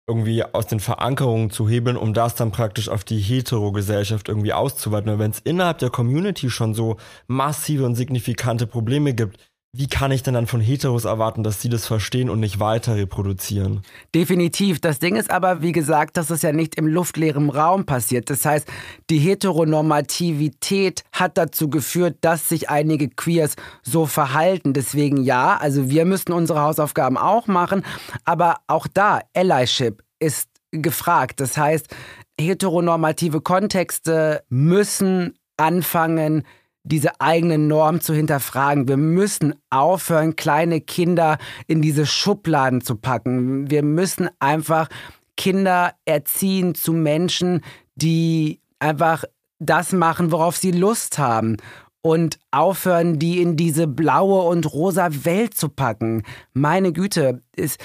irgendwie 0.07 0.43
aus 0.43 0.67
den 0.67 0.79
Verankerungen 0.79 1.49
zu 1.49 1.67
hebeln, 1.67 1.97
um 1.97 2.13
das 2.13 2.35
dann 2.35 2.51
praktisch 2.51 2.89
auf 2.89 3.03
die 3.03 3.19
Hetero-Gesellschaft 3.19 4.29
irgendwie 4.29 4.53
auszuweiten. 4.53 5.19
Wenn 5.19 5.31
es 5.31 5.39
innerhalb 5.39 5.79
der 5.79 5.89
Community 5.89 6.49
schon 6.49 6.73
so 6.73 6.97
massive 7.27 7.85
und 7.85 7.95
signifikante 7.95 8.67
Probleme 8.67 9.13
gibt, 9.13 9.39
wie 9.77 9.87
kann 9.87 10.11
ich 10.11 10.23
denn 10.23 10.35
dann 10.35 10.47
von 10.47 10.61
Heteros 10.61 11.03
erwarten, 11.03 11.43
dass 11.43 11.61
sie 11.61 11.67
das 11.67 11.85
verstehen 11.85 12.29
und 12.29 12.39
nicht 12.39 12.61
weiter 12.61 12.95
reproduzieren? 12.95 13.81
Definitiv. 14.13 14.79
Das 14.79 14.99
Ding 14.99 15.17
ist 15.17 15.29
aber, 15.29 15.61
wie 15.61 15.73
gesagt, 15.73 16.15
dass 16.15 16.29
es 16.29 16.43
ja 16.43 16.53
nicht 16.53 16.75
im 16.75 16.87
luftleeren 16.87 17.49
Raum 17.49 17.85
passiert. 17.85 18.29
Das 18.29 18.45
heißt, 18.45 18.67
die 19.09 19.17
Heteronormativität 19.19 21.03
hat 21.11 21.37
dazu 21.37 21.69
geführt, 21.69 22.17
dass 22.21 22.47
sich 22.47 22.69
einige 22.69 23.09
Queers 23.09 23.55
so 23.83 24.05
verhalten. 24.05 24.71
Deswegen 24.71 25.23
ja, 25.23 25.57
also 25.57 25.89
wir 25.89 26.05
müssten 26.05 26.31
unsere 26.31 26.61
Hausaufgaben 26.61 27.17
auch 27.17 27.47
machen. 27.47 27.83
Aber 28.23 28.57
auch 28.67 28.87
da, 28.87 29.19
Allyship 29.33 30.03
ist 30.19 30.47
gefragt. 30.71 31.41
Das 31.41 31.57
heißt, 31.57 31.93
heteronormative 32.39 33.41
Kontexte 33.41 34.41
müssen 34.47 35.33
anfangen, 35.57 36.43
diese 36.85 37.19
eigenen 37.19 37.67
Normen 37.67 37.99
zu 37.99 38.13
hinterfragen. 38.13 38.87
Wir 38.87 38.97
müssen 38.97 39.55
aufhören, 39.69 40.35
kleine 40.35 40.79
Kinder 40.81 41.37
in 41.67 41.81
diese 41.81 42.05
Schubladen 42.05 42.81
zu 42.81 42.95
packen. 42.95 43.69
Wir 43.69 43.83
müssen 43.83 44.29
einfach 44.39 44.87
Kinder 45.35 45.93
erziehen 46.05 46.75
zu 46.75 46.93
Menschen, 46.93 47.61
die 47.95 48.61
einfach 48.79 49.25
das 49.59 49.91
machen, 49.91 50.31
worauf 50.31 50.57
sie 50.57 50.71
Lust 50.71 51.17
haben. 51.17 51.57
Und 52.01 52.37
aufhören, 52.51 53.17
die 53.17 53.41
in 53.41 53.57
diese 53.57 53.87
blaue 53.87 54.47
und 54.47 54.71
rosa 54.71 55.09
Welt 55.25 55.55
zu 55.55 55.69
packen. 55.69 56.21
Meine 56.53 56.93
Güte, 56.93 57.41
es, 57.55 57.77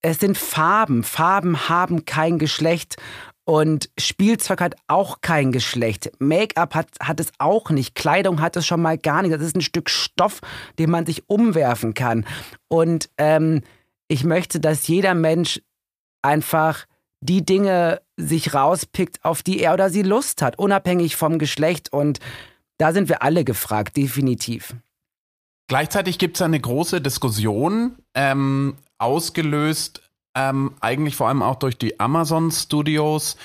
es 0.00 0.20
sind 0.20 0.38
Farben. 0.38 1.02
Farben 1.02 1.68
haben 1.68 2.06
kein 2.06 2.38
Geschlecht. 2.38 2.96
Und 3.48 3.88
Spielzeug 3.98 4.60
hat 4.60 4.76
auch 4.88 5.22
kein 5.22 5.52
Geschlecht. 5.52 6.12
Make-up 6.18 6.74
hat, 6.74 6.88
hat 7.00 7.18
es 7.18 7.32
auch 7.38 7.70
nicht. 7.70 7.94
Kleidung 7.94 8.42
hat 8.42 8.56
es 8.56 8.66
schon 8.66 8.82
mal 8.82 8.98
gar 8.98 9.22
nicht. 9.22 9.32
Das 9.32 9.40
ist 9.40 9.56
ein 9.56 9.62
Stück 9.62 9.88
Stoff, 9.88 10.40
den 10.78 10.90
man 10.90 11.06
sich 11.06 11.30
umwerfen 11.30 11.94
kann. 11.94 12.26
Und 12.68 13.08
ähm, 13.16 13.62
ich 14.06 14.22
möchte, 14.22 14.60
dass 14.60 14.86
jeder 14.86 15.14
Mensch 15.14 15.62
einfach 16.20 16.84
die 17.20 17.42
Dinge 17.42 18.02
sich 18.18 18.52
rauspickt, 18.52 19.24
auf 19.24 19.42
die 19.42 19.60
er 19.60 19.72
oder 19.72 19.88
sie 19.88 20.02
Lust 20.02 20.42
hat, 20.42 20.58
unabhängig 20.58 21.16
vom 21.16 21.38
Geschlecht. 21.38 21.90
Und 21.90 22.20
da 22.76 22.92
sind 22.92 23.08
wir 23.08 23.22
alle 23.22 23.44
gefragt, 23.44 23.96
definitiv. 23.96 24.74
Gleichzeitig 25.68 26.18
gibt 26.18 26.36
es 26.36 26.42
eine 26.42 26.60
große 26.60 27.00
Diskussion, 27.00 27.96
ähm, 28.12 28.76
ausgelöst 28.98 30.02
ähm, 30.38 30.72
eigentlich 30.80 31.16
vor 31.16 31.26
allem 31.28 31.42
auch 31.42 31.56
durch 31.56 31.76
die 31.76 31.98
Amazon 31.98 32.52
Studios 32.52 33.36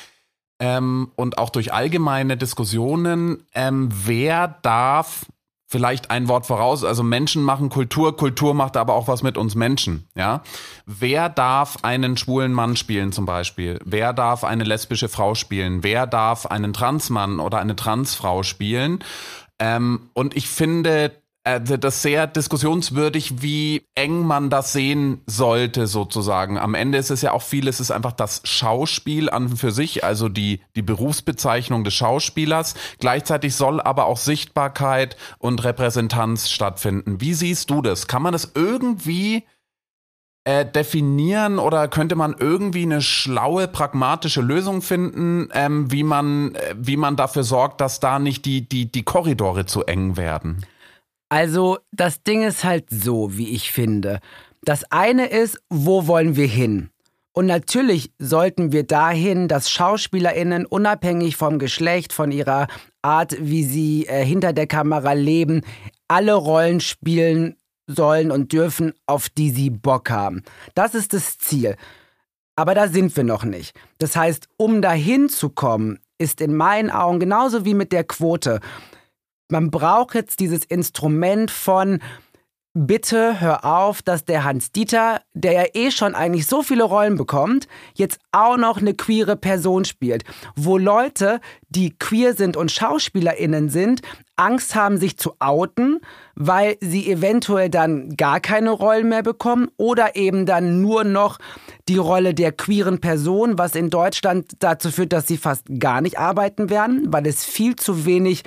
ähm, 0.60 1.12
und 1.16 1.40
auch 1.40 1.50
durch 1.50 1.74
allgemeine 1.74 2.38
Diskussionen, 2.38 3.44
ähm, 3.56 3.90
wer 3.92 4.60
darf 4.62 5.26
vielleicht 5.68 6.12
ein 6.12 6.28
Wort 6.28 6.46
voraus, 6.46 6.84
also 6.84 7.02
Menschen 7.02 7.42
machen 7.42 7.70
Kultur, 7.70 8.16
Kultur 8.16 8.54
macht 8.54 8.78
aber 8.78 8.94
auch 8.94 9.08
was 9.08 9.24
mit 9.24 9.40
uns 9.40 9.56
Menschen, 9.56 10.08
ja. 10.16 10.44
Wer 10.86 11.30
darf 11.30 11.80
einen 11.82 12.16
schwulen 12.16 12.54
Mann 12.54 12.76
spielen 12.76 13.12
zum 13.12 13.26
Beispiel? 13.26 13.80
Wer 13.84 14.14
darf 14.14 14.44
eine 14.44 14.66
lesbische 14.66 15.10
Frau 15.10 15.34
spielen? 15.34 15.82
Wer 15.82 16.06
darf 16.06 16.46
einen 16.46 16.74
Transmann 16.74 17.40
oder 17.40 17.58
eine 17.58 17.76
Transfrau 17.76 18.44
spielen? 18.44 19.04
Ähm, 19.58 20.12
und 20.14 20.38
ich 20.38 20.48
finde, 20.48 21.12
also 21.46 21.76
das 21.76 22.02
sehr 22.02 22.26
diskussionswürdig, 22.26 23.42
wie 23.42 23.84
eng 23.96 24.26
man 24.26 24.50
das 24.50 24.72
sehen 24.72 25.22
sollte, 25.26 25.88
sozusagen. 25.88 26.58
Am 26.58 26.74
Ende 26.74 26.98
ist 26.98 27.10
es 27.10 27.22
ja 27.22 27.34
auch 27.34 27.42
viel, 27.42 27.68
es 27.68 27.82
ist 27.82 27.92
einfach 27.92 28.14
das 28.14 28.42
Schauspiel 28.46 29.30
an 29.30 29.58
für 29.58 29.72
sich, 29.72 30.06
also 30.06 30.30
die, 30.30 30.62
die 30.76 30.82
Berufsbezeichnung 30.82 31.84
des 31.84 31.96
Schauspielers. 31.96 32.76
Gleichzeitig 33.00 33.56
soll 33.56 33.82
aber 33.82 34.06
auch 34.06 34.18
Sichtbarkeit 34.18 35.18
und 35.38 35.64
Repräsentanz 35.66 36.50
stattfinden. 36.50 37.20
Wie 37.20 37.34
siehst 37.34 37.70
du 37.70 37.82
das? 37.82 38.08
Kann 38.08 38.22
man 38.22 38.32
das 38.32 38.54
irgendwie 38.56 39.44
äh, 40.46 40.66
definieren 40.66 41.60
oder 41.60 41.90
könnte 41.90 42.16
man 42.16 42.36
irgendwie 42.40 42.84
eine 42.84 43.02
schlaue, 43.02 43.68
pragmatische 43.68 44.42
Lösung 44.42 44.82
finden, 44.82 45.50
ähm, 45.54 45.92
wie 45.92 46.04
man, 46.04 46.56
äh, 46.56 46.76
wie 46.78 46.98
man 46.98 47.18
dafür 47.18 47.44
sorgt, 47.44 47.82
dass 47.82 48.00
da 48.00 48.18
nicht 48.20 48.46
die, 48.46 48.68
die, 48.68 48.90
die 48.90 49.04
Korridore 49.04 49.66
zu 49.66 49.84
eng 49.84 50.16
werden? 50.16 50.66
Also 51.34 51.80
das 51.92 52.22
Ding 52.22 52.44
ist 52.44 52.64
halt 52.64 52.92
so, 52.92 53.36
wie 53.36 53.56
ich 53.56 53.72
finde. 53.72 54.20
Das 54.62 54.84
eine 54.92 55.26
ist, 55.26 55.60
wo 55.68 56.06
wollen 56.06 56.36
wir 56.36 56.46
hin? 56.46 56.92
Und 57.32 57.48
natürlich 57.48 58.12
sollten 58.20 58.72
wir 58.72 58.84
dahin, 58.84 59.48
dass 59.48 59.72
Schauspielerinnen 59.72 60.68
unabhängig 60.68 61.36
vom 61.36 61.58
Geschlecht, 61.58 62.14
von 62.14 62.32
ihrer 62.32 62.68
Art, 63.02 63.36
wie 63.40 63.64
sie 63.64 64.06
äh, 64.06 64.24
hinter 64.24 64.54
der 64.54 64.68
Kamera 64.68 65.14
leben, 65.14 65.62
alle 66.08 66.36
Rollen 66.36 66.82
spielen 66.82 67.56
sollen 67.88 68.30
und 68.30 68.54
dürfen, 68.54 68.94
auf 69.08 69.28
die 69.30 69.50
sie 69.50 69.72
Bock 69.72 70.12
haben. 70.12 70.44
Das 70.76 70.94
ist 70.94 71.14
das 71.14 71.40
Ziel. 71.40 71.78
Aber 72.56 72.76
da 72.76 72.88
sind 72.88 73.18
wir 73.18 73.24
noch 73.24 73.44
nicht. 73.44 73.76
Das 73.98 74.16
heißt, 74.16 74.50
um 74.56 74.84
dahin 74.84 75.30
zu 75.30 75.50
kommen, 75.50 75.98
ist 76.20 76.42
in 76.42 76.56
meinen 76.56 76.92
Augen 76.92 77.20
genauso 77.20 77.66
wie 77.66 77.74
mit 77.74 77.92
der 77.92 78.04
Quote 78.04 78.60
man 79.50 79.72
braucht 79.72 80.16
jetzt 80.16 80.40
dieses 80.40 80.66
Instrument 80.66 81.52
von 81.52 82.00
bitte 82.76 83.40
hör 83.40 83.66
auf, 83.66 84.02
dass 84.02 84.26
der 84.26 84.44
Hans 84.44 84.72
Dieter, 84.72 85.22
der 85.34 85.52
ja 85.54 85.64
eh 85.74 85.92
schon 85.92 86.16
eigentlich 86.16 86.48
so 86.48 86.64
viele 86.64 86.84
Rollen 86.84 87.18
bekommt, 87.18 87.68
jetzt 87.94 88.20
auch 88.32 88.58
noch 88.58 88.80
eine 88.80 88.96
queere 88.96 89.36
Person 89.36 89.86
spielt, 89.86 90.24
wo 90.56 90.80
Leute, 90.80 91.40
die 91.70 91.96
queer 91.98 92.34
sind 92.34 92.58
und 92.58 92.72
Schauspielerinnen 92.72 93.70
sind, 93.70 94.02
Angst 94.36 94.74
haben, 94.74 94.98
sich 94.98 95.18
zu 95.18 95.36
outen, 95.38 96.00
weil 96.34 96.78
sie 96.82 97.12
eventuell 97.12 97.70
dann 97.70 98.16
gar 98.18 98.40
keine 98.40 98.72
Rollen 98.72 99.08
mehr 99.08 99.22
bekommen 99.22 99.70
oder 99.78 100.16
eben 100.16 100.48
dann 100.48 100.82
nur 100.82 101.04
noch 101.04 101.38
die 101.88 101.98
Rolle 101.98 102.34
der 102.34 102.52
queeren 102.52 103.00
Person, 103.00 103.60
was 103.60 103.76
in 103.76 103.92
Deutschland 103.92 104.48
dazu 104.58 104.90
führt, 104.90 105.14
dass 105.14 105.28
sie 105.28 105.38
fast 105.38 105.66
gar 105.80 106.02
nicht 106.02 106.18
arbeiten 106.18 106.72
werden, 106.72 107.14
weil 107.14 107.28
es 107.28 107.46
viel 107.46 107.76
zu 107.76 108.08
wenig 108.08 108.44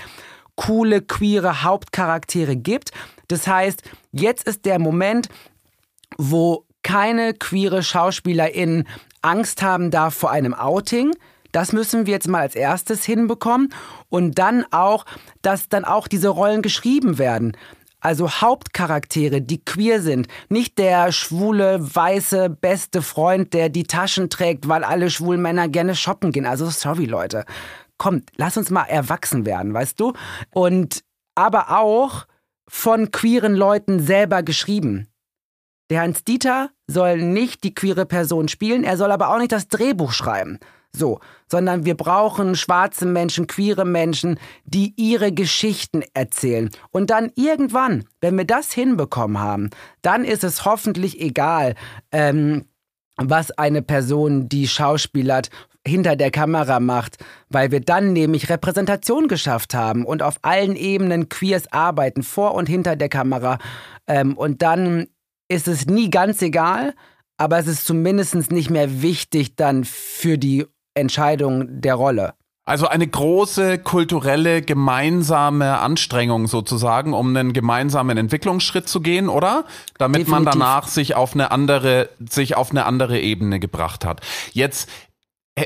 coole 0.57 1.03
queere 1.03 1.63
Hauptcharaktere 1.63 2.57
gibt. 2.57 2.91
Das 3.29 3.47
heißt, 3.47 3.83
jetzt 4.13 4.47
ist 4.47 4.65
der 4.65 4.79
Moment, 4.79 5.29
wo 6.17 6.65
keine 6.83 7.35
queere 7.35 7.83
Schauspielerin 7.83 8.85
Angst 9.23 9.63
haben 9.63 9.91
darf 9.91 10.15
vor 10.15 10.31
einem 10.31 10.55
Outing. 10.55 11.13
Das 11.53 11.73
müssen 11.73 12.07
wir 12.07 12.13
jetzt 12.13 12.29
mal 12.29 12.43
als 12.43 12.55
erstes 12.55 13.05
hinbekommen. 13.05 13.73
Und 14.09 14.39
dann 14.39 14.65
auch, 14.71 15.05
dass 15.43 15.69
dann 15.69 15.85
auch 15.85 16.07
diese 16.09 16.29
Rollen 16.29 16.63
geschrieben 16.63 17.19
werden. 17.19 17.57
Also 18.01 18.31
Hauptcharaktere, 18.31 19.41
die 19.41 19.65
queer 19.65 20.01
sind. 20.01 20.29
Nicht 20.49 20.79
der 20.79 21.11
schwule, 21.13 21.79
weiße, 21.81 22.51
beste 22.51 23.03
Freund, 23.03 23.53
der 23.53 23.69
die 23.69 23.85
Taschen 23.85 24.31
trägt, 24.31 24.69
weil 24.69 24.85
alle 24.85 25.11
schwulen 25.11 25.43
Männer 25.43 25.69
gerne 25.69 25.97
shoppen 25.97 26.31
gehen. 26.31 26.47
Also 26.47 26.71
sorry, 26.71 27.07
Leute. 27.07 27.45
Kommt, 27.99 28.31
lass 28.37 28.57
uns 28.57 28.71
mal 28.71 28.85
erwachsen 28.85 29.47
werden, 29.47 29.73
weißt 29.73 29.99
du? 29.99 30.13
Und 30.51 31.03
aber 31.35 31.79
auch 31.79 32.27
von 32.69 33.11
queeren 33.11 33.55
Leuten 33.55 34.01
selber 34.01 34.43
geschrieben. 34.43 35.09
Der 35.91 36.03
Hans 36.03 36.25
Dieter 36.25 36.71
soll 36.89 37.19
nicht 37.23 37.63
die 37.63 37.75
queere 37.75 38.07
Person 38.07 38.49
spielen, 38.49 38.83
er 38.83 38.97
soll 38.97 39.13
aber 39.13 39.29
auch 39.29 39.39
nicht 39.39 39.53
das 39.53 39.69
Drehbuch 39.69 40.13
schreiben. 40.13 40.59
So, 40.93 41.21
sondern 41.51 41.85
wir 41.85 41.95
brauchen 41.95 42.55
schwarze 42.57 43.05
Menschen, 43.05 43.47
queere 43.47 43.85
Menschen, 43.85 44.41
die 44.65 44.95
ihre 44.97 45.31
Geschichten 45.31 46.03
erzählen. 46.15 46.71
Und 46.91 47.11
dann 47.11 47.31
irgendwann, 47.35 48.05
wenn 48.23 48.37
wir 48.39 48.47
das 48.47 48.73
hinbekommen 48.73 49.39
haben, 49.39 49.71
dann 50.01 50.25
ist 50.25 50.43
es 50.43 50.65
hoffentlich 50.65 51.21
egal, 51.21 51.75
ähm, 52.13 52.65
was 53.17 53.51
eine 53.53 53.83
Person, 53.83 54.49
die 54.49 54.67
schauspielert, 54.69 55.51
hinter 55.87 56.17
der 56.17 56.31
Kamera 56.31 56.81
macht, 56.81 57.17
weil 57.49 57.71
wir 57.71 57.81
dann 57.81 58.13
nämlich 58.13 58.51
Repräsentation 58.51 59.29
geschafft 59.29 59.75
haben 59.75 60.05
und 60.05 60.23
auf 60.23 60.37
allen 60.43 60.77
Ebenen 60.77 61.29
Queers 61.29 61.73
arbeiten, 61.73 62.23
vor 62.23 62.55
und 62.55 62.69
hinter 62.69 62.97
der 62.97 63.09
Kamera. 63.09 63.59
Ähm, 64.07 64.37
und 64.37 64.63
dann 64.63 65.07
ist 65.49 65.69
es 65.69 65.87
nie 65.87 66.11
ganz 66.11 66.43
egal, 66.43 66.95
aber 67.37 67.59
es 67.59 67.67
ist 67.67 67.87
zumindest 67.87 68.51
nicht 68.51 68.71
mehr 68.71 69.03
wichtig 69.03 69.57
dann 69.57 69.85
für 69.85 70.39
die 70.39 70.67
Entscheidung 70.95 71.81
der 71.81 71.95
Rolle. 71.95 72.35
Also 72.69 72.89
eine 72.89 73.07
große 73.07 73.79
kulturelle 73.79 74.61
gemeinsame 74.61 75.79
Anstrengung 75.79 76.49
sozusagen, 76.49 77.15
um 77.15 77.29
einen 77.29 77.53
gemeinsamen 77.53 78.19
Entwicklungsschritt 78.19 78.89
zu 78.89 79.01
gehen, 79.01 79.29
oder? 79.29 79.67
Damit 79.99 80.23
Definitiv. 80.23 80.33
man 80.33 80.45
danach 80.47 80.89
sich 80.89 81.15
auf 81.15 81.35
eine 81.35 81.53
andere, 81.53 82.09
sich 82.29 82.57
auf 82.57 82.73
eine 82.73 82.85
andere 82.85 83.21
Ebene 83.21 83.61
gebracht 83.61 84.05
hat. 84.05 84.21
Jetzt 84.53 84.91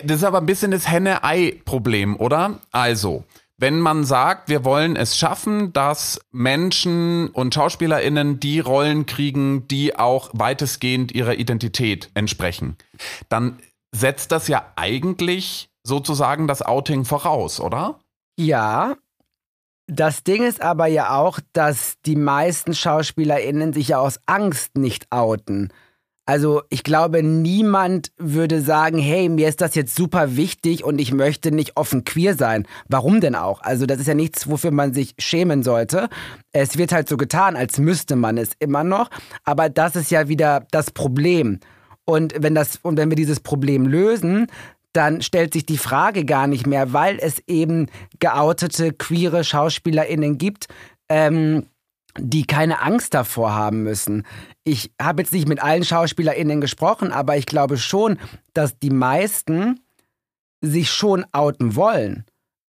das 0.04 0.18
ist 0.18 0.24
aber 0.24 0.38
ein 0.38 0.46
bisschen 0.46 0.70
das 0.70 0.88
Henne-Ei-Problem, 0.88 2.16
oder? 2.16 2.60
Also, 2.70 3.24
wenn 3.58 3.78
man 3.78 4.04
sagt, 4.04 4.48
wir 4.48 4.64
wollen 4.64 4.96
es 4.96 5.18
schaffen, 5.18 5.72
dass 5.72 6.20
Menschen 6.30 7.28
und 7.28 7.54
SchauspielerInnen 7.54 8.40
die 8.40 8.60
Rollen 8.60 9.04
kriegen, 9.04 9.68
die 9.68 9.96
auch 9.98 10.30
weitestgehend 10.32 11.12
ihrer 11.12 11.34
Identität 11.34 12.10
entsprechen, 12.14 12.76
dann 13.28 13.58
setzt 13.92 14.32
das 14.32 14.48
ja 14.48 14.72
eigentlich 14.76 15.68
sozusagen 15.82 16.46
das 16.46 16.62
Outing 16.62 17.04
voraus, 17.04 17.60
oder? 17.60 17.98
Ja. 18.38 18.96
Das 19.86 20.22
Ding 20.22 20.44
ist 20.44 20.62
aber 20.62 20.86
ja 20.86 21.16
auch, 21.18 21.40
dass 21.52 21.96
die 22.06 22.16
meisten 22.16 22.74
SchauspielerInnen 22.74 23.72
sich 23.72 23.88
ja 23.88 23.98
aus 23.98 24.20
Angst 24.24 24.78
nicht 24.78 25.10
outen. 25.10 25.72
Also 26.30 26.62
ich 26.68 26.84
glaube, 26.84 27.24
niemand 27.24 28.12
würde 28.16 28.62
sagen, 28.62 29.00
hey, 29.00 29.28
mir 29.28 29.48
ist 29.48 29.60
das 29.60 29.74
jetzt 29.74 29.96
super 29.96 30.36
wichtig 30.36 30.84
und 30.84 31.00
ich 31.00 31.12
möchte 31.12 31.50
nicht 31.50 31.76
offen 31.76 32.04
queer 32.04 32.36
sein. 32.36 32.68
Warum 32.88 33.20
denn 33.20 33.34
auch? 33.34 33.62
Also 33.62 33.84
das 33.84 33.98
ist 33.98 34.06
ja 34.06 34.14
nichts, 34.14 34.48
wofür 34.48 34.70
man 34.70 34.94
sich 34.94 35.16
schämen 35.18 35.64
sollte. 35.64 36.08
Es 36.52 36.78
wird 36.78 36.92
halt 36.92 37.08
so 37.08 37.16
getan, 37.16 37.56
als 37.56 37.78
müsste 37.78 38.14
man 38.14 38.38
es 38.38 38.50
immer 38.60 38.84
noch. 38.84 39.10
Aber 39.42 39.68
das 39.68 39.96
ist 39.96 40.12
ja 40.12 40.28
wieder 40.28 40.68
das 40.70 40.92
Problem. 40.92 41.58
Und 42.04 42.32
wenn, 42.38 42.54
das, 42.54 42.78
und 42.80 42.96
wenn 42.96 43.10
wir 43.10 43.16
dieses 43.16 43.40
Problem 43.40 43.88
lösen, 43.88 44.46
dann 44.92 45.22
stellt 45.22 45.52
sich 45.52 45.66
die 45.66 45.78
Frage 45.78 46.24
gar 46.24 46.46
nicht 46.46 46.64
mehr, 46.64 46.92
weil 46.92 47.18
es 47.20 47.42
eben 47.48 47.88
geoutete 48.20 48.92
queere 48.92 49.42
SchauspielerInnen 49.42 50.38
gibt, 50.38 50.68
ähm, 51.08 51.66
die 52.18 52.46
keine 52.46 52.80
Angst 52.82 53.14
davor 53.14 53.54
haben 53.54 53.82
müssen. 53.82 54.26
Ich 54.64 54.92
habe 55.00 55.22
jetzt 55.22 55.32
nicht 55.32 55.48
mit 55.48 55.62
allen 55.62 55.84
SchauspielerInnen 55.84 56.60
gesprochen, 56.60 57.12
aber 57.12 57.36
ich 57.36 57.46
glaube 57.46 57.78
schon, 57.78 58.18
dass 58.54 58.78
die 58.78 58.90
meisten 58.90 59.80
sich 60.60 60.90
schon 60.90 61.24
outen 61.32 61.76
wollen, 61.76 62.24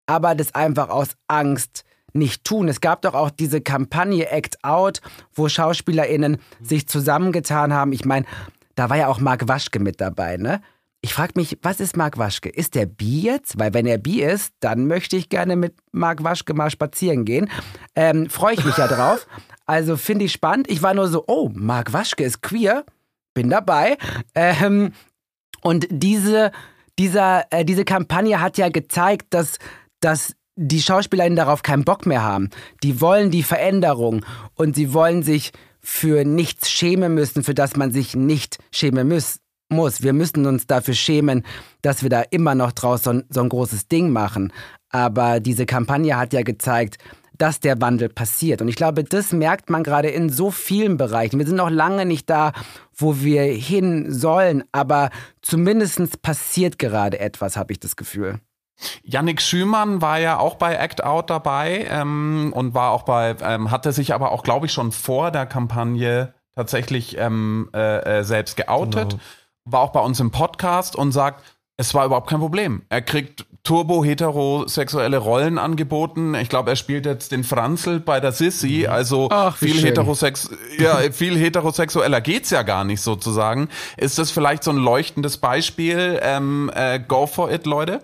aber 0.06 0.34
das 0.34 0.54
einfach 0.54 0.88
aus 0.88 1.10
Angst 1.26 1.84
nicht 2.12 2.44
tun. 2.44 2.68
Es 2.68 2.80
gab 2.80 3.02
doch 3.02 3.14
auch 3.14 3.30
diese 3.30 3.60
Kampagne 3.60 4.28
Act 4.30 4.62
Out, 4.64 5.00
wo 5.34 5.48
SchauspielerInnen 5.48 6.38
sich 6.60 6.88
zusammengetan 6.88 7.72
haben. 7.72 7.92
Ich 7.92 8.04
meine, 8.04 8.26
da 8.74 8.90
war 8.90 8.96
ja 8.96 9.08
auch 9.08 9.20
Marc 9.20 9.48
Waschke 9.48 9.78
mit 9.78 10.00
dabei, 10.00 10.36
ne? 10.36 10.60
Ich 11.00 11.14
frage 11.14 11.34
mich, 11.36 11.58
was 11.62 11.78
ist 11.78 11.96
Marc 11.96 12.18
Waschke? 12.18 12.48
Ist 12.48 12.74
der 12.74 12.86
Bi 12.86 13.20
jetzt? 13.20 13.58
Weil 13.58 13.72
wenn 13.72 13.86
er 13.86 13.98
Bi 13.98 14.20
ist, 14.20 14.52
dann 14.58 14.88
möchte 14.88 15.16
ich 15.16 15.28
gerne 15.28 15.54
mit 15.54 15.74
Marc 15.92 16.24
Waschke 16.24 16.54
mal 16.54 16.70
spazieren 16.70 17.24
gehen. 17.24 17.48
Ähm, 17.94 18.28
Freue 18.28 18.54
ich 18.54 18.64
mich 18.64 18.76
ja 18.76 18.86
drauf. 18.86 19.26
Also 19.70 19.98
finde 19.98 20.24
ich 20.24 20.32
spannend. 20.32 20.70
Ich 20.70 20.82
war 20.82 20.94
nur 20.94 21.08
so, 21.08 21.24
oh, 21.26 21.50
Marc 21.52 21.92
Waschke 21.92 22.24
ist 22.24 22.40
queer. 22.40 22.86
Bin 23.34 23.50
dabei. 23.50 23.98
Ähm, 24.34 24.94
und 25.60 25.86
diese, 25.90 26.52
dieser, 26.98 27.44
äh, 27.50 27.66
diese 27.66 27.84
Kampagne 27.84 28.40
hat 28.40 28.56
ja 28.56 28.70
gezeigt, 28.70 29.26
dass, 29.28 29.58
dass 30.00 30.34
die 30.56 30.80
Schauspielerinnen 30.80 31.36
darauf 31.36 31.62
keinen 31.62 31.84
Bock 31.84 32.06
mehr 32.06 32.22
haben. 32.22 32.48
Die 32.82 33.02
wollen 33.02 33.30
die 33.30 33.42
Veränderung 33.42 34.24
und 34.54 34.74
sie 34.74 34.94
wollen 34.94 35.22
sich 35.22 35.52
für 35.82 36.24
nichts 36.24 36.70
schämen 36.70 37.12
müssen, 37.12 37.44
für 37.44 37.52
das 37.52 37.76
man 37.76 37.92
sich 37.92 38.16
nicht 38.16 38.58
schämen 38.72 39.06
muss 39.06 39.40
muss. 39.68 40.02
Wir 40.02 40.12
müssen 40.12 40.46
uns 40.46 40.66
dafür 40.66 40.94
schämen, 40.94 41.44
dass 41.82 42.02
wir 42.02 42.10
da 42.10 42.22
immer 42.30 42.54
noch 42.54 42.72
draus 42.72 43.04
so, 43.04 43.20
so 43.28 43.40
ein 43.40 43.48
großes 43.48 43.88
Ding 43.88 44.10
machen. 44.10 44.52
Aber 44.90 45.40
diese 45.40 45.66
Kampagne 45.66 46.16
hat 46.16 46.32
ja 46.32 46.42
gezeigt, 46.42 46.98
dass 47.36 47.60
der 47.60 47.80
Wandel 47.80 48.08
passiert. 48.08 48.60
Und 48.60 48.68
ich 48.68 48.76
glaube, 48.76 49.04
das 49.04 49.32
merkt 49.32 49.70
man 49.70 49.84
gerade 49.84 50.08
in 50.08 50.28
so 50.28 50.50
vielen 50.50 50.96
Bereichen. 50.96 51.38
Wir 51.38 51.46
sind 51.46 51.56
noch 51.56 51.70
lange 51.70 52.04
nicht 52.04 52.28
da, 52.28 52.52
wo 52.94 53.20
wir 53.20 53.42
hin 53.42 54.12
sollen, 54.12 54.64
aber 54.72 55.10
zumindest 55.40 56.20
passiert 56.20 56.78
gerade 56.78 57.20
etwas, 57.20 57.56
habe 57.56 57.72
ich 57.72 57.80
das 57.80 57.94
Gefühl. 57.94 58.40
Yannick 59.02 59.40
Schümann 59.40 60.02
war 60.02 60.18
ja 60.18 60.38
auch 60.38 60.56
bei 60.56 60.74
Act 60.74 61.02
Out 61.02 61.30
dabei 61.30 61.86
ähm, 61.90 62.52
und 62.54 62.74
war 62.74 62.90
auch 62.92 63.02
bei, 63.02 63.36
ähm, 63.42 63.70
hatte 63.70 63.92
sich 63.92 64.14
aber 64.14 64.30
auch, 64.30 64.42
glaube 64.42 64.66
ich, 64.66 64.72
schon 64.72 64.92
vor 64.92 65.30
der 65.30 65.46
Kampagne 65.46 66.34
tatsächlich 66.54 67.16
ähm, 67.18 67.70
äh, 67.74 68.18
äh 68.18 68.24
selbst 68.24 68.56
geoutet. 68.56 69.10
Genau 69.10 69.22
war 69.70 69.80
auch 69.80 69.92
bei 69.92 70.00
uns 70.00 70.20
im 70.20 70.30
Podcast 70.30 70.96
und 70.96 71.12
sagt, 71.12 71.44
es 71.76 71.94
war 71.94 72.04
überhaupt 72.06 72.28
kein 72.28 72.40
Problem. 72.40 72.82
Er 72.88 73.02
kriegt 73.02 73.46
turbo-heterosexuelle 73.62 75.18
Rollen 75.18 75.58
angeboten. 75.58 76.34
Ich 76.34 76.48
glaube, 76.48 76.70
er 76.70 76.76
spielt 76.76 77.06
jetzt 77.06 77.32
den 77.32 77.44
Franzl 77.44 78.00
bei 78.00 78.18
der 78.18 78.32
Sissy. 78.32 78.84
Mhm. 78.86 78.92
Also 78.92 79.28
Ach, 79.30 79.56
viel, 79.56 79.80
heterosex 79.80 80.50
ja, 80.78 80.96
viel 81.12 81.36
heterosexueller 81.36 82.20
geht's 82.20 82.50
ja 82.50 82.62
gar 82.62 82.84
nicht 82.84 83.00
sozusagen. 83.00 83.68
Ist 83.96 84.18
das 84.18 84.30
vielleicht 84.30 84.64
so 84.64 84.70
ein 84.70 84.78
leuchtendes 84.78 85.36
Beispiel? 85.36 86.18
Ähm, 86.22 86.70
äh, 86.74 86.98
go 86.98 87.26
for 87.26 87.52
it, 87.52 87.66
Leute? 87.66 88.00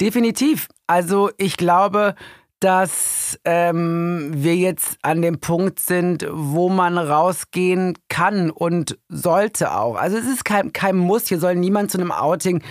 Definitiv. 0.00 0.68
Also 0.86 1.30
ich 1.38 1.56
glaube, 1.56 2.14
dass 2.62 3.40
ähm, 3.44 4.30
wir 4.32 4.54
jetzt 4.54 4.96
an 5.02 5.20
dem 5.20 5.40
Punkt 5.40 5.80
sind, 5.80 6.24
wo 6.30 6.68
man 6.68 6.96
rausgehen 6.96 7.98
kann 8.08 8.50
und 8.50 8.98
sollte 9.08 9.74
auch. 9.74 9.96
Also 9.96 10.16
es 10.16 10.26
ist 10.26 10.44
kein, 10.44 10.72
kein 10.72 10.96
Muss, 10.96 11.26
hier 11.26 11.40
soll 11.40 11.56
niemand 11.56 11.90
zu 11.90 11.98
einem 11.98 12.12
Outing 12.12 12.62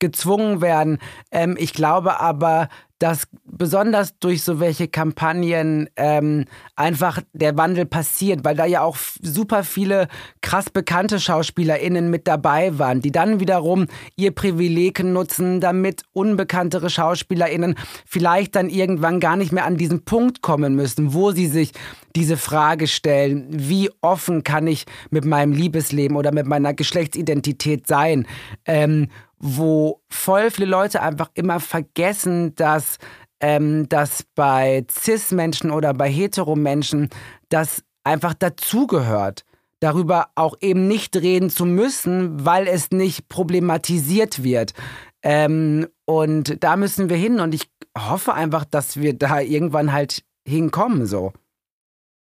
gezwungen 0.00 0.60
werden. 0.60 0.98
Ähm, 1.30 1.56
ich 1.58 1.72
glaube 1.72 2.20
aber, 2.20 2.68
dass 3.00 3.26
besonders 3.44 4.18
durch 4.18 4.42
so 4.42 4.60
welche 4.60 4.86
Kampagnen 4.86 5.88
ähm, 5.96 6.44
einfach 6.76 7.20
der 7.32 7.56
Wandel 7.56 7.86
passiert, 7.86 8.44
weil 8.44 8.54
da 8.54 8.66
ja 8.66 8.82
auch 8.82 8.98
super 9.22 9.64
viele 9.64 10.06
krass 10.42 10.68
bekannte 10.68 11.18
SchauspielerInnen 11.18 12.10
mit 12.10 12.28
dabei 12.28 12.78
waren, 12.78 13.00
die 13.00 13.10
dann 13.10 13.40
wiederum 13.40 13.86
ihr 14.16 14.32
Privileg 14.32 15.02
nutzen, 15.02 15.60
damit 15.60 16.02
unbekanntere 16.12 16.90
SchauspielerInnen 16.90 17.74
vielleicht 18.04 18.54
dann 18.54 18.68
irgendwann 18.68 19.18
gar 19.18 19.36
nicht 19.36 19.52
mehr 19.52 19.64
an 19.64 19.78
diesen 19.78 20.04
Punkt 20.04 20.42
kommen 20.42 20.74
müssen, 20.74 21.14
wo 21.14 21.30
sie 21.30 21.46
sich 21.46 21.72
diese 22.16 22.36
Frage 22.36 22.86
stellen, 22.86 23.46
wie 23.50 23.90
offen 24.00 24.42
kann 24.44 24.66
ich 24.66 24.84
mit 25.10 25.24
meinem 25.24 25.52
Liebesleben 25.52 26.16
oder 26.16 26.32
mit 26.32 26.46
meiner 26.46 26.74
Geschlechtsidentität 26.74 27.86
sein, 27.86 28.26
ähm, 28.66 29.08
wo 29.38 30.00
voll 30.08 30.50
viele 30.50 30.68
Leute 30.68 31.02
einfach 31.02 31.30
immer 31.34 31.60
vergessen, 31.60 32.54
dass 32.54 32.98
ähm, 33.42 33.88
dass 33.88 34.24
bei 34.34 34.84
Cis-Menschen 34.90 35.70
oder 35.70 35.94
bei 35.94 36.10
Hetero-Menschen 36.10 37.08
das 37.48 37.82
einfach 38.04 38.34
dazugehört 38.34 39.44
darüber 39.80 40.28
auch 40.34 40.56
eben 40.60 40.86
nicht 40.86 41.16
reden 41.16 41.50
zu 41.50 41.64
müssen, 41.64 42.44
weil 42.44 42.68
es 42.68 42.90
nicht 42.90 43.28
problematisiert 43.28 44.44
wird. 44.44 44.74
Ähm, 45.22 45.88
und 46.04 46.62
da 46.62 46.76
müssen 46.76 47.08
wir 47.08 47.16
hin 47.16 47.40
und 47.40 47.54
ich 47.54 47.70
hoffe 47.98 48.34
einfach, 48.34 48.64
dass 48.64 48.98
wir 48.98 49.14
da 49.14 49.40
irgendwann 49.40 49.92
halt 49.92 50.22
hinkommen 50.46 51.06
so. 51.06 51.32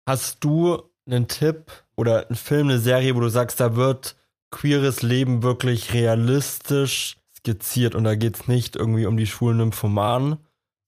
Hast 0.09 0.43
du 0.43 0.85
einen 1.07 1.29
Tipp 1.29 1.71
oder 1.95 2.29
einen 2.29 2.37
Film, 2.37 2.69
eine 2.69 2.79
Serie, 2.79 3.15
wo 3.15 3.21
du 3.21 3.29
sagst, 3.29 3.61
da 3.61 3.77
wird 3.77 4.17
queeres 4.51 5.03
Leben 5.03 5.43
wirklich 5.43 5.93
realistisch 5.93 7.19
skizziert 7.37 7.95
und 7.95 8.05
da 8.05 8.15
geht 8.15 8.37
es 8.37 8.49
nicht 8.49 8.75
irgendwie 8.75 9.05
um 9.05 9.19
die 9.19 9.27
schwulen 9.27 9.59
Nymphomanen, 9.59 10.39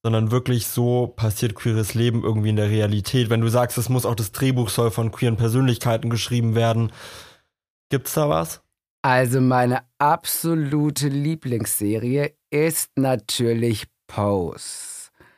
sondern 0.01 0.31
wirklich 0.31 0.65
so 0.65 1.05
passiert 1.05 1.53
queeres 1.53 1.93
Leben 1.93 2.23
irgendwie 2.23 2.49
in 2.49 2.55
der 2.55 2.71
Realität. 2.71 3.29
Wenn 3.29 3.41
du 3.41 3.47
sagst, 3.49 3.77
es 3.77 3.89
muss 3.89 4.07
auch 4.07 4.15
das 4.15 4.31
Drehbuch 4.31 4.69
soll 4.69 4.89
von 4.89 5.11
queeren 5.11 5.37
Persönlichkeiten 5.37 6.09
geschrieben 6.09 6.55
werden, 6.55 6.91
gibt's 7.91 8.15
da 8.15 8.27
was? 8.27 8.63
Also 9.03 9.39
meine 9.39 9.83
absolute 9.99 11.09
Lieblingsserie 11.09 12.33
ist 12.49 12.89
natürlich 12.95 13.85
Pose. 14.07 14.90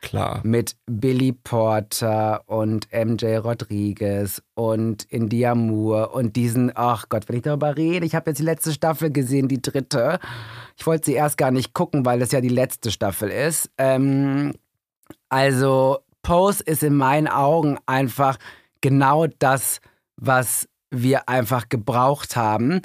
Klar. 0.04 0.40
Mit 0.44 0.76
Billy 0.84 1.32
Porter 1.32 2.42
und 2.46 2.88
MJ 2.92 3.36
Rodriguez 3.38 4.42
und 4.52 5.04
India 5.04 5.54
Moore 5.54 6.10
und 6.10 6.36
diesen, 6.36 6.70
ach 6.74 7.08
Gott, 7.08 7.26
wenn 7.26 7.36
ich 7.36 7.42
darüber 7.42 7.74
rede, 7.74 8.04
ich 8.04 8.14
habe 8.14 8.30
jetzt 8.30 8.38
die 8.38 8.44
letzte 8.44 8.72
Staffel 8.72 9.10
gesehen, 9.10 9.48
die 9.48 9.62
dritte. 9.62 10.18
Ich 10.76 10.86
wollte 10.86 11.06
sie 11.06 11.14
erst 11.14 11.38
gar 11.38 11.50
nicht 11.50 11.72
gucken, 11.72 12.04
weil 12.04 12.20
es 12.20 12.32
ja 12.32 12.42
die 12.42 12.50
letzte 12.50 12.90
Staffel 12.90 13.30
ist. 13.30 13.70
Ähm, 13.78 14.52
also 15.30 16.00
Pose 16.22 16.62
ist 16.62 16.82
in 16.82 16.96
meinen 16.96 17.26
Augen 17.26 17.78
einfach 17.86 18.36
genau 18.82 19.26
das, 19.38 19.80
was 20.16 20.68
wir 20.90 21.30
einfach 21.30 21.70
gebraucht 21.70 22.36
haben 22.36 22.82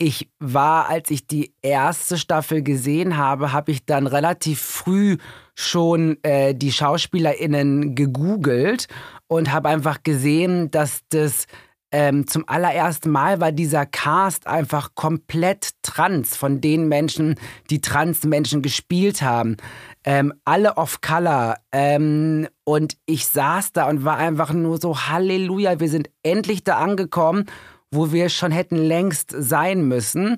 ich 0.00 0.30
war, 0.38 0.88
als 0.88 1.10
ich 1.10 1.26
die 1.26 1.52
erste 1.60 2.16
Staffel 2.16 2.62
gesehen 2.62 3.18
habe, 3.18 3.52
habe 3.52 3.70
ich 3.70 3.84
dann 3.84 4.06
relativ 4.06 4.58
früh 4.58 5.18
schon 5.54 6.16
äh, 6.22 6.54
die 6.54 6.72
SchauspielerInnen 6.72 7.94
gegoogelt 7.94 8.88
und 9.26 9.52
habe 9.52 9.68
einfach 9.68 10.02
gesehen, 10.02 10.70
dass 10.70 11.02
das 11.10 11.46
ähm, 11.92 12.26
zum 12.26 12.48
allerersten 12.48 13.10
Mal 13.10 13.40
war 13.40 13.52
dieser 13.52 13.84
Cast 13.84 14.46
einfach 14.46 14.94
komplett 14.94 15.72
trans 15.82 16.34
von 16.34 16.62
den 16.62 16.88
Menschen, 16.88 17.34
die 17.68 17.82
Trans-Menschen 17.82 18.62
gespielt 18.62 19.20
haben. 19.20 19.58
Ähm, 20.04 20.32
alle 20.46 20.78
off-color. 20.78 21.56
Ähm, 21.72 22.48
und 22.64 22.96
ich 23.04 23.26
saß 23.26 23.72
da 23.72 23.86
und 23.86 24.04
war 24.04 24.16
einfach 24.16 24.54
nur 24.54 24.80
so, 24.80 24.96
Halleluja, 24.96 25.78
wir 25.78 25.90
sind 25.90 26.08
endlich 26.22 26.64
da 26.64 26.78
angekommen 26.78 27.44
wo 27.90 28.12
wir 28.12 28.28
schon 28.28 28.52
hätten 28.52 28.76
längst 28.76 29.34
sein 29.36 29.86
müssen. 29.88 30.36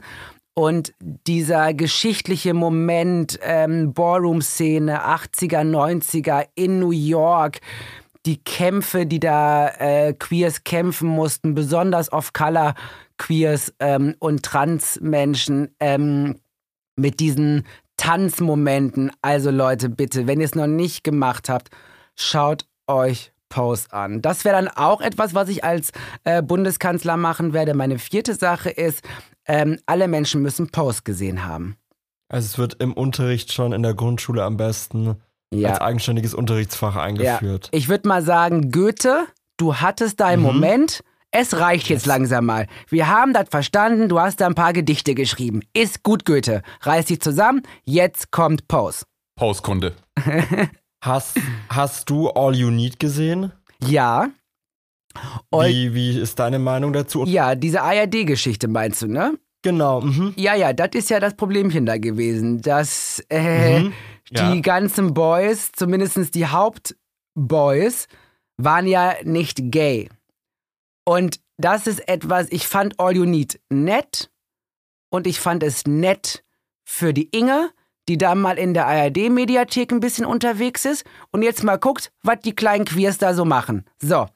Und 0.55 0.93
dieser 1.01 1.73
geschichtliche 1.73 2.53
Moment, 2.53 3.39
ähm, 3.43 3.95
Ballroom-Szene, 3.95 5.03
80er, 5.07 5.65
90er 5.65 6.47
in 6.55 6.79
New 6.79 6.91
York, 6.91 7.61
die 8.27 8.43
Kämpfe, 8.43 9.07
die 9.07 9.19
da 9.19 9.69
äh, 9.69 10.13
Queers 10.13 10.65
kämpfen 10.65 11.09
mussten, 11.09 11.55
besonders 11.55 12.13
off-color 12.13 12.75
Queers 13.17 13.73
ähm, 13.81 14.15
und 14.19 14.43
Trans-Menschen 14.43 15.75
ähm, 15.81 16.37
mit 16.97 17.21
diesen 17.21 17.67
Tanzmomenten. 17.97 19.11
Also 19.23 19.51
Leute, 19.51 19.89
bitte, 19.89 20.27
wenn 20.27 20.41
ihr 20.41 20.47
es 20.47 20.55
noch 20.55 20.67
nicht 20.67 21.03
gemacht 21.03 21.49
habt, 21.49 21.71
schaut 22.15 22.67
euch 22.87 23.33
Post 23.53 23.93
an. 23.93 24.23
Das 24.23 24.47
wäre 24.47 24.57
dann 24.57 24.69
auch 24.69 25.03
etwas, 25.03 25.35
was 25.35 25.51
ich 25.51 25.63
als 25.63 25.93
äh, 26.25 26.43
Bundeskanzler 26.43 27.19
machen 27.19 27.53
werde. 27.53 27.75
Meine 27.75 27.99
vierte 27.99 28.35
Sache 28.35 28.71
ist, 28.71 29.03
ähm, 29.47 29.79
alle 29.85 30.09
Menschen 30.09 30.41
müssen 30.41 30.71
Post 30.71 31.05
gesehen 31.05 31.45
haben. 31.45 31.77
Also 32.31 32.47
es 32.47 32.59
wird 32.59 32.83
im 32.83 32.95
Unterricht 32.95 33.53
schon 33.53 33.75
in 33.75 33.83
der 33.83 33.93
Grundschule 33.93 34.43
am 34.43 34.57
besten 34.57 35.17
ja. 35.53 35.69
als 35.69 35.83
eigenständiges 35.83 36.33
Unterrichtsfach 36.33 36.97
eingeführt. 36.97 37.69
Ja. 37.71 37.79
Ich 37.79 37.91
würde 37.91 38.09
mal 38.09 38.23
sagen, 38.23 38.71
Goethe, 38.71 39.27
du 39.59 39.77
hattest 39.77 40.21
deinen 40.21 40.41
mhm. 40.41 40.47
Moment. 40.47 41.05
Es 41.31 41.59
reicht 41.59 41.91
jetzt 41.91 42.07
langsam 42.07 42.47
mal. 42.47 42.67
Wir 42.89 43.09
haben 43.09 43.35
das 43.35 43.49
verstanden, 43.51 44.09
du 44.09 44.19
hast 44.19 44.41
da 44.41 44.47
ein 44.47 44.55
paar 44.55 44.73
Gedichte 44.73 45.15
geschrieben. 45.15 45.61
Ist 45.75 46.03
gut, 46.03 46.25
Goethe. 46.25 46.63
Reiß 46.81 47.07
dich 47.07 47.21
zusammen, 47.21 47.63
jetzt 47.85 48.31
kommt 48.31 48.67
Pause. 48.67 49.05
Pauskunde. 49.37 49.95
Hast, 51.03 51.37
hast 51.69 52.09
du 52.11 52.31
All 52.31 52.55
You 52.55 52.71
Need 52.71 53.01
gesehen? 53.01 53.51
Ja. 53.81 54.31
All 55.51 55.69
wie, 55.69 55.95
wie 55.95 56.19
ist 56.21 56.39
deine 56.39 56.61
Meinung 56.61 56.93
dazu? 56.93 57.25
Ja, 57.25 57.57
diese 57.57 57.83
ARD-Geschichte 57.83 58.69
meinst 58.69 59.03
du, 59.03 59.09
ne? 59.09 59.37
Genau. 59.63 60.01
Mhm. 60.01 60.33
Ja, 60.37 60.55
ja, 60.55 60.73
das 60.73 60.91
ist 60.95 61.11
ja 61.11 61.19
das 61.19 61.35
Problemchen 61.35 61.87
da 61.87 61.99
gewesen, 61.99 62.63
dass 62.63 63.21
äh, 63.31 63.81
mhm. 63.81 63.93
ja. 64.31 64.53
die 64.53 64.63
ganzen 64.63 65.13
Boys, 65.13 65.73
zumindest 65.73 66.37
die 66.37 66.47
Hauptboys, 66.47 68.07
waren 68.57 68.87
ja 68.87 69.17
nicht 69.25 69.73
gay. 69.73 70.09
Und 71.05 71.41
das 71.59 71.89
ist 71.89 72.09
etwas, 72.09 72.47
ich 72.51 72.69
fand 72.69 73.01
All 73.01 73.17
You 73.17 73.25
Need 73.25 73.61
nett 73.71 74.31
und 75.11 75.27
ich 75.27 75.41
fand 75.41 75.65
es 75.65 75.85
nett 75.85 76.45
für 76.85 77.13
die 77.13 77.29
Inge, 77.37 77.71
die 78.09 78.19
da 78.19 78.35
mal 78.35 78.59
in 78.59 78.75
der 78.75 78.87
ARD-Mediathek 78.87 79.93
ein 79.93 80.01
bisschen 80.01 80.27
unterwegs 80.27 80.85
ist 80.85 81.05
und 81.31 81.43
jetzt 81.43 81.63
mal 81.63 81.77
guckt, 81.77 82.13
was 82.23 82.41
die 82.41 82.55
kleinen 82.55 82.85
Queers 82.85 83.19
da 83.19 83.35
so 83.35 83.45
machen. 83.45 83.85
So. 84.01 84.27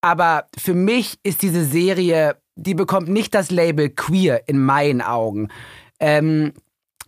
Aber 0.00 0.46
für 0.56 0.74
mich 0.74 1.18
ist 1.22 1.42
diese 1.42 1.64
Serie, 1.64 2.36
die 2.56 2.74
bekommt 2.74 3.08
nicht 3.08 3.34
das 3.34 3.50
Label 3.50 3.88
queer 3.88 4.48
in 4.48 4.62
meinen 4.62 5.02
Augen. 5.02 5.48
Ähm, 5.98 6.52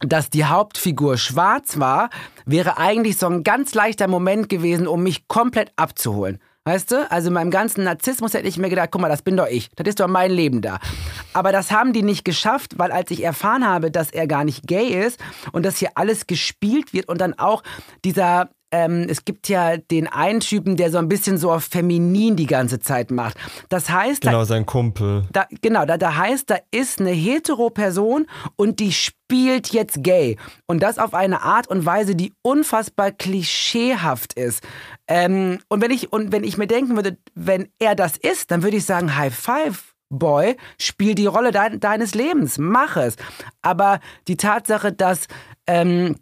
dass 0.00 0.30
die 0.30 0.46
Hauptfigur 0.46 1.18
schwarz 1.18 1.78
war, 1.78 2.08
wäre 2.46 2.78
eigentlich 2.78 3.18
so 3.18 3.26
ein 3.26 3.42
ganz 3.44 3.74
leichter 3.74 4.08
Moment 4.08 4.48
gewesen, 4.48 4.86
um 4.86 5.02
mich 5.02 5.28
komplett 5.28 5.72
abzuholen. 5.76 6.38
Weißt 6.64 6.90
du? 6.90 7.10
Also 7.10 7.28
in 7.28 7.34
meinem 7.34 7.50
ganzen 7.50 7.84
Narzissmus 7.84 8.34
hätte 8.34 8.46
ich 8.46 8.58
mir 8.58 8.68
gedacht, 8.68 8.90
guck 8.90 9.00
mal, 9.00 9.08
das 9.08 9.22
bin 9.22 9.36
doch 9.36 9.46
ich. 9.46 9.70
Das 9.76 9.88
ist 9.88 9.98
doch 9.98 10.08
mein 10.08 10.30
Leben 10.30 10.60
da. 10.60 10.78
Aber 11.32 11.52
das 11.52 11.70
haben 11.70 11.92
die 11.92 12.02
nicht 12.02 12.24
geschafft, 12.24 12.78
weil 12.78 12.92
als 12.92 13.10
ich 13.10 13.22
erfahren 13.22 13.66
habe, 13.66 13.90
dass 13.90 14.10
er 14.10 14.26
gar 14.26 14.44
nicht 14.44 14.66
gay 14.66 14.88
ist 14.88 15.18
und 15.52 15.64
dass 15.64 15.78
hier 15.78 15.90
alles 15.94 16.26
gespielt 16.26 16.92
wird 16.92 17.08
und 17.08 17.20
dann 17.20 17.38
auch 17.38 17.62
dieser 18.04 18.50
ähm, 18.72 19.06
es 19.08 19.24
gibt 19.24 19.48
ja 19.48 19.76
den 19.76 20.06
einen 20.06 20.40
Typen, 20.40 20.76
der 20.76 20.90
so 20.90 20.98
ein 20.98 21.08
bisschen 21.08 21.38
so 21.38 21.50
auf 21.50 21.64
feminin 21.64 22.36
die 22.36 22.46
ganze 22.46 22.78
Zeit 22.78 23.10
macht. 23.10 23.36
Das 23.68 23.90
heißt, 23.90 24.22
genau 24.22 24.40
da, 24.40 24.44
sein 24.44 24.66
Kumpel. 24.66 25.24
Da, 25.32 25.46
genau, 25.60 25.84
da, 25.86 25.96
da 25.96 26.16
heißt, 26.16 26.48
da 26.50 26.56
ist 26.70 27.00
eine 27.00 27.10
hetero 27.10 27.70
Person 27.70 28.26
und 28.56 28.80
die 28.80 28.92
spielt 28.92 29.72
jetzt 29.72 30.02
gay 30.02 30.36
und 30.66 30.82
das 30.82 30.98
auf 30.98 31.14
eine 31.14 31.42
Art 31.42 31.66
und 31.66 31.84
Weise, 31.84 32.14
die 32.14 32.32
unfassbar 32.42 33.10
klischeehaft 33.10 34.34
ist. 34.34 34.62
Ähm, 35.10 35.58
und 35.68 35.82
wenn 35.82 35.90
ich 35.90 36.12
und 36.12 36.32
wenn 36.32 36.44
ich 36.44 36.56
mir 36.56 36.68
denken 36.68 36.94
würde, 36.94 37.18
wenn 37.34 37.68
er 37.78 37.94
das 37.94 38.16
ist, 38.16 38.50
dann 38.50 38.62
würde 38.62 38.78
ich 38.78 38.86
sagen 38.86 39.16
High 39.16 39.34
Five. 39.34 39.84
Boy, 40.12 40.56
spiel 40.76 41.14
die 41.14 41.26
Rolle 41.26 41.52
de 41.52 41.78
deines 41.78 42.16
Lebens, 42.16 42.58
mach 42.58 42.96
es. 42.96 43.14
Aber 43.62 44.00
die 44.26 44.36
Tatsache, 44.36 44.92
dass 44.92 45.28
ähm, 45.68 46.16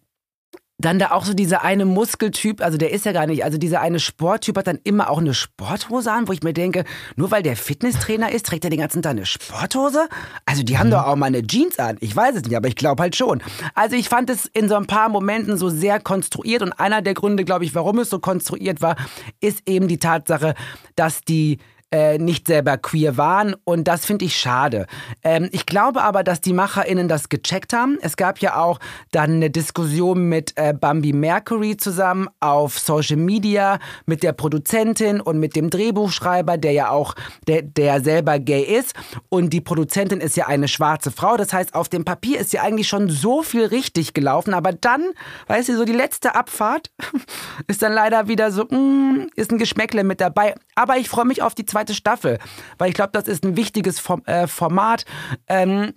dann 0.78 1.00
da 1.00 1.10
auch 1.10 1.24
so 1.24 1.34
dieser 1.34 1.64
eine 1.64 1.84
Muskeltyp, 1.84 2.62
also 2.62 2.78
der 2.78 2.92
ist 2.92 3.04
ja 3.04 3.10
gar 3.12 3.26
nicht, 3.26 3.44
also 3.44 3.58
dieser 3.58 3.80
eine 3.80 3.98
Sporttyp 3.98 4.56
hat 4.56 4.68
dann 4.68 4.78
immer 4.84 5.10
auch 5.10 5.18
eine 5.18 5.34
Sporthose 5.34 6.12
an, 6.12 6.28
wo 6.28 6.32
ich 6.32 6.44
mir 6.44 6.52
denke, 6.52 6.84
nur 7.16 7.32
weil 7.32 7.42
der 7.42 7.56
Fitnesstrainer 7.56 8.30
ist, 8.30 8.46
trägt 8.46 8.64
er 8.64 8.70
den 8.70 8.78
ganzen 8.78 9.02
Tag 9.02 9.10
eine 9.10 9.26
Sporthose? 9.26 10.08
Also 10.46 10.62
die 10.62 10.78
haben 10.78 10.86
mhm. 10.86 10.92
doch 10.92 11.06
auch 11.06 11.16
mal 11.16 11.26
eine 11.26 11.44
Jeans 11.44 11.80
an. 11.80 11.96
Ich 12.00 12.14
weiß 12.14 12.36
es 12.36 12.42
nicht, 12.44 12.56
aber 12.56 12.68
ich 12.68 12.76
glaube 12.76 13.02
halt 13.02 13.16
schon. 13.16 13.42
Also 13.74 13.96
ich 13.96 14.08
fand 14.08 14.30
es 14.30 14.46
in 14.46 14.68
so 14.68 14.76
ein 14.76 14.86
paar 14.86 15.08
Momenten 15.08 15.58
so 15.58 15.68
sehr 15.68 15.98
konstruiert 15.98 16.62
und 16.62 16.72
einer 16.72 17.02
der 17.02 17.14
Gründe, 17.14 17.44
glaube 17.44 17.64
ich, 17.64 17.74
warum 17.74 17.98
es 17.98 18.08
so 18.08 18.20
konstruiert 18.20 18.80
war, 18.80 18.94
ist 19.40 19.68
eben 19.68 19.88
die 19.88 19.98
Tatsache, 19.98 20.54
dass 20.94 21.22
die 21.22 21.58
äh, 21.90 22.18
nicht 22.18 22.46
selber 22.46 22.76
queer 22.76 23.16
waren 23.16 23.54
und 23.64 23.88
das 23.88 24.04
finde 24.04 24.26
ich 24.26 24.36
schade. 24.36 24.86
Ähm, 25.22 25.48
ich 25.52 25.64
glaube 25.64 26.02
aber, 26.02 26.22
dass 26.22 26.40
die 26.40 26.52
MacherInnen 26.52 27.08
das 27.08 27.28
gecheckt 27.28 27.72
haben. 27.72 27.98
Es 28.02 28.16
gab 28.16 28.40
ja 28.40 28.56
auch 28.56 28.78
dann 29.10 29.36
eine 29.36 29.50
Diskussion 29.50 30.28
mit 30.28 30.52
äh, 30.56 30.74
Bambi 30.74 31.12
Mercury 31.12 31.76
zusammen 31.78 32.28
auf 32.40 32.78
Social 32.78 33.16
Media 33.16 33.78
mit 34.04 34.22
der 34.22 34.32
Produzentin 34.32 35.20
und 35.20 35.40
mit 35.40 35.56
dem 35.56 35.70
Drehbuchschreiber, 35.70 36.58
der 36.58 36.72
ja 36.72 36.90
auch, 36.90 37.14
der, 37.46 37.62
der 37.62 38.02
selber 38.02 38.38
gay 38.38 38.62
ist 38.62 38.94
und 39.30 39.54
die 39.54 39.62
Produzentin 39.62 40.20
ist 40.20 40.36
ja 40.36 40.46
eine 40.46 40.68
schwarze 40.68 41.10
Frau. 41.10 41.36
Das 41.38 41.52
heißt, 41.52 41.74
auf 41.74 41.88
dem 41.88 42.04
Papier 42.04 42.38
ist 42.38 42.52
ja 42.52 42.62
eigentlich 42.62 42.88
schon 42.88 43.08
so 43.08 43.42
viel 43.42 43.64
richtig 43.64 44.12
gelaufen, 44.12 44.52
aber 44.52 44.72
dann, 44.72 45.04
weißt 45.46 45.70
du, 45.70 45.76
so 45.76 45.84
die 45.84 45.92
letzte 45.92 46.34
Abfahrt 46.34 46.90
ist 47.66 47.80
dann 47.80 47.92
leider 47.92 48.28
wieder 48.28 48.52
so, 48.52 48.64
mm, 48.64 49.30
ist 49.36 49.50
ein 49.52 49.58
Geschmäckle 49.58 50.04
mit 50.04 50.20
dabei. 50.20 50.54
Aber 50.74 50.96
ich 50.98 51.08
freue 51.08 51.24
mich 51.24 51.42
auf 51.42 51.54
die 51.54 51.64
zweite 51.64 51.77
Staffel, 51.94 52.38
weil 52.78 52.88
ich 52.88 52.94
glaube, 52.94 53.10
das 53.12 53.28
ist 53.28 53.44
ein 53.44 53.56
wichtiges 53.56 53.98
Form, 54.00 54.22
äh, 54.26 54.46
Format. 54.46 55.04
Ähm, 55.46 55.92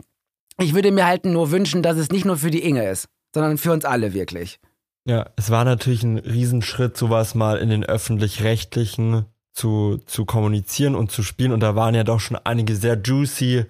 ich 0.58 0.74
würde 0.74 0.92
mir 0.92 1.06
halt 1.06 1.26
nur 1.26 1.52
wünschen, 1.52 1.82
dass 1.82 1.98
es 1.98 2.10
nicht 2.10 2.26
nur 2.26 2.38
für 2.38 2.52
die 2.52 2.64
Inge 2.64 2.88
ist, 2.88 3.08
sondern 3.34 3.58
für 3.58 3.72
uns 3.72 3.86
alle 3.86 4.14
wirklich. 4.14 4.60
Ja, 5.06 5.30
es 5.36 5.50
war 5.50 5.66
natürlich 5.66 6.04
ein 6.04 6.20
Riesenschritt, 6.20 6.96
sowas 6.96 7.34
mal 7.34 7.58
in 7.58 7.70
den 7.70 7.84
öffentlich-rechtlichen 7.84 9.26
zu, 9.54 10.00
zu 10.06 10.26
kommunizieren 10.26 10.96
und 10.96 11.12
zu 11.12 11.24
spielen. 11.24 11.52
Und 11.52 11.62
da 11.62 11.76
waren 11.76 11.96
ja 11.96 12.04
doch 12.04 12.20
schon 12.20 12.38
einige 12.38 12.76
sehr 12.76 13.00
juicy 13.02 13.66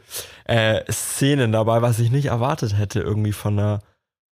äh, 0.46 0.92
Szenen 0.92 1.52
dabei, 1.52 1.82
was 1.82 2.00
ich 2.00 2.12
nicht 2.12 2.26
erwartet 2.28 2.78
hätte, 2.78 3.00
irgendwie 3.00 3.32
von 3.32 3.58
einer 3.58 3.80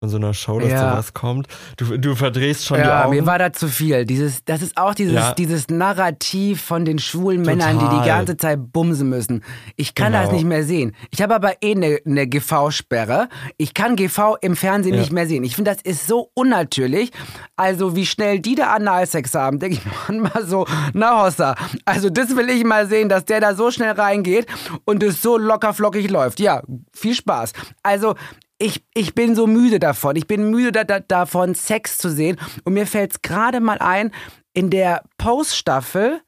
von 0.01 0.11
so 0.11 0.16
einer 0.16 0.32
Show, 0.32 0.61
dass 0.61 0.70
ja. 0.70 0.90
sowas 0.90 1.12
kommt. 1.12 1.49
Du, 1.76 1.96
du 1.99 2.14
verdrehst 2.14 2.64
schon 2.64 2.78
ja, 2.78 2.84
die 2.84 2.90
Augen. 2.90 3.16
Ja, 3.16 3.20
mir 3.20 3.26
war 3.26 3.38
da 3.38 3.53
zu 3.53 3.66
viel. 3.66 4.05
Dieses, 4.05 4.44
das 4.44 4.62
ist 4.62 4.76
auch 4.76 4.94
dieses, 4.94 5.14
ja. 5.14 5.34
dieses 5.34 5.68
Narrativ 5.68 6.62
von 6.62 6.84
den 6.84 7.01
schwulen 7.01 7.42
Total. 7.42 7.57
Männern, 7.57 7.78
die 7.78 7.99
die 7.99 8.07
ganze 8.07 8.36
Zeit 8.36 8.61
bumsen 8.72 9.09
müssen. 9.09 9.42
Ich 9.74 9.96
kann 9.96 10.12
genau. 10.12 10.24
das 10.24 10.32
nicht 10.32 10.44
mehr 10.44 10.62
sehen. 10.62 10.94
Ich 11.11 11.20
habe 11.20 11.34
aber 11.34 11.62
eh 11.62 11.72
eine 11.72 11.99
ne, 12.05 12.28
GV-Sperre. 12.28 13.28
Ich 13.57 13.74
kann 13.74 13.96
GV 13.96 14.36
im 14.40 14.55
Fernsehen 14.55 14.94
ja. 14.94 15.01
nicht 15.01 15.11
mehr 15.11 15.26
sehen. 15.26 15.42
Ich 15.42 15.57
finde, 15.57 15.72
das 15.72 15.82
ist 15.82 16.07
so 16.07 16.30
unnatürlich. 16.34 17.11
Also, 17.57 17.96
wie 17.96 18.07
schnell 18.07 18.38
die 18.38 18.55
da 18.55 18.72
Analsex 18.74 19.34
haben, 19.34 19.59
denke 19.59 19.78
ich 19.78 20.09
mal 20.16 20.46
so, 20.46 20.64
na 20.92 21.24
Hossa. 21.24 21.57
Also, 21.84 22.09
das 22.09 22.36
will 22.36 22.49
ich 22.51 22.62
mal 22.62 22.86
sehen, 22.86 23.09
dass 23.09 23.24
der 23.24 23.40
da 23.40 23.57
so 23.57 23.72
schnell 23.72 23.92
reingeht 23.92 24.46
und 24.84 25.03
es 25.03 25.22
so 25.22 25.36
locker 25.36 25.74
flockig 25.74 26.09
läuft. 26.09 26.38
Ja, 26.38 26.62
viel 26.92 27.14
Spaß. 27.14 27.53
Also, 27.82 28.14
ich, 28.59 28.84
ich 28.94 29.14
bin 29.14 29.34
so 29.34 29.46
müde 29.46 29.78
davon. 29.78 30.16
Ich 30.16 30.26
bin 30.26 30.50
müde 30.50 30.72
da, 30.72 30.84
da, 30.84 31.00
davon, 31.00 31.54
Sex 31.54 31.98
zu 31.98 32.11
sehen. 32.11 32.38
Und 32.64 32.74
mir 32.74 32.86
fällt 32.86 33.12
es 33.12 33.22
gerade 33.22 33.61
mal 33.61 33.78
ein, 33.78 34.11
in 34.52 34.70
der 34.70 35.04
Post-Staffel, 35.16 36.20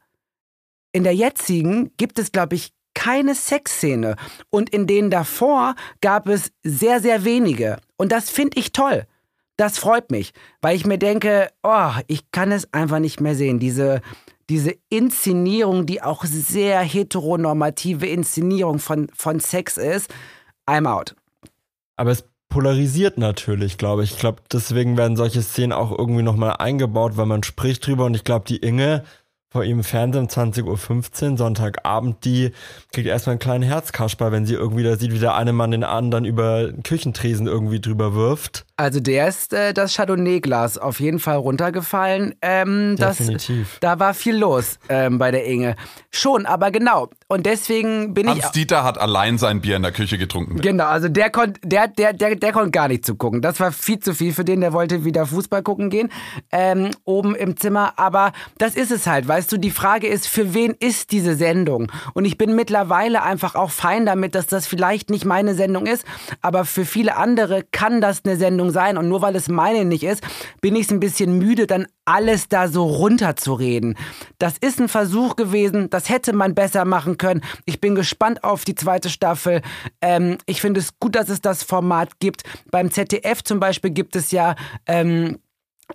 in 0.92 1.04
der 1.04 1.14
jetzigen, 1.14 1.90
gibt 1.96 2.18
es, 2.18 2.32
glaube 2.32 2.54
ich, 2.54 2.72
keine 2.94 3.34
Sexszene. 3.34 4.16
Und 4.50 4.70
in 4.70 4.86
denen 4.86 5.10
davor 5.10 5.74
gab 6.00 6.28
es 6.28 6.52
sehr, 6.62 7.00
sehr 7.00 7.24
wenige. 7.24 7.78
Und 7.96 8.12
das 8.12 8.30
finde 8.30 8.58
ich 8.58 8.72
toll. 8.72 9.06
Das 9.56 9.78
freut 9.78 10.10
mich, 10.10 10.32
weil 10.62 10.76
ich 10.76 10.86
mir 10.86 10.98
denke, 10.98 11.50
oh, 11.62 11.90
ich 12.06 12.30
kann 12.30 12.50
es 12.50 12.72
einfach 12.72 12.98
nicht 12.98 13.20
mehr 13.20 13.34
sehen. 13.34 13.58
Diese, 13.58 14.00
diese 14.48 14.74
Inszenierung, 14.88 15.84
die 15.84 16.02
auch 16.02 16.24
sehr 16.24 16.80
heteronormative 16.80 18.06
Inszenierung 18.06 18.78
von, 18.78 19.10
von 19.14 19.38
Sex 19.38 19.76
ist, 19.76 20.12
I'm 20.66 20.86
out. 20.86 21.14
Aber 22.00 22.12
es 22.12 22.24
polarisiert 22.48 23.18
natürlich, 23.18 23.76
glaube 23.76 24.04
ich. 24.04 24.12
Ich 24.12 24.18
glaube, 24.18 24.40
deswegen 24.50 24.96
werden 24.96 25.18
solche 25.18 25.42
Szenen 25.42 25.74
auch 25.74 25.90
irgendwie 25.96 26.22
nochmal 26.22 26.56
eingebaut, 26.56 27.18
weil 27.18 27.26
man 27.26 27.42
spricht 27.42 27.86
drüber 27.86 28.06
und 28.06 28.14
ich 28.14 28.24
glaube, 28.24 28.46
die 28.48 28.56
Inge 28.56 29.04
vor 29.52 29.64
ihrem 29.64 29.84
Fernsehen 29.84 30.22
um 30.22 30.28
20.15 30.28 31.32
Uhr, 31.32 31.36
Sonntagabend, 31.36 32.24
die 32.24 32.52
kriegt 32.94 33.06
erstmal 33.06 33.32
einen 33.32 33.40
kleinen 33.40 33.64
Herzkasper, 33.64 34.32
wenn 34.32 34.46
sie 34.46 34.54
irgendwie 34.54 34.82
da 34.82 34.96
sieht, 34.96 35.12
wie 35.12 35.18
der 35.18 35.34
eine 35.34 35.52
Mann 35.52 35.72
den 35.72 35.84
anderen 35.84 36.24
über 36.24 36.72
Küchentresen 36.72 37.46
irgendwie 37.46 37.80
drüber 37.82 38.14
wirft. 38.14 38.64
Also 38.80 38.98
der 38.98 39.28
ist 39.28 39.52
äh, 39.52 39.74
das 39.74 39.94
Chardonnay-Glas 39.94 40.78
auf 40.78 41.00
jeden 41.00 41.18
Fall 41.18 41.36
runtergefallen. 41.36 42.34
Ähm, 42.40 42.96
Definitiv. 42.96 43.72
Das, 43.72 43.80
da 43.80 44.00
war 44.00 44.14
viel 44.14 44.34
los 44.34 44.78
ähm, 44.88 45.18
bei 45.18 45.30
der 45.30 45.44
Inge. 45.44 45.76
Schon, 46.10 46.46
aber 46.46 46.70
genau. 46.70 47.10
Und 47.28 47.44
deswegen 47.44 48.14
bin 48.14 48.26
Hans 48.26 48.38
ich. 48.38 48.44
Hans 48.44 48.52
Dieter 48.52 48.82
hat 48.82 48.96
allein 48.96 49.36
sein 49.36 49.60
Bier 49.60 49.76
in 49.76 49.82
der 49.82 49.92
Küche 49.92 50.16
getrunken. 50.16 50.62
Genau, 50.62 50.86
also 50.86 51.08
der 51.08 51.28
konnte 51.28 51.60
der, 51.62 51.88
der, 51.88 52.14
der, 52.14 52.36
der 52.36 52.52
konnt 52.52 52.72
gar 52.72 52.88
nicht 52.88 53.04
zugucken. 53.04 53.42
Das 53.42 53.60
war 53.60 53.70
viel 53.70 53.98
zu 53.98 54.14
viel 54.14 54.32
für 54.32 54.46
den, 54.46 54.62
der 54.62 54.72
wollte 54.72 55.04
wieder 55.04 55.26
Fußball 55.26 55.62
gucken 55.62 55.90
gehen. 55.90 56.08
Ähm, 56.50 56.90
oben 57.04 57.34
im 57.34 57.58
Zimmer. 57.58 57.92
Aber 57.98 58.32
das 58.56 58.76
ist 58.76 58.90
es 58.90 59.06
halt, 59.06 59.28
weißt 59.28 59.52
du, 59.52 59.58
die 59.58 59.70
Frage 59.70 60.08
ist, 60.08 60.26
für 60.26 60.54
wen 60.54 60.74
ist 60.80 61.12
diese 61.12 61.34
Sendung? 61.34 61.92
Und 62.14 62.24
ich 62.24 62.38
bin 62.38 62.56
mittlerweile 62.56 63.22
einfach 63.22 63.56
auch 63.56 63.70
fein 63.70 64.06
damit, 64.06 64.34
dass 64.34 64.46
das 64.46 64.66
vielleicht 64.66 65.10
nicht 65.10 65.26
meine 65.26 65.54
Sendung 65.54 65.84
ist, 65.84 66.06
aber 66.40 66.64
für 66.64 66.86
viele 66.86 67.18
andere 67.18 67.62
kann 67.70 68.00
das 68.00 68.22
eine 68.24 68.36
Sendung 68.36 68.69
sein. 68.70 68.96
Und 68.96 69.08
nur 69.08 69.22
weil 69.22 69.36
es 69.36 69.48
meine 69.48 69.84
nicht 69.84 70.02
ist, 70.02 70.22
bin 70.60 70.76
ich 70.76 70.86
es 70.86 70.92
ein 70.92 71.00
bisschen 71.00 71.38
müde, 71.38 71.66
dann 71.66 71.86
alles 72.04 72.48
da 72.48 72.68
so 72.68 72.84
runterzureden. 72.84 73.96
Das 74.38 74.54
ist 74.58 74.80
ein 74.80 74.88
Versuch 74.88 75.36
gewesen, 75.36 75.90
das 75.90 76.08
hätte 76.08 76.32
man 76.32 76.54
besser 76.54 76.84
machen 76.84 77.18
können. 77.18 77.42
Ich 77.66 77.80
bin 77.80 77.94
gespannt 77.94 78.44
auf 78.44 78.64
die 78.64 78.74
zweite 78.74 79.10
Staffel. 79.10 79.62
Ähm, 80.00 80.38
ich 80.46 80.60
finde 80.60 80.80
es 80.80 80.98
gut, 80.98 81.14
dass 81.14 81.28
es 81.28 81.40
das 81.40 81.62
Format 81.62 82.18
gibt. 82.20 82.42
Beim 82.70 82.90
ZDF 82.90 83.42
zum 83.44 83.60
Beispiel 83.60 83.90
gibt 83.90 84.16
es 84.16 84.30
ja. 84.30 84.54
Ähm, 84.86 85.38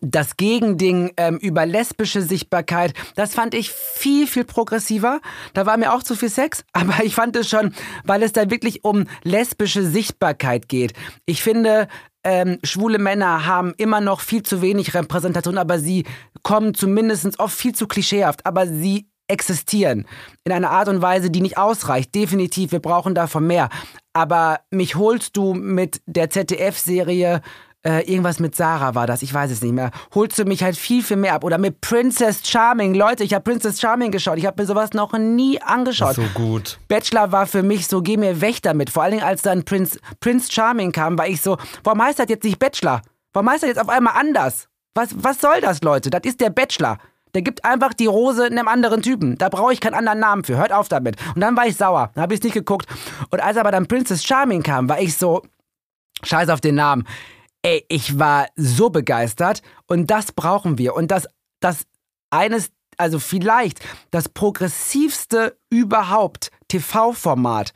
das 0.02 0.38
Gegending 0.38 1.12
ähm, 1.18 1.38
über 1.38 1.66
lesbische 1.66 2.22
Sichtbarkeit, 2.22 2.94
das 3.16 3.34
fand 3.34 3.54
ich 3.54 3.72
viel, 3.72 4.28
viel 4.28 4.44
progressiver. 4.44 5.22
Da 5.54 5.66
war 5.66 5.78
mir 5.78 5.94
auch 5.94 6.04
zu 6.04 6.16
viel 6.16 6.30
Sex, 6.30 6.66
aber 6.74 7.04
ich 7.04 7.16
fand 7.16 7.36
es 7.36 7.50
schon, 7.50 7.74
weil 8.04 8.24
es 8.24 8.34
da 8.34 8.50
wirklich 8.50 8.84
um 8.84 9.06
lesbische 9.24 9.84
Sichtbarkeit 9.84 10.70
geht. 10.70 10.94
Ich 11.26 11.44
finde, 11.44 11.88
ähm, 12.26 12.60
schwule 12.64 12.98
Männer 12.98 13.46
haben 13.46 13.74
immer 13.78 14.02
noch 14.02 14.20
viel 14.20 14.44
zu 14.44 14.62
wenig 14.62 14.94
Repräsentation, 14.96 15.58
aber 15.58 15.80
sie 15.80 16.06
kommen 16.44 16.74
zumindest 16.74 17.40
oft 17.40 17.56
viel 17.56 17.74
zu 17.74 17.88
klischeehaft, 17.88 18.46
aber 18.46 18.68
sie 18.68 19.08
existieren 19.28 20.06
in 20.44 20.52
einer 20.52 20.72
Art 20.72 20.88
und 20.88 21.02
Weise, 21.02 21.30
die 21.30 21.42
nicht 21.42 21.58
ausreicht. 21.58 22.14
Definitiv, 22.14 22.72
wir 22.72 22.80
brauchen 22.80 23.16
davon 23.16 23.48
mehr. 23.48 23.70
Aber 24.14 24.60
mich 24.72 24.96
holst 24.96 25.38
du 25.38 25.54
mit 25.54 26.02
der 26.06 26.30
ZDF-Serie 26.30 27.42
äh, 27.86 28.02
irgendwas 28.12 28.40
mit 28.40 28.56
Sarah 28.56 28.96
war 28.96 29.06
das, 29.06 29.22
ich 29.22 29.34
weiß 29.34 29.52
es 29.52 29.62
nicht 29.62 29.74
mehr. 29.74 29.92
Holst 30.16 30.40
du 30.40 30.46
mich 30.46 30.64
halt 30.64 30.76
viel, 30.76 31.04
viel 31.04 31.18
mehr 31.18 31.36
ab. 31.36 31.44
Oder 31.44 31.58
mit 31.58 31.82
Princess 31.82 32.42
Charming. 32.44 32.96
Leute, 32.96 33.24
ich 33.24 33.34
habe 33.34 33.44
Princess 33.44 33.80
Charming 33.80 34.12
geschaut. 34.12 34.38
Ich 34.38 34.46
habe 34.46 34.62
mir 34.62 34.66
sowas 34.68 34.94
noch 34.94 35.14
nie 35.14 35.62
angeschaut. 35.62 36.16
So 36.16 36.24
gut. 36.34 36.80
Bachelor 36.88 37.32
war 37.32 37.46
für 37.46 37.62
mich 37.62 37.88
so, 37.88 38.02
geh 38.02 38.18
mir 38.18 38.42
weg 38.42 38.62
damit. 38.64 38.90
Vor 38.90 39.04
allen 39.04 39.12
Dingen, 39.12 39.24
als 39.24 39.44
dann 39.44 39.64
Prince, 39.64 40.00
Prince 40.20 40.52
Charming 40.52 40.92
kam, 40.92 41.18
war 41.18 41.28
ich 41.28 41.42
so, 41.42 41.58
warum 41.84 42.02
heißt 42.02 42.18
das 42.18 42.28
jetzt 42.28 42.44
nicht 42.44 42.58
Bachelor? 42.58 43.02
Warum 43.34 43.50
heißt 43.50 43.64
das 43.64 43.70
jetzt 43.70 43.80
auf 43.80 43.90
einmal 43.90 44.16
anders? 44.18 44.68
Was, 44.96 45.10
was 45.16 45.40
soll 45.40 45.62
das, 45.62 45.82
Leute? 45.84 46.10
Das 46.10 46.22
ist 46.24 46.42
der 46.42 46.50
Bachelor. 46.50 46.98
Der 47.36 47.42
gibt 47.42 47.66
einfach 47.66 47.94
die 47.94 48.06
Rose 48.08 48.46
einem 48.46 48.68
anderen 48.68 49.02
Typen. 49.02 49.38
Da 49.38 49.50
brauche 49.50 49.74
ich 49.74 49.82
keinen 49.82 49.94
anderen 49.94 50.20
Namen 50.20 50.44
für. 50.44 50.58
Hört 50.58 50.72
auf 50.72 50.88
damit. 50.88 51.18
Und 51.36 51.42
dann 51.42 51.56
war 51.56 51.68
ich 51.68 51.76
sauer. 51.76 52.12
Dann 52.16 52.24
habe 52.24 52.34
ich 52.34 52.40
es 52.40 52.44
nicht 52.44 52.54
geguckt. 52.54 52.88
Und 53.30 53.44
als 53.44 53.58
aber 53.58 53.72
dann 53.72 53.88
Princess 53.88 54.24
Charming 54.24 54.64
kam, 54.64 54.88
war 54.90 55.02
ich 55.02 55.18
so, 55.18 55.44
scheiß 56.24 56.50
auf 56.50 56.62
den 56.62 56.76
Namen. 56.76 57.06
Ey, 57.66 57.84
ich 57.90 58.20
war 58.20 58.48
so 58.56 58.92
begeistert 58.92 59.64
und 59.88 60.12
das 60.12 60.32
brauchen 60.32 60.78
wir. 60.78 60.96
Und 60.96 61.10
das, 61.10 61.28
das 61.60 61.88
eines, 62.30 62.70
also 62.96 63.18
vielleicht 63.18 63.80
das 64.12 64.30
progressivste 64.30 65.58
überhaupt 65.72 66.52
TV-Format 66.68 67.74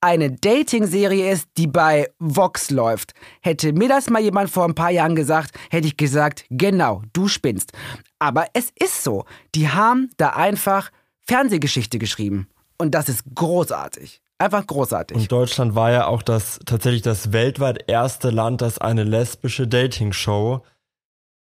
eine 0.00 0.30
Dating-Serie 0.30 1.32
ist, 1.32 1.48
die 1.56 1.66
bei 1.66 2.12
Vox 2.20 2.70
läuft. 2.70 3.12
Hätte 3.40 3.72
mir 3.72 3.88
das 3.88 4.08
mal 4.08 4.22
jemand 4.22 4.50
vor 4.50 4.66
ein 4.66 4.76
paar 4.76 4.92
Jahren 4.92 5.16
gesagt, 5.16 5.58
hätte 5.68 5.88
ich 5.88 5.96
gesagt, 5.96 6.44
genau, 6.50 7.02
du 7.12 7.26
spinnst. 7.26 7.72
Aber 8.20 8.46
es 8.52 8.70
ist 8.78 9.02
so. 9.02 9.24
Die 9.56 9.68
haben 9.68 10.10
da 10.16 10.28
einfach 10.30 10.92
Fernsehgeschichte 11.26 11.98
geschrieben. 11.98 12.46
Und 12.78 12.92
das 12.94 13.08
ist 13.08 13.24
großartig. 13.34 14.22
Einfach 14.38 14.66
großartig. 14.66 15.16
Und 15.16 15.32
Deutschland 15.32 15.74
war 15.74 15.92
ja 15.92 16.06
auch 16.06 16.22
das 16.22 16.58
tatsächlich 16.66 17.02
das 17.02 17.32
weltweit 17.32 17.84
erste 17.88 18.30
Land, 18.30 18.62
das 18.62 18.78
eine 18.78 19.04
lesbische 19.04 19.66
Dating-Show 19.68 20.62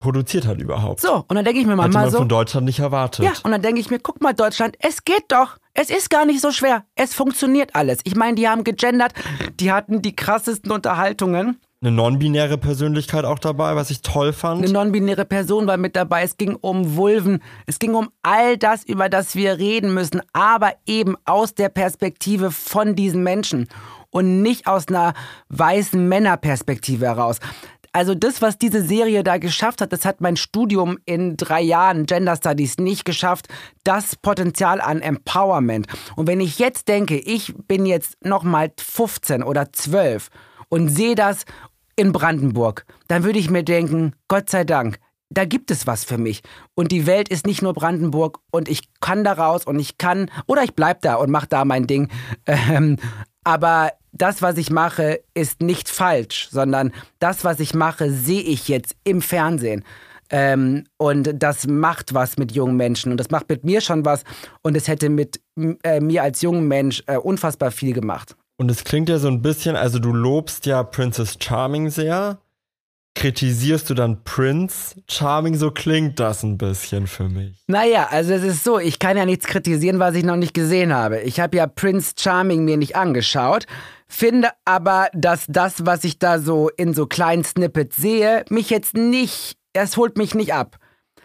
produziert 0.01 0.45
hat 0.45 0.59
überhaupt. 0.59 0.99
So, 0.99 1.23
und 1.27 1.35
dann 1.35 1.45
denke 1.45 1.61
ich 1.61 1.65
mir 1.65 1.73
Hätte 1.73 1.89
mal 1.89 2.01
man 2.01 2.09
so. 2.09 2.17
von 2.17 2.27
Deutschland 2.27 2.65
nicht 2.65 2.79
erwartet. 2.79 3.23
Ja, 3.23 3.33
und 3.43 3.51
dann 3.51 3.61
denke 3.61 3.79
ich 3.79 3.89
mir, 3.89 3.99
guck 3.99 4.21
mal, 4.21 4.33
Deutschland, 4.33 4.75
es 4.79 5.05
geht 5.05 5.25
doch. 5.29 5.57
Es 5.73 5.89
ist 5.89 6.09
gar 6.09 6.25
nicht 6.25 6.41
so 6.41 6.51
schwer. 6.51 6.83
Es 6.95 7.13
funktioniert 7.13 7.75
alles. 7.75 7.99
Ich 8.03 8.15
meine, 8.15 8.35
die 8.35 8.49
haben 8.49 8.65
gegendert, 8.65 9.13
die 9.59 9.71
hatten 9.71 10.01
die 10.01 10.15
krassesten 10.15 10.71
Unterhaltungen 10.71 11.59
eine 11.83 11.91
non-binäre 11.91 12.59
Persönlichkeit 12.59 13.25
auch 13.25 13.39
dabei, 13.39 13.75
was 13.75 13.89
ich 13.89 14.03
toll 14.03 14.33
fand. 14.33 14.63
Eine 14.63 14.71
non-binäre 14.71 15.25
Person 15.25 15.65
war 15.65 15.77
mit 15.77 15.95
dabei. 15.95 16.21
Es 16.21 16.37
ging 16.37 16.55
um 16.55 16.95
Vulven. 16.95 17.41
Es 17.65 17.79
ging 17.79 17.95
um 17.95 18.11
all 18.21 18.57
das, 18.57 18.83
über 18.83 19.09
das 19.09 19.35
wir 19.35 19.57
reden 19.57 19.95
müssen, 19.95 20.21
aber 20.31 20.73
eben 20.85 21.15
aus 21.25 21.55
der 21.55 21.69
Perspektive 21.69 22.51
von 22.51 22.95
diesen 22.95 23.23
Menschen 23.23 23.67
und 24.11 24.43
nicht 24.43 24.67
aus 24.67 24.89
einer 24.89 25.13
weißen 25.49 26.07
Männerperspektive 26.07 27.05
heraus. 27.05 27.39
also 27.93 28.13
das, 28.13 28.43
was 28.43 28.59
diese 28.59 28.83
Serie 28.83 29.23
da 29.23 29.37
geschafft 29.37 29.81
hat, 29.81 29.91
das 29.91 30.05
hat 30.05 30.21
mein 30.21 30.37
Studium 30.37 30.99
in 31.05 31.35
drei 31.35 31.61
Jahren 31.61 32.05
Gender 32.05 32.35
Studies 32.35 32.77
nicht 32.77 33.05
geschafft. 33.05 33.47
Das 33.83 34.15
Potenzial 34.15 34.81
an 34.81 35.01
Empowerment. 35.01 35.87
Und 36.15 36.27
wenn 36.27 36.41
ich 36.41 36.59
jetzt 36.59 36.87
denke, 36.87 37.17
ich 37.17 37.55
bin 37.67 37.87
jetzt 37.87 38.23
nochmal 38.23 38.71
15 38.79 39.41
oder 39.41 39.73
12 39.73 40.29
und 40.69 40.87
sehe 40.89 41.15
das 41.15 41.45
in 42.01 42.13
Brandenburg, 42.13 42.87
dann 43.07 43.23
würde 43.23 43.37
ich 43.37 43.51
mir 43.51 43.61
denken, 43.61 44.13
Gott 44.27 44.49
sei 44.49 44.63
Dank, 44.63 44.97
da 45.29 45.45
gibt 45.45 45.69
es 45.69 45.85
was 45.85 46.03
für 46.03 46.17
mich. 46.17 46.41
Und 46.73 46.91
die 46.91 47.05
Welt 47.05 47.29
ist 47.29 47.45
nicht 47.45 47.61
nur 47.61 47.73
Brandenburg 47.73 48.39
und 48.49 48.67
ich 48.67 48.81
kann 49.01 49.23
da 49.23 49.33
raus 49.33 49.65
und 49.65 49.77
ich 49.77 49.99
kann, 49.99 50.31
oder 50.47 50.63
ich 50.63 50.73
bleib 50.73 51.03
da 51.03 51.15
und 51.15 51.29
mach 51.29 51.45
da 51.45 51.63
mein 51.63 51.85
Ding. 51.85 52.09
Ähm, 52.47 52.97
aber 53.43 53.91
das, 54.11 54.41
was 54.41 54.57
ich 54.57 54.71
mache, 54.71 55.21
ist 55.35 55.61
nicht 55.61 55.89
falsch, 55.89 56.49
sondern 56.51 56.91
das, 57.19 57.43
was 57.43 57.59
ich 57.59 57.73
mache, 57.75 58.11
sehe 58.11 58.41
ich 58.41 58.67
jetzt 58.67 58.95
im 59.03 59.21
Fernsehen. 59.21 59.83
Ähm, 60.31 60.85
und 60.97 61.31
das 61.35 61.67
macht 61.67 62.15
was 62.15 62.37
mit 62.37 62.51
jungen 62.51 62.77
Menschen 62.77 63.11
und 63.11 63.19
das 63.19 63.29
macht 63.29 63.47
mit 63.47 63.63
mir 63.63 63.81
schon 63.81 64.05
was 64.05 64.23
und 64.63 64.75
es 64.75 64.87
hätte 64.87 65.09
mit 65.09 65.39
äh, 65.83 65.99
mir 65.99 66.23
als 66.23 66.41
jungen 66.41 66.67
Mensch 66.67 67.03
äh, 67.05 67.17
unfassbar 67.17 67.69
viel 67.69 67.93
gemacht. 67.93 68.35
Und 68.61 68.69
es 68.69 68.83
klingt 68.83 69.09
ja 69.09 69.17
so 69.17 69.27
ein 69.27 69.41
bisschen, 69.41 69.75
also 69.75 69.97
du 69.97 70.13
lobst 70.13 70.67
ja 70.67 70.83
Princess 70.83 71.35
Charming 71.41 71.89
sehr 71.89 72.37
kritisierst 73.15 73.89
du 73.89 73.95
dann 73.95 74.23
Prince 74.23 75.01
Charming? 75.09 75.55
So 75.55 75.71
klingt 75.71 76.19
das 76.19 76.43
ein 76.43 76.59
bisschen 76.59 77.07
für 77.07 77.27
mich. 77.27 77.57
Naja, 77.65 78.07
also 78.11 78.33
es 78.33 78.43
ist 78.43 78.63
so, 78.63 78.77
ich 78.77 78.99
kann 78.99 79.17
ja 79.17 79.25
nichts 79.25 79.47
kritisieren, 79.47 79.97
was 79.97 80.13
ich 80.13 80.23
noch 80.23 80.35
nicht 80.35 80.53
gesehen 80.53 80.93
habe. 80.93 81.21
Ich 81.21 81.39
habe 81.39 81.57
ja 81.57 81.65
Prince 81.65 82.13
Charming 82.19 82.63
mir 82.63 82.77
nicht 82.77 82.95
angeschaut, 82.95 83.65
finde 84.07 84.49
aber, 84.63 85.07
dass 85.13 85.45
das, 85.47 85.87
was 85.87 86.03
ich 86.03 86.19
da 86.19 86.37
so 86.37 86.69
in 86.69 86.93
so 86.93 87.07
kleinen 87.07 87.43
Snippets 87.43 87.97
sehe, 87.97 88.45
mich 88.51 88.69
jetzt 88.69 88.93
nicht, 88.93 89.57
das 89.73 89.97
holt 89.97 90.19
mich 90.19 90.35
nicht 90.35 90.53
ab. 90.53 90.77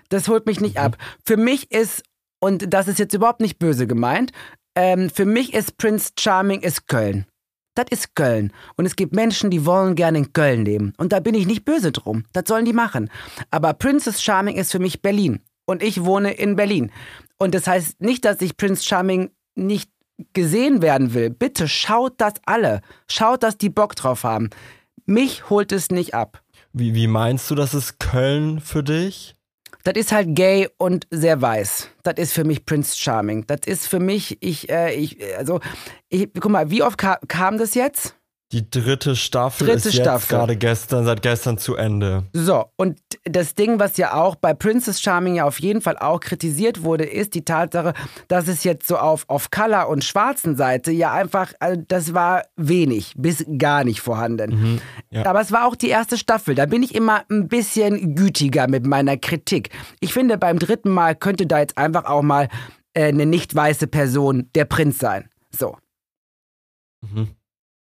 Das 0.09 0.26
holt 0.28 0.47
mich 0.47 0.62
nicht 0.62 0.76
mhm. 0.76 0.84
ab. 0.84 0.97
Für 1.22 1.37
mich 1.37 1.70
ist, 1.70 2.03
und 2.41 2.72
das 2.72 2.89
ist 2.89 2.99
jetzt 2.99 3.12
überhaupt 3.12 3.43
nicht 3.43 3.59
böse 3.59 3.87
gemeint, 3.87 4.32
ähm, 4.77 5.11
für 5.11 5.24
mich 5.24 5.55
ist 5.55 5.79
Prince 5.79 6.12
Charming 6.18 6.61
ist 6.61 6.87
Köln. 6.87 7.27
Das 7.74 7.87
ist 7.91 8.14
Köln. 8.14 8.53
Und 8.77 8.87
es 8.87 8.97
gibt 8.97 9.14
Menschen, 9.14 9.51
die 9.51 9.66
wollen 9.66 9.97
gerne 9.97 10.18
in 10.18 10.33
Köln 10.33 10.64
leben. 10.64 10.93
Und 10.97 11.12
da 11.12 11.20
bin 11.20 11.35
ich 11.35 11.47
nicht 11.47 11.64
böse 11.64 11.93
drum. 11.93 12.24
Das 12.33 12.45
sollen 12.47 12.64
die 12.64 12.72
machen. 12.72 13.11
Aber 13.51 13.74
Princess 13.74 14.22
Charming 14.22 14.57
ist 14.57 14.72
für 14.72 14.79
mich 14.79 15.03
Berlin. 15.03 15.41
Und 15.66 15.83
ich 15.83 16.05
wohne 16.05 16.33
in 16.33 16.57
Berlin. 16.57 16.91
Und 17.39 17.55
das 17.55 17.66
heißt 17.66 18.01
nicht, 18.01 18.24
dass 18.24 18.41
ich 18.41 18.57
Prince 18.57 18.85
Charming 18.85 19.31
nicht 19.57 19.91
gesehen 20.33 20.81
werden 20.81 21.12
will. 21.12 21.29
Bitte 21.31 21.68
schaut 21.68 22.14
das 22.18 22.35
alle. 22.47 22.81
Schaut, 23.09 23.43
dass 23.43 23.59
die 23.59 23.68
Bock 23.68 23.95
drauf 23.95 24.24
haben. 24.24 24.51
Mich 25.05 25.51
holt 25.51 25.72
es 25.72 25.91
nicht 25.91 26.14
ab. 26.14 26.43
Wie, 26.72 26.95
wie 26.95 27.07
meinst 27.07 27.51
du, 27.51 27.55
das 27.55 27.74
ist 27.74 27.99
Köln 27.99 28.61
für 28.61 28.83
dich? 28.83 29.36
Das 29.87 29.95
ist 29.95 30.11
halt 30.11 30.34
gay 30.34 30.68
und 30.78 31.07
sehr 31.12 31.41
weiß. 31.41 31.91
Das 32.03 32.14
ist 32.16 32.32
für 32.32 32.43
mich 32.43 32.66
Prince 32.66 32.99
Charming. 32.99 33.47
Das 33.47 33.61
ist 33.66 33.87
für 33.87 34.01
mich, 34.01 34.37
ich, 34.41 34.68
äh, 34.68 34.93
ich, 34.93 35.16
also, 35.37 35.61
ich, 36.09 36.28
guck 36.34 36.51
mal, 36.51 36.72
wie 36.72 36.82
oft 36.82 36.99
ka 36.99 37.20
kam 37.28 37.57
das 37.57 37.76
jetzt? 37.76 38.16
Die 38.53 38.70
dritte 38.70 39.16
Staffel 39.16 39.66
dritte 39.66 39.88
ist 39.88 39.94
jetzt 39.97 40.28
gerade 40.28 40.57
gestern, 40.57 41.05
seit 41.05 41.20
gestern 41.20 41.59
zu 41.59 41.74
Ende. 41.74 42.22
So, 42.32 42.66
und 42.76 43.01
das 43.24 43.57
Ding, 43.57 43.80
was 43.80 43.97
ja 43.97 44.14
auch 44.14 44.36
bei 44.36 44.55
Princess 44.55 45.01
Charming 45.01 45.34
ja 45.34 45.44
auf 45.44 45.59
jeden 45.59 45.80
Fall 45.80 45.99
auch 45.99 46.20
kritisiert 46.20 46.84
wurde, 46.84 47.05
ist 47.05 47.34
die 47.34 47.44
Tatsache, 47.44 47.92
dass 48.28 48.47
es 48.47 48.62
jetzt 48.62 48.86
so 48.86 48.99
auf, 48.99 49.24
auf 49.26 49.51
Color 49.51 49.88
und 49.88 50.05
schwarzen 50.05 50.55
Seite 50.55 50.92
ja 50.92 51.12
einfach, 51.12 51.55
also 51.59 51.82
das 51.88 52.14
war 52.14 52.44
wenig, 52.55 53.14
bis 53.16 53.44
gar 53.59 53.82
nicht 53.82 54.01
vorhanden. 54.01 54.51
Mhm, 54.51 54.80
ja. 55.11 55.26
Aber 55.26 55.40
es 55.40 55.51
war 55.51 55.66
auch 55.66 55.74
die 55.74 55.88
erste 55.88 56.16
Staffel. 56.16 56.55
Da 56.55 56.66
bin 56.66 56.84
ich 56.84 56.94
immer 56.94 57.24
ein 57.28 57.49
bisschen 57.49 58.14
gütiger 58.14 58.68
mit 58.68 58.86
meiner 58.86 59.16
Kritik. 59.16 59.70
Ich 59.99 60.12
finde, 60.12 60.38
beim 60.38 60.61
dritten 60.61 60.90
Mal 60.90 61.16
könnte 61.16 61.49
da 61.49 61.59
jetzt 61.59 61.76
einfach 61.76 62.05
auch 62.05 62.22
mal 62.22 62.49
äh, 62.94 63.07
eine 63.07 63.26
nicht 63.26 63.57
weiße 63.57 63.88
Person 63.88 64.51
der 64.55 64.66
Prinz 64.66 65.01
sein. 65.01 65.28
So. 65.51 65.76
Mhm. 67.01 67.30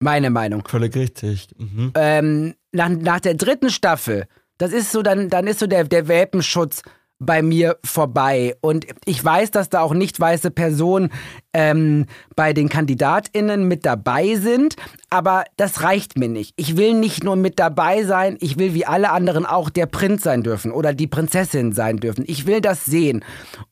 Meine 0.04 0.30
Meinung. 0.30 0.64
Völlig 0.68 0.95
richtig. 0.95 1.47
Mhm. 1.58 1.91
Ähm, 1.95 2.54
nach, 2.72 2.89
nach 2.89 3.20
der 3.20 3.36
dritten 3.36 3.70
Staffel, 3.70 4.26
das 4.58 4.74
ist 4.74 4.91
so, 4.91 5.01
dann, 5.01 5.30
dann 5.30 5.47
ist 5.47 5.60
so 5.60 5.68
der, 5.68 5.86
der 5.86 6.08
Welpenschutz 6.08 6.84
bei 7.26 7.41
mir 7.41 7.78
vorbei. 7.84 8.56
Und 8.62 8.86
ich 9.06 9.24
weiß, 9.24 9.51
dass 9.51 9.70
da 9.70 9.82
auch 9.82 9.93
nicht 9.93 10.20
weiße 10.20 10.51
Personen 10.51 11.10
ähm, 11.54 12.06
bei 12.36 12.54
den 12.54 12.70
KandidatInnen 12.70 13.68
mit 13.68 13.86
dabei 13.86 14.36
sind, 14.36 14.76
aber 15.10 15.45
das 15.58 15.84
reicht 15.84 16.18
mir 16.18 16.28
nicht. 16.28 16.54
Ich 16.56 16.76
will 16.78 16.93
nicht 16.93 17.24
nur 17.24 17.36
mit 17.36 17.60
dabei 17.60 18.04
sein, 18.04 18.38
ich 18.41 18.58
will 18.58 18.74
wie 18.74 18.86
alle 18.86 19.12
anderen 19.12 19.45
auch 19.45 19.70
der 19.70 19.86
Prinz 19.86 20.24
sein 20.24 20.43
dürfen 20.43 20.72
oder 20.72 20.93
die 20.93 21.08
Prinzessin 21.08 21.72
sein 21.72 21.97
dürfen. 21.97 22.26
Ich 22.28 22.45
will 22.45 22.62
das 22.62 22.86
sehen. 22.86 23.24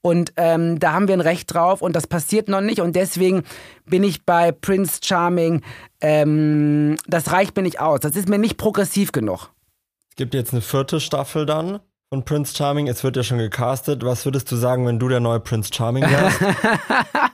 Und 0.01 0.34
ähm, 0.38 0.79
da 0.79 0.93
haben 0.93 1.07
wir 1.07 1.15
ein 1.15 1.21
Recht 1.21 1.53
drauf 1.53 1.82
und 1.82 1.95
das 1.95 2.07
passiert 2.07 2.47
noch 2.47 2.61
nicht. 2.61 2.79
Und 2.79 2.95
deswegen 2.95 3.43
bin 3.86 4.03
ich 4.03 4.25
bei 4.25 4.51
Prince 4.51 4.99
Charming, 5.03 5.61
ähm, 6.02 6.97
das 7.08 7.32
reicht 7.32 7.56
mir 7.56 7.64
nicht 7.64 7.80
aus. 7.80 7.99
Das 7.99 8.16
ist 8.16 8.28
mir 8.28 8.39
nicht 8.39 8.58
progressiv 8.58 9.12
genug. 9.12 9.52
Es 10.10 10.16
gibt 10.16 10.34
jetzt 10.34 10.52
eine 10.54 10.62
vierte 10.62 10.99
Staffel 10.99 11.45
dann 11.45 11.80
von 12.10 12.26
Prince 12.26 12.56
Charming. 12.56 12.88
Es 12.88 13.04
wird 13.04 13.16
ja 13.16 13.24
schon 13.24 13.38
gecastet. 13.38 14.04
Was 14.04 14.26
würdest 14.26 14.52
du 14.52 14.56
sagen, 14.56 14.86
wenn 14.86 14.99
du 14.99 15.08
der 15.08 15.20
neue 15.20 15.39
Prince 15.39 15.72
Charming 15.74 16.04
wärst? 16.04 16.39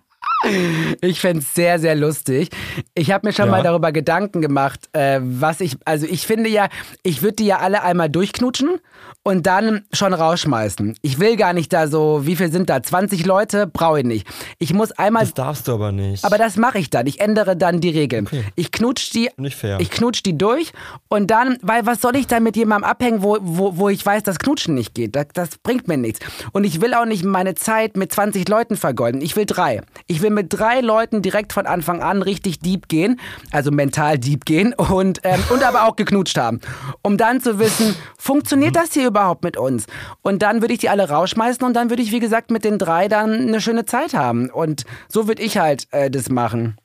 Ich 1.02 1.20
fände 1.20 1.40
es 1.40 1.54
sehr, 1.56 1.80
sehr 1.80 1.96
lustig. 1.96 2.50
Ich 2.94 3.12
habe 3.12 3.28
mir 3.28 3.34
schon 3.34 3.46
ja. 3.46 3.52
mal 3.52 3.64
darüber 3.64 3.92
Gedanken 3.92 4.40
gemacht, 4.42 4.88
äh, 4.94 5.20
was 5.22 5.62
ich, 5.62 5.78
also 5.84 6.06
ich 6.06 6.28
finde 6.28 6.50
ja, 6.50 6.70
ich 7.04 7.24
würde 7.24 7.38
die 7.38 7.48
ja 7.48 7.58
alle 7.58 7.82
einmal 7.82 8.10
durchknutschen 8.10 8.80
und 9.28 9.46
dann 9.46 9.82
schon 9.92 10.14
rausschmeißen. 10.14 10.96
Ich 11.02 11.20
will 11.20 11.36
gar 11.36 11.52
nicht 11.52 11.74
da 11.74 11.90
so, 11.90 12.26
wie 12.26 12.38
viel 12.38 12.50
sind 12.50 12.70
da? 12.70 12.82
20 12.82 13.26
Leute? 13.26 13.68
Brauche 13.68 14.00
ich 14.00 14.06
nicht. 14.06 14.26
Ich 14.58 14.74
muss 14.74 14.94
einmal. 14.94 15.24
Das 15.24 15.34
darfst 15.34 15.68
du 15.68 15.74
aber 15.74 15.92
nicht. 15.92 16.24
Aber 16.24 16.38
das 16.38 16.56
mache 16.56 16.80
ich 16.80 16.90
dann. 16.90 17.08
Ich 17.08 17.20
ändere 17.20 17.58
dann 17.58 17.82
die 17.82 17.90
Regeln. 17.90 18.28
Okay. 18.28 18.46
Ich 18.56 18.72
knutsch 18.72 19.12
die. 19.12 19.30
Nicht 19.36 19.58
fair. 19.58 19.82
Ich 19.82 19.92
knutsch 19.92 20.24
die 20.24 20.38
durch 20.38 20.72
und 21.10 21.28
dann, 21.30 21.58
weil 21.62 21.86
was 21.86 22.00
soll 22.00 22.16
ich 22.16 22.28
dann 22.28 22.42
mit 22.42 22.56
jemandem 22.56 22.90
abhängen, 22.90 23.22
wo, 23.22 23.38
wo, 23.42 23.76
wo 23.76 23.90
ich 23.90 24.06
weiß, 24.06 24.24
dass 24.24 24.40
Knutschen 24.40 24.76
nicht 24.76 24.96
geht? 24.96 25.14
Das, 25.14 25.26
das 25.34 25.58
bringt 25.58 25.90
mir 25.90 25.98
nichts. 25.98 26.22
Und 26.54 26.64
ich 26.64 26.80
will 26.80 26.94
auch 26.94 27.06
nicht 27.06 27.26
meine 27.26 27.54
Zeit 27.54 27.98
mit 27.98 28.14
20 28.14 28.48
Leuten 28.48 28.78
vergolden. 28.78 29.20
Ich 29.20 29.36
will 29.36 29.46
drei. 29.46 29.82
Ich 30.08 30.22
will 30.22 30.30
mit 30.30 30.58
drei 30.58 30.80
Leuten 30.80 31.22
direkt 31.22 31.52
von 31.52 31.66
Anfang 31.66 32.02
an 32.02 32.22
richtig 32.22 32.60
deep 32.60 32.88
gehen, 32.88 33.20
also 33.52 33.72
mental 33.72 34.20
deep 34.20 34.46
gehen 34.46 34.74
und, 34.74 35.20
ähm, 35.24 35.44
und 35.50 35.64
aber 35.64 35.86
auch 35.86 35.98
geknutscht 35.98 36.38
haben. 36.38 36.62
Um 37.02 37.18
dann 37.18 37.42
zu 37.42 37.60
wissen, 37.60 37.94
funktioniert 38.18 38.78
das 38.78 38.94
hier 38.94 39.08
überhaupt? 39.08 39.17
Überhaupt 39.18 39.44
mit 39.44 39.58
uns? 39.58 39.86
Und 40.22 40.42
dann 40.42 40.62
würde 40.62 40.74
ich 40.74 40.80
die 40.80 40.90
alle 40.90 41.10
rausschmeißen 41.10 41.66
und 41.66 41.74
dann 41.74 41.90
würde 41.90 42.04
ich, 42.04 42.12
wie 42.12 42.20
gesagt, 42.20 42.52
mit 42.52 42.64
den 42.64 42.78
drei 42.78 43.08
dann 43.08 43.34
eine 43.34 43.62
schöne 43.62 43.86
Zeit 43.86 44.14
haben. 44.14 44.50
Und 44.50 44.86
so 45.10 45.28
würde 45.28 45.42
ich 45.42 45.58
halt 45.58 45.88
äh, 45.92 46.10
das 46.10 46.30
machen. 46.30 46.78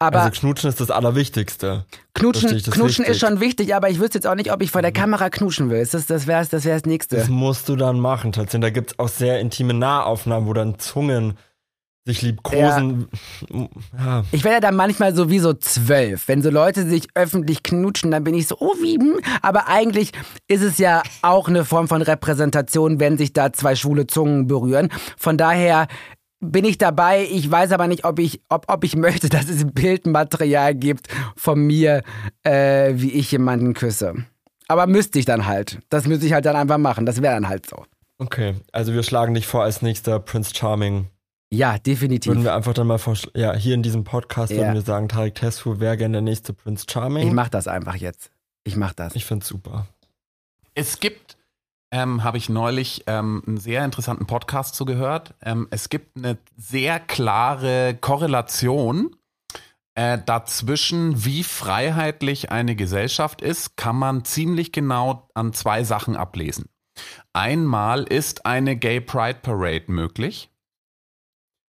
Aber 0.00 0.20
also 0.20 0.40
Knutschen 0.40 0.68
ist 0.68 0.80
das 0.80 0.92
Allerwichtigste. 0.92 1.84
Knutschen, 2.14 2.50
das 2.50 2.70
knutschen 2.70 3.04
ist 3.04 3.18
schon 3.18 3.40
wichtig, 3.40 3.74
aber 3.74 3.90
ich 3.90 3.98
wüsste 3.98 4.18
jetzt 4.18 4.26
auch 4.26 4.36
nicht, 4.36 4.52
ob 4.52 4.62
ich 4.62 4.70
vor 4.70 4.80
der 4.80 4.92
mhm. 4.92 4.96
Kamera 4.96 5.28
knuschen 5.28 5.70
will. 5.70 5.84
Das, 5.90 6.06
das 6.06 6.26
wäre 6.28 6.46
das, 6.48 6.64
wär 6.64 6.74
das 6.74 6.84
Nächste. 6.84 7.16
Das 7.16 7.28
musst 7.28 7.68
du 7.68 7.74
dann 7.74 7.98
machen, 7.98 8.30
tatsächlich. 8.30 8.60
Da 8.60 8.70
gibt 8.70 8.92
es 8.92 8.98
auch 9.00 9.08
sehr 9.08 9.40
intime 9.40 9.74
Nahaufnahmen, 9.74 10.48
wo 10.48 10.52
dann 10.52 10.78
Zungen 10.78 11.36
sich 12.08 12.22
liebkosen. 12.22 13.08
Ja. 13.96 14.24
Ich 14.32 14.42
werde 14.42 14.56
ja 14.56 14.60
dann 14.60 14.76
manchmal 14.76 15.14
so 15.14 15.30
wie 15.30 15.38
so 15.38 15.52
zwölf. 15.52 16.26
Wenn 16.26 16.42
so 16.42 16.50
Leute 16.50 16.88
sich 16.88 17.06
öffentlich 17.14 17.62
knutschen, 17.62 18.10
dann 18.10 18.24
bin 18.24 18.34
ich 18.34 18.46
so, 18.46 18.56
oh 18.58 18.74
wie, 18.82 18.98
hm. 18.98 19.20
aber 19.42 19.68
eigentlich 19.68 20.12
ist 20.48 20.62
es 20.62 20.78
ja 20.78 21.02
auch 21.22 21.48
eine 21.48 21.64
Form 21.64 21.86
von 21.86 22.02
Repräsentation, 22.02 22.98
wenn 22.98 23.18
sich 23.18 23.32
da 23.32 23.52
zwei 23.52 23.76
schwule 23.76 24.06
Zungen 24.06 24.46
berühren. 24.46 24.88
Von 25.16 25.36
daher 25.36 25.86
bin 26.40 26.64
ich 26.64 26.78
dabei. 26.78 27.26
Ich 27.30 27.50
weiß 27.50 27.72
aber 27.72 27.86
nicht, 27.88 28.04
ob 28.04 28.18
ich, 28.18 28.40
ob, 28.48 28.64
ob 28.68 28.84
ich 28.84 28.96
möchte, 28.96 29.28
dass 29.28 29.48
es 29.48 29.66
Bildmaterial 29.70 30.74
gibt 30.74 31.08
von 31.36 31.60
mir, 31.60 32.02
äh, 32.42 32.94
wie 32.94 33.12
ich 33.12 33.30
jemanden 33.30 33.74
küsse. 33.74 34.14
Aber 34.66 34.86
müsste 34.86 35.18
ich 35.18 35.24
dann 35.26 35.46
halt. 35.46 35.78
Das 35.90 36.06
müsste 36.06 36.26
ich 36.26 36.32
halt 36.32 36.46
dann 36.46 36.56
einfach 36.56 36.78
machen. 36.78 37.06
Das 37.06 37.20
wäre 37.20 37.34
dann 37.34 37.48
halt 37.48 37.68
so. 37.68 37.84
Okay, 38.18 38.54
also 38.72 38.92
wir 38.94 39.02
schlagen 39.02 39.34
dich 39.34 39.46
vor 39.46 39.62
als 39.62 39.82
nächster 39.82 40.18
Prince 40.18 40.54
Charming 40.54 41.08
ja, 41.50 41.78
definitiv. 41.78 42.30
Würden 42.30 42.44
wir 42.44 42.54
einfach 42.54 42.74
dann 42.74 42.86
mal 42.86 42.98
vorschlagen, 42.98 43.38
ja, 43.38 43.54
hier 43.54 43.74
in 43.74 43.82
diesem 43.82 44.04
Podcast 44.04 44.52
ja. 44.52 44.58
würden 44.58 44.74
wir 44.74 44.82
sagen, 44.82 45.08
Tarek 45.08 45.34
Tesfu 45.34 45.80
wäre 45.80 45.96
gerne 45.96 46.12
der 46.12 46.22
nächste 46.22 46.52
Prince 46.52 46.84
Charming. 46.88 47.26
Ich 47.26 47.32
mach 47.32 47.48
das 47.48 47.68
einfach 47.68 47.94
jetzt. 47.94 48.30
Ich 48.64 48.76
mach 48.76 48.92
das. 48.92 49.14
Ich 49.16 49.24
find's 49.24 49.48
super. 49.48 49.86
Es 50.74 51.00
gibt, 51.00 51.38
ähm, 51.90 52.22
habe 52.22 52.36
ich 52.36 52.50
neulich 52.50 53.04
ähm, 53.06 53.42
einen 53.46 53.56
sehr 53.56 53.84
interessanten 53.84 54.26
Podcast 54.26 54.74
zugehört. 54.74 55.34
Ähm, 55.42 55.68
es 55.70 55.88
gibt 55.88 56.18
eine 56.18 56.36
sehr 56.56 57.00
klare 57.00 57.96
Korrelation 57.98 59.16
äh, 59.98 60.18
dazwischen, 60.24 61.24
wie 61.24 61.42
freiheitlich 61.42 62.52
eine 62.52 62.76
Gesellschaft 62.76 63.42
ist, 63.42 63.76
kann 63.76 63.96
man 63.96 64.24
ziemlich 64.24 64.70
genau 64.70 65.28
an 65.34 65.52
zwei 65.54 65.82
Sachen 65.82 66.14
ablesen. 66.14 66.66
Einmal 67.32 68.04
ist 68.04 68.46
eine 68.46 68.76
Gay 68.76 69.00
Pride 69.00 69.38
Parade 69.42 69.84
möglich. 69.88 70.50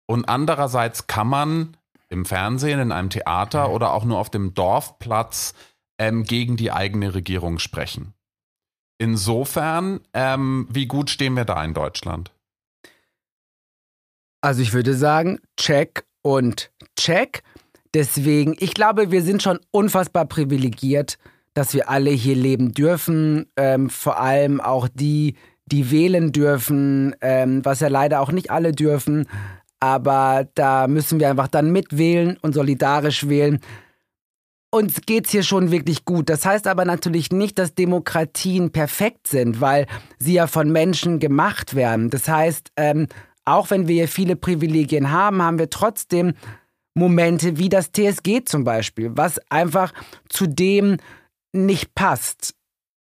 Und 0.07 0.29
andererseits 0.29 1.07
kann 1.07 1.27
man 1.27 1.77
im 2.09 2.25
Fernsehen, 2.25 2.79
in 2.79 2.91
einem 2.91 3.09
Theater 3.09 3.71
oder 3.71 3.93
auch 3.93 4.05
nur 4.05 4.19
auf 4.19 4.29
dem 4.29 4.53
Dorfplatz 4.53 5.53
ähm, 5.97 6.23
gegen 6.23 6.57
die 6.57 6.71
eigene 6.71 7.13
Regierung 7.13 7.59
sprechen. 7.59 8.13
Insofern, 8.97 9.99
ähm, 10.13 10.67
wie 10.69 10.85
gut 10.85 11.09
stehen 11.09 11.35
wir 11.35 11.45
da 11.45 11.63
in 11.63 11.73
Deutschland? 11.73 12.31
Also 14.41 14.61
ich 14.61 14.73
würde 14.73 14.93
sagen, 14.93 15.39
check 15.57 16.05
und 16.21 16.71
check. 16.97 17.43
Deswegen, 17.93 18.55
ich 18.59 18.73
glaube, 18.73 19.11
wir 19.11 19.23
sind 19.23 19.41
schon 19.41 19.59
unfassbar 19.71 20.25
privilegiert, 20.25 21.17
dass 21.53 21.73
wir 21.73 21.89
alle 21.89 22.11
hier 22.11 22.35
leben 22.35 22.73
dürfen. 22.73 23.47
Ähm, 23.55 23.89
vor 23.89 24.19
allem 24.19 24.61
auch 24.61 24.87
die, 24.93 25.35
die 25.65 25.91
wählen 25.91 26.31
dürfen, 26.31 27.15
ähm, 27.21 27.65
was 27.65 27.79
ja 27.79 27.87
leider 27.87 28.21
auch 28.21 28.31
nicht 28.31 28.51
alle 28.51 28.71
dürfen. 28.71 29.27
Aber 29.85 30.47
da 30.55 30.87
müssen 30.87 31.19
wir 31.19 31.29
einfach 31.29 31.47
dann 31.47 31.71
mitwählen 31.71 32.37
und 32.41 32.53
solidarisch 32.53 33.29
wählen. 33.29 33.59
Uns 34.71 35.01
geht's 35.05 35.29
hier 35.29 35.43
schon 35.43 35.69
wirklich 35.69 36.05
gut. 36.05 36.27
Das 36.27 36.43
heißt 36.43 36.65
aber 36.65 36.85
natürlich 36.85 37.31
nicht, 37.31 37.59
dass 37.59 37.75
Demokratien 37.75 38.71
perfekt 38.71 39.27
sind, 39.27 39.61
weil 39.61 39.85
sie 40.17 40.33
ja 40.33 40.47
von 40.47 40.71
Menschen 40.71 41.19
gemacht 41.19 41.75
werden. 41.75 42.09
Das 42.09 42.27
heißt, 42.27 42.71
ähm, 42.77 43.07
auch 43.45 43.69
wenn 43.69 43.87
wir 43.87 43.93
hier 43.93 44.07
viele 44.07 44.35
Privilegien 44.35 45.11
haben, 45.11 45.43
haben 45.43 45.59
wir 45.59 45.69
trotzdem 45.69 46.33
Momente 46.95 47.59
wie 47.59 47.69
das 47.69 47.91
TSG 47.91 48.43
zum 48.43 48.63
Beispiel, 48.63 49.11
was 49.13 49.39
einfach 49.51 49.93
zu 50.29 50.47
dem 50.47 50.97
nicht 51.53 51.93
passt. 51.93 52.54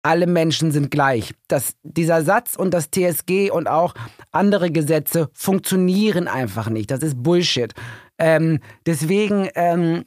Alle 0.06 0.28
Menschen 0.28 0.70
sind 0.70 0.92
gleich. 0.92 1.34
Das, 1.48 1.74
dieser 1.82 2.22
Satz 2.22 2.54
und 2.54 2.72
das 2.72 2.90
TSG 2.92 3.50
und 3.50 3.66
auch 3.66 3.92
andere 4.30 4.70
Gesetze 4.70 5.28
funktionieren 5.32 6.28
einfach 6.28 6.70
nicht. 6.70 6.92
Das 6.92 7.02
ist 7.02 7.20
Bullshit. 7.24 7.74
Ähm, 8.16 8.60
deswegen 8.86 9.48
ähm, 9.56 10.04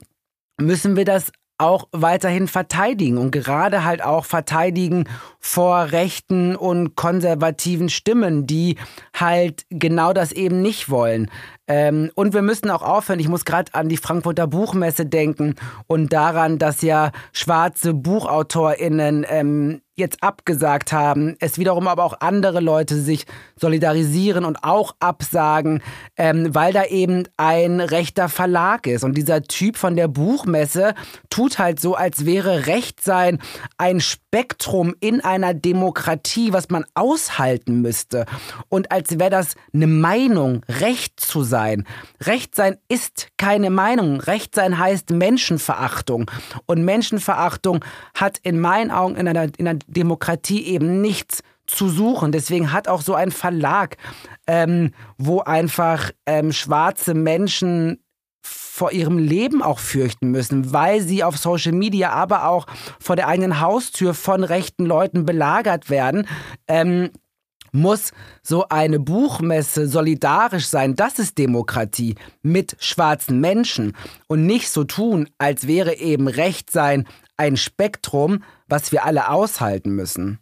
müssen 0.57 0.95
wir 0.95 1.03
das 1.03 1.33
auch 1.59 1.89
weiterhin 1.91 2.47
verteidigen 2.47 3.17
und 3.17 3.31
gerade 3.31 3.83
halt 3.83 4.01
auch 4.01 4.23
verteidigen 4.23 5.03
vor 5.39 5.91
rechten 5.91 6.55
und 6.55 6.95
konservativen 6.95 7.89
Stimmen, 7.89 8.47
die 8.47 8.77
halt 9.13 9.65
genau 9.69 10.13
das 10.13 10.31
eben 10.31 10.61
nicht 10.61 10.89
wollen. 10.89 11.29
Ähm, 11.67 12.11
und 12.15 12.33
wir 12.33 12.41
müssen 12.41 12.69
auch 12.69 12.81
aufhören, 12.81 13.19
ich 13.19 13.27
muss 13.27 13.43
gerade 13.43 13.73
an 13.73 13.89
die 13.89 13.97
Frankfurter 13.97 14.47
Buchmesse 14.47 15.05
denken 15.05 15.55
und 15.85 16.13
daran, 16.13 16.57
dass 16.59 16.81
ja 16.81 17.11
schwarze 17.33 17.93
BuchautorInnen 17.93 19.25
ähm, 19.29 19.81
jetzt 19.99 20.23
abgesagt 20.23 20.91
haben, 20.91 21.35
es 21.39 21.57
wiederum 21.57 21.87
aber 21.87 22.03
auch 22.03 22.19
andere 22.19 22.59
Leute 22.59 22.99
sich 22.99 23.25
solidarisieren 23.55 24.45
und 24.45 24.63
auch 24.63 24.95
absagen, 24.99 25.83
ähm, 26.17 26.53
weil 26.55 26.73
da 26.73 26.85
eben 26.85 27.27
ein 27.37 27.79
rechter 27.79 28.29
Verlag 28.29 28.87
ist. 28.87 29.03
Und 29.03 29.15
dieser 29.15 29.43
Typ 29.43 29.77
von 29.77 29.95
der 29.95 30.07
Buchmesse 30.07 30.95
tut 31.29 31.59
halt 31.59 31.79
so, 31.79 31.95
als 31.95 32.25
wäre 32.25 32.65
Recht 32.67 33.03
sein 33.03 33.39
ein 33.77 33.99
Spektrum 33.99 34.95
in 34.99 35.21
einer 35.21 35.53
Demokratie, 35.53 36.53
was 36.53 36.69
man 36.69 36.85
aushalten 36.95 37.81
müsste. 37.81 38.25
Und 38.69 38.91
als 38.91 39.19
wäre 39.19 39.29
das 39.29 39.55
eine 39.73 39.87
Meinung, 39.87 40.63
Recht 40.67 41.19
zu 41.19 41.43
sein. 41.43 41.85
Recht 42.21 42.55
sein 42.55 42.77
ist 42.87 43.27
keine 43.37 43.69
Meinung. 43.69 44.19
Recht 44.21 44.55
sein 44.55 44.77
heißt 44.77 45.11
Menschenverachtung. 45.11 46.29
Und 46.65 46.83
Menschenverachtung 46.83 47.83
hat 48.13 48.37
in 48.43 48.59
meinen 48.59 48.91
Augen 48.91 49.15
in 49.15 49.27
einer, 49.27 49.47
in 49.57 49.67
einer 49.67 49.79
Demokratie 49.89 50.65
eben 50.65 51.01
nichts 51.01 51.41
zu 51.67 51.89
suchen. 51.89 52.31
Deswegen 52.31 52.71
hat 52.71 52.87
auch 52.87 53.01
so 53.01 53.13
ein 53.13 53.31
Verlag, 53.31 53.97
ähm, 54.47 54.91
wo 55.17 55.41
einfach 55.41 56.11
ähm, 56.25 56.51
schwarze 56.51 57.13
Menschen 57.13 57.99
vor 58.41 58.91
ihrem 58.91 59.17
Leben 59.17 59.61
auch 59.61 59.79
fürchten 59.79 60.31
müssen, 60.31 60.71
weil 60.71 61.01
sie 61.01 61.23
auf 61.23 61.37
Social 61.37 61.73
Media, 61.73 62.11
aber 62.11 62.47
auch 62.47 62.65
vor 62.99 63.15
der 63.15 63.27
eigenen 63.27 63.59
Haustür 63.59 64.13
von 64.13 64.43
rechten 64.43 64.85
Leuten 64.85 65.25
belagert 65.25 65.89
werden. 65.89 66.27
Ähm, 66.67 67.09
muss 67.71 68.13
so 68.41 68.67
eine 68.69 68.99
Buchmesse 68.99 69.87
solidarisch 69.87 70.65
sein, 70.65 70.95
das 70.95 71.19
ist 71.19 71.37
Demokratie 71.37 72.15
mit 72.41 72.75
schwarzen 72.79 73.39
Menschen 73.39 73.95
und 74.27 74.45
nicht 74.47 74.69
so 74.69 74.85
tun, 74.85 75.29
als 75.37 75.67
wäre 75.67 75.95
eben 75.97 76.27
Recht 76.27 76.71
sein 76.71 77.05
ein 77.37 77.57
Spektrum, 77.57 78.43
was 78.69 78.91
wir 78.91 79.05
alle 79.05 79.29
aushalten 79.29 79.91
müssen. 79.91 80.39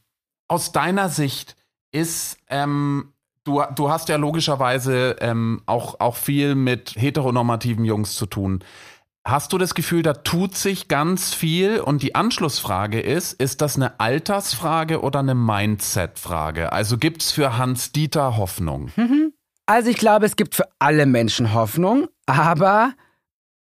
Aus 0.47 0.71
deiner 0.71 1.09
Sicht 1.09 1.55
ist, 1.91 2.37
ähm, 2.49 3.13
du, 3.43 3.63
du 3.75 3.89
hast 3.89 4.09
ja 4.09 4.17
logischerweise 4.17 5.15
ähm, 5.19 5.61
auch, 5.65 5.99
auch 5.99 6.15
viel 6.15 6.55
mit 6.55 6.95
heteronormativen 6.95 7.85
Jungs 7.85 8.15
zu 8.15 8.25
tun. 8.25 8.63
Hast 9.25 9.51
du 9.51 9.57
das 9.57 9.75
Gefühl, 9.75 10.03
da 10.03 10.13
tut 10.13 10.55
sich 10.55 10.87
ganz 10.87 11.33
viel? 11.33 11.81
Und 11.81 12.01
die 12.01 12.15
Anschlussfrage 12.15 13.01
ist, 13.01 13.33
ist 13.33 13.59
das 13.59 13.75
eine 13.75 13.99
Altersfrage 13.99 15.01
oder 15.01 15.19
eine 15.19 15.35
Mindset-Frage? 15.35 16.71
Also 16.71 16.97
gibt 16.97 17.23
es 17.23 17.31
für 17.31 17.57
Hans 17.57 17.91
Dieter 17.91 18.37
Hoffnung? 18.37 18.89
Mhm. 18.95 19.33
Also 19.65 19.89
ich 19.89 19.97
glaube, 19.97 20.25
es 20.25 20.37
gibt 20.37 20.55
für 20.55 20.69
alle 20.79 21.05
Menschen 21.05 21.53
Hoffnung, 21.53 22.07
aber 22.25 22.93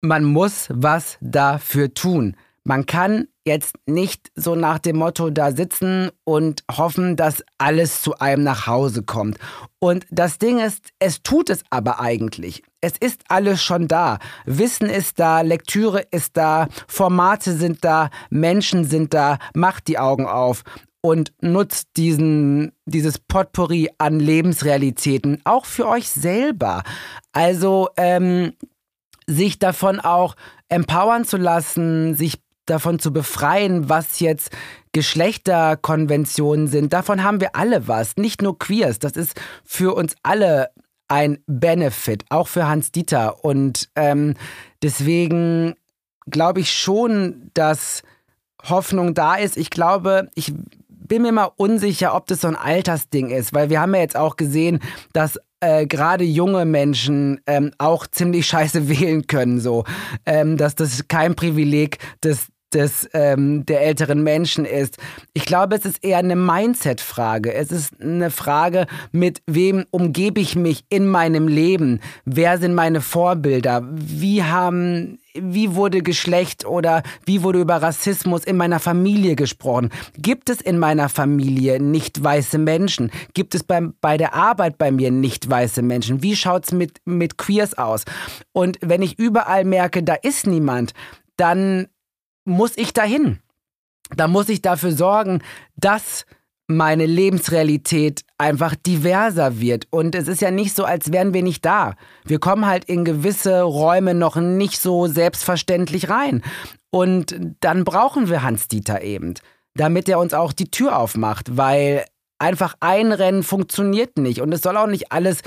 man 0.00 0.24
muss 0.24 0.66
was 0.68 1.16
dafür 1.20 1.94
tun. 1.94 2.36
Man 2.64 2.86
kann 2.86 3.28
jetzt 3.44 3.74
nicht 3.86 4.30
so 4.34 4.54
nach 4.54 4.78
dem 4.78 4.96
Motto 4.96 5.30
da 5.30 5.52
sitzen 5.52 6.10
und 6.24 6.62
hoffen, 6.70 7.16
dass 7.16 7.42
alles 7.58 8.00
zu 8.00 8.18
einem 8.18 8.44
nach 8.44 8.66
Hause 8.66 9.02
kommt. 9.02 9.38
Und 9.78 10.06
das 10.10 10.38
Ding 10.38 10.60
ist, 10.60 10.90
es 10.98 11.22
tut 11.22 11.50
es 11.50 11.62
aber 11.70 12.00
eigentlich. 12.00 12.62
Es 12.80 12.94
ist 12.98 13.22
alles 13.28 13.62
schon 13.62 13.88
da. 13.88 14.18
Wissen 14.44 14.88
ist 14.88 15.18
da, 15.18 15.40
Lektüre 15.40 16.04
ist 16.10 16.36
da, 16.36 16.68
Formate 16.86 17.56
sind 17.56 17.84
da, 17.84 18.10
Menschen 18.30 18.84
sind 18.84 19.14
da. 19.14 19.38
Macht 19.54 19.88
die 19.88 19.98
Augen 19.98 20.26
auf 20.26 20.62
und 21.00 21.32
nutzt 21.40 21.88
diesen, 21.96 22.72
dieses 22.86 23.18
Potpourri 23.18 23.90
an 23.98 24.20
Lebensrealitäten 24.20 25.40
auch 25.44 25.64
für 25.66 25.88
euch 25.88 26.08
selber. 26.08 26.84
Also 27.32 27.88
ähm, 27.96 28.52
sich 29.26 29.58
davon 29.58 30.00
auch 30.00 30.36
empowern 30.68 31.24
zu 31.24 31.36
lassen, 31.36 32.14
sich 32.14 32.41
davon 32.66 32.98
zu 32.98 33.12
befreien, 33.12 33.88
was 33.88 34.20
jetzt 34.20 34.50
Geschlechterkonventionen 34.92 36.68
sind. 36.68 36.92
Davon 36.92 37.22
haben 37.22 37.40
wir 37.40 37.56
alle 37.56 37.88
was, 37.88 38.16
nicht 38.16 38.42
nur 38.42 38.58
Queers. 38.58 38.98
Das 38.98 39.12
ist 39.12 39.40
für 39.64 39.94
uns 39.94 40.14
alle 40.22 40.70
ein 41.08 41.38
Benefit, 41.46 42.24
auch 42.30 42.48
für 42.48 42.66
Hans 42.66 42.92
Dieter. 42.92 43.44
Und 43.44 43.88
ähm, 43.96 44.34
deswegen 44.82 45.74
glaube 46.30 46.60
ich 46.60 46.72
schon, 46.72 47.50
dass 47.54 48.02
Hoffnung 48.64 49.14
da 49.14 49.34
ist. 49.34 49.56
Ich 49.56 49.70
glaube, 49.70 50.30
ich 50.34 50.52
bin 50.88 51.22
mir 51.22 51.32
mal 51.32 51.50
unsicher, 51.56 52.14
ob 52.14 52.26
das 52.26 52.42
so 52.42 52.48
ein 52.48 52.56
Altersding 52.56 53.30
ist, 53.30 53.52
weil 53.52 53.70
wir 53.70 53.80
haben 53.80 53.94
ja 53.94 54.00
jetzt 54.00 54.16
auch 54.16 54.36
gesehen, 54.36 54.80
dass 55.12 55.38
äh, 55.60 55.86
gerade 55.86 56.24
junge 56.24 56.64
Menschen 56.64 57.40
ähm, 57.46 57.72
auch 57.78 58.06
ziemlich 58.06 58.46
scheiße 58.48 58.88
wählen 58.88 59.26
können, 59.26 59.60
so. 59.60 59.84
Ähm, 60.24 60.56
dass 60.56 60.74
das 60.74 61.08
kein 61.08 61.34
Privileg 61.34 61.98
des, 62.22 62.48
des, 62.74 63.08
ähm, 63.12 63.64
der 63.66 63.82
älteren 63.82 64.22
Menschen 64.22 64.64
ist. 64.64 64.98
Ich 65.34 65.44
glaube, 65.44 65.76
es 65.76 65.84
ist 65.84 66.04
eher 66.04 66.18
eine 66.18 66.36
Mindset-Frage. 66.36 67.52
Es 67.52 67.70
ist 67.70 68.00
eine 68.00 68.30
Frage, 68.30 68.86
mit 69.12 69.42
wem 69.46 69.84
umgebe 69.90 70.40
ich 70.40 70.56
mich 70.56 70.84
in 70.88 71.06
meinem 71.06 71.48
Leben? 71.48 72.00
Wer 72.24 72.58
sind 72.58 72.74
meine 72.74 73.00
Vorbilder? 73.00 73.82
Wie 73.90 74.42
haben 74.42 75.18
wie 75.34 75.74
wurde 75.74 76.02
Geschlecht 76.02 76.66
oder 76.66 77.02
wie 77.24 77.42
wurde 77.42 77.60
über 77.60 77.76
Rassismus 77.76 78.44
in 78.44 78.56
meiner 78.56 78.80
Familie 78.80 79.36
gesprochen? 79.36 79.90
Gibt 80.18 80.50
es 80.50 80.60
in 80.60 80.78
meiner 80.78 81.08
Familie 81.08 81.80
nicht 81.80 82.22
weiße 82.22 82.58
Menschen? 82.58 83.10
Gibt 83.34 83.54
es 83.54 83.64
beim, 83.64 83.94
bei 84.00 84.16
der 84.16 84.34
Arbeit 84.34 84.78
bei 84.78 84.90
mir 84.90 85.10
nicht 85.10 85.48
weiße 85.48 85.82
Menschen? 85.82 86.22
Wie 86.22 86.36
schaut 86.36 86.66
es 86.66 86.72
mit, 86.72 87.00
mit 87.04 87.38
Queers 87.38 87.78
aus? 87.78 88.04
Und 88.52 88.78
wenn 88.82 89.02
ich 89.02 89.18
überall 89.18 89.64
merke, 89.64 90.02
da 90.02 90.14
ist 90.14 90.46
niemand, 90.46 90.92
dann 91.36 91.86
muss 92.44 92.76
ich 92.76 92.92
dahin. 92.92 93.38
Da 94.16 94.28
muss 94.28 94.48
ich 94.48 94.62
dafür 94.62 94.92
sorgen, 94.92 95.42
dass 95.76 96.26
meine 96.68 97.06
Lebensrealität 97.06 98.22
einfach 98.38 98.74
diverser 98.74 99.60
wird. 99.60 99.86
Und 99.90 100.14
es 100.14 100.28
ist 100.28 100.40
ja 100.40 100.50
nicht 100.50 100.74
so, 100.74 100.84
als 100.84 101.12
wären 101.12 101.34
wir 101.34 101.42
nicht 101.42 101.64
da. 101.64 101.94
Wir 102.24 102.38
kommen 102.38 102.66
halt 102.66 102.84
in 102.84 103.04
gewisse 103.04 103.62
Räume 103.62 104.14
noch 104.14 104.36
nicht 104.36 104.80
so 104.80 105.06
selbstverständlich 105.06 106.08
rein. 106.08 106.42
Und 106.90 107.36
dann 107.60 107.84
brauchen 107.84 108.28
wir 108.28 108.42
Hans-Dieter 108.42 109.02
eben, 109.02 109.34
damit 109.74 110.08
er 110.08 110.18
uns 110.18 110.34
auch 110.34 110.52
die 110.52 110.70
Tür 110.70 110.98
aufmacht, 110.98 111.56
weil 111.56 112.04
einfach 112.38 112.74
einrennen 112.80 113.42
funktioniert 113.42 114.18
nicht. 114.18 114.40
Und 114.40 114.52
es 114.52 114.62
soll 114.62 114.76
auch 114.76 114.86
nicht 114.86 115.12
alles 115.12 115.42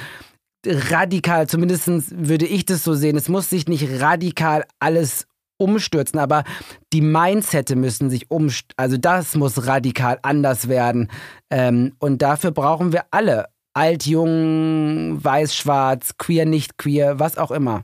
radikal, 0.66 1.48
zumindest 1.48 1.88
würde 1.88 2.48
ich 2.48 2.66
das 2.66 2.84
so 2.84 2.96
sehen, 2.96 3.18
es 3.18 3.30
muss 3.30 3.50
sich 3.50 3.68
nicht 3.68 4.02
radikal 4.02 4.66
alles 4.80 5.28
umstürzen, 5.58 6.20
aber 6.20 6.44
die 6.94 7.02
Mindsette 7.02 7.76
müssen 7.76 8.10
sich 8.10 8.30
umstürzen. 8.32 8.74
Also 8.78 8.98
das 8.98 9.36
muss 9.36 9.68
radikal 9.68 10.20
anders 10.22 10.68
werden. 10.68 11.10
Ähm, 11.50 11.94
und 12.00 12.22
dafür 12.22 12.52
brauchen 12.52 12.92
wir 12.94 13.06
alle. 13.12 13.48
Alt, 13.74 14.06
jung, 14.06 15.24
weiß, 15.24 15.56
schwarz, 15.56 16.18
queer, 16.18 16.46
nicht 16.46 16.78
queer, 16.78 17.20
was 17.20 17.38
auch 17.38 17.52
immer. 17.52 17.84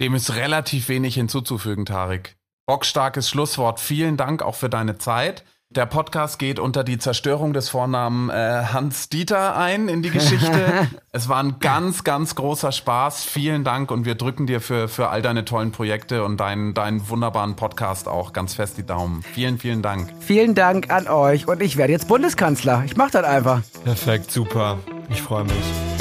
Dem 0.00 0.14
ist 0.14 0.34
relativ 0.34 0.88
wenig 0.88 1.14
hinzuzufügen, 1.14 1.84
Tarek. 1.84 2.36
Bockstarkes 2.66 3.28
Schlusswort. 3.28 3.80
Vielen 3.80 4.16
Dank 4.16 4.42
auch 4.42 4.54
für 4.54 4.70
deine 4.70 4.96
Zeit. 4.96 5.44
Der 5.72 5.86
Podcast 5.86 6.40
geht 6.40 6.58
unter 6.58 6.82
die 6.82 6.98
Zerstörung 6.98 7.52
des 7.52 7.68
Vornamen 7.68 8.28
äh, 8.28 8.64
Hans 8.72 9.08
Dieter 9.08 9.56
ein 9.56 9.86
in 9.86 10.02
die 10.02 10.10
Geschichte. 10.10 10.88
es 11.12 11.28
war 11.28 11.40
ein 11.40 11.60
ganz, 11.60 12.02
ganz 12.02 12.34
großer 12.34 12.72
Spaß. 12.72 13.22
Vielen 13.22 13.62
Dank 13.62 13.92
und 13.92 14.04
wir 14.04 14.16
drücken 14.16 14.48
dir 14.48 14.60
für, 14.60 14.88
für 14.88 15.10
all 15.10 15.22
deine 15.22 15.44
tollen 15.44 15.70
Projekte 15.70 16.24
und 16.24 16.38
deinen, 16.38 16.74
deinen 16.74 17.08
wunderbaren 17.08 17.54
Podcast 17.54 18.08
auch 18.08 18.32
ganz 18.32 18.54
fest 18.54 18.78
die 18.78 18.84
Daumen. 18.84 19.22
Vielen, 19.22 19.58
vielen 19.58 19.80
Dank. 19.80 20.12
Vielen 20.18 20.56
Dank 20.56 20.90
an 20.90 21.06
euch 21.06 21.46
und 21.46 21.62
ich 21.62 21.76
werde 21.76 21.92
jetzt 21.92 22.08
Bundeskanzler. 22.08 22.82
Ich 22.84 22.96
mache 22.96 23.12
das 23.12 23.24
einfach. 23.24 23.62
Perfekt, 23.84 24.32
super. 24.32 24.76
Ich 25.08 25.22
freue 25.22 25.44
mich. 25.44 25.99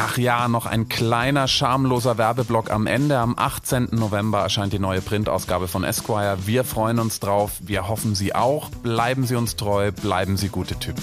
Ach 0.00 0.16
ja, 0.16 0.46
noch 0.46 0.66
ein 0.66 0.88
kleiner 0.88 1.48
schamloser 1.48 2.18
Werbeblock 2.18 2.70
am 2.70 2.86
Ende. 2.86 3.18
Am 3.18 3.34
18. 3.36 3.88
November 3.90 4.42
erscheint 4.42 4.72
die 4.72 4.78
neue 4.78 5.00
Printausgabe 5.00 5.66
von 5.66 5.82
Esquire. 5.82 6.46
Wir 6.46 6.62
freuen 6.62 7.00
uns 7.00 7.18
drauf. 7.18 7.58
Wir 7.60 7.88
hoffen 7.88 8.14
Sie 8.14 8.32
auch. 8.32 8.70
Bleiben 8.70 9.26
Sie 9.26 9.34
uns 9.34 9.56
treu, 9.56 9.90
bleiben 9.90 10.36
Sie 10.36 10.50
gute 10.50 10.78
Typen. 10.78 11.02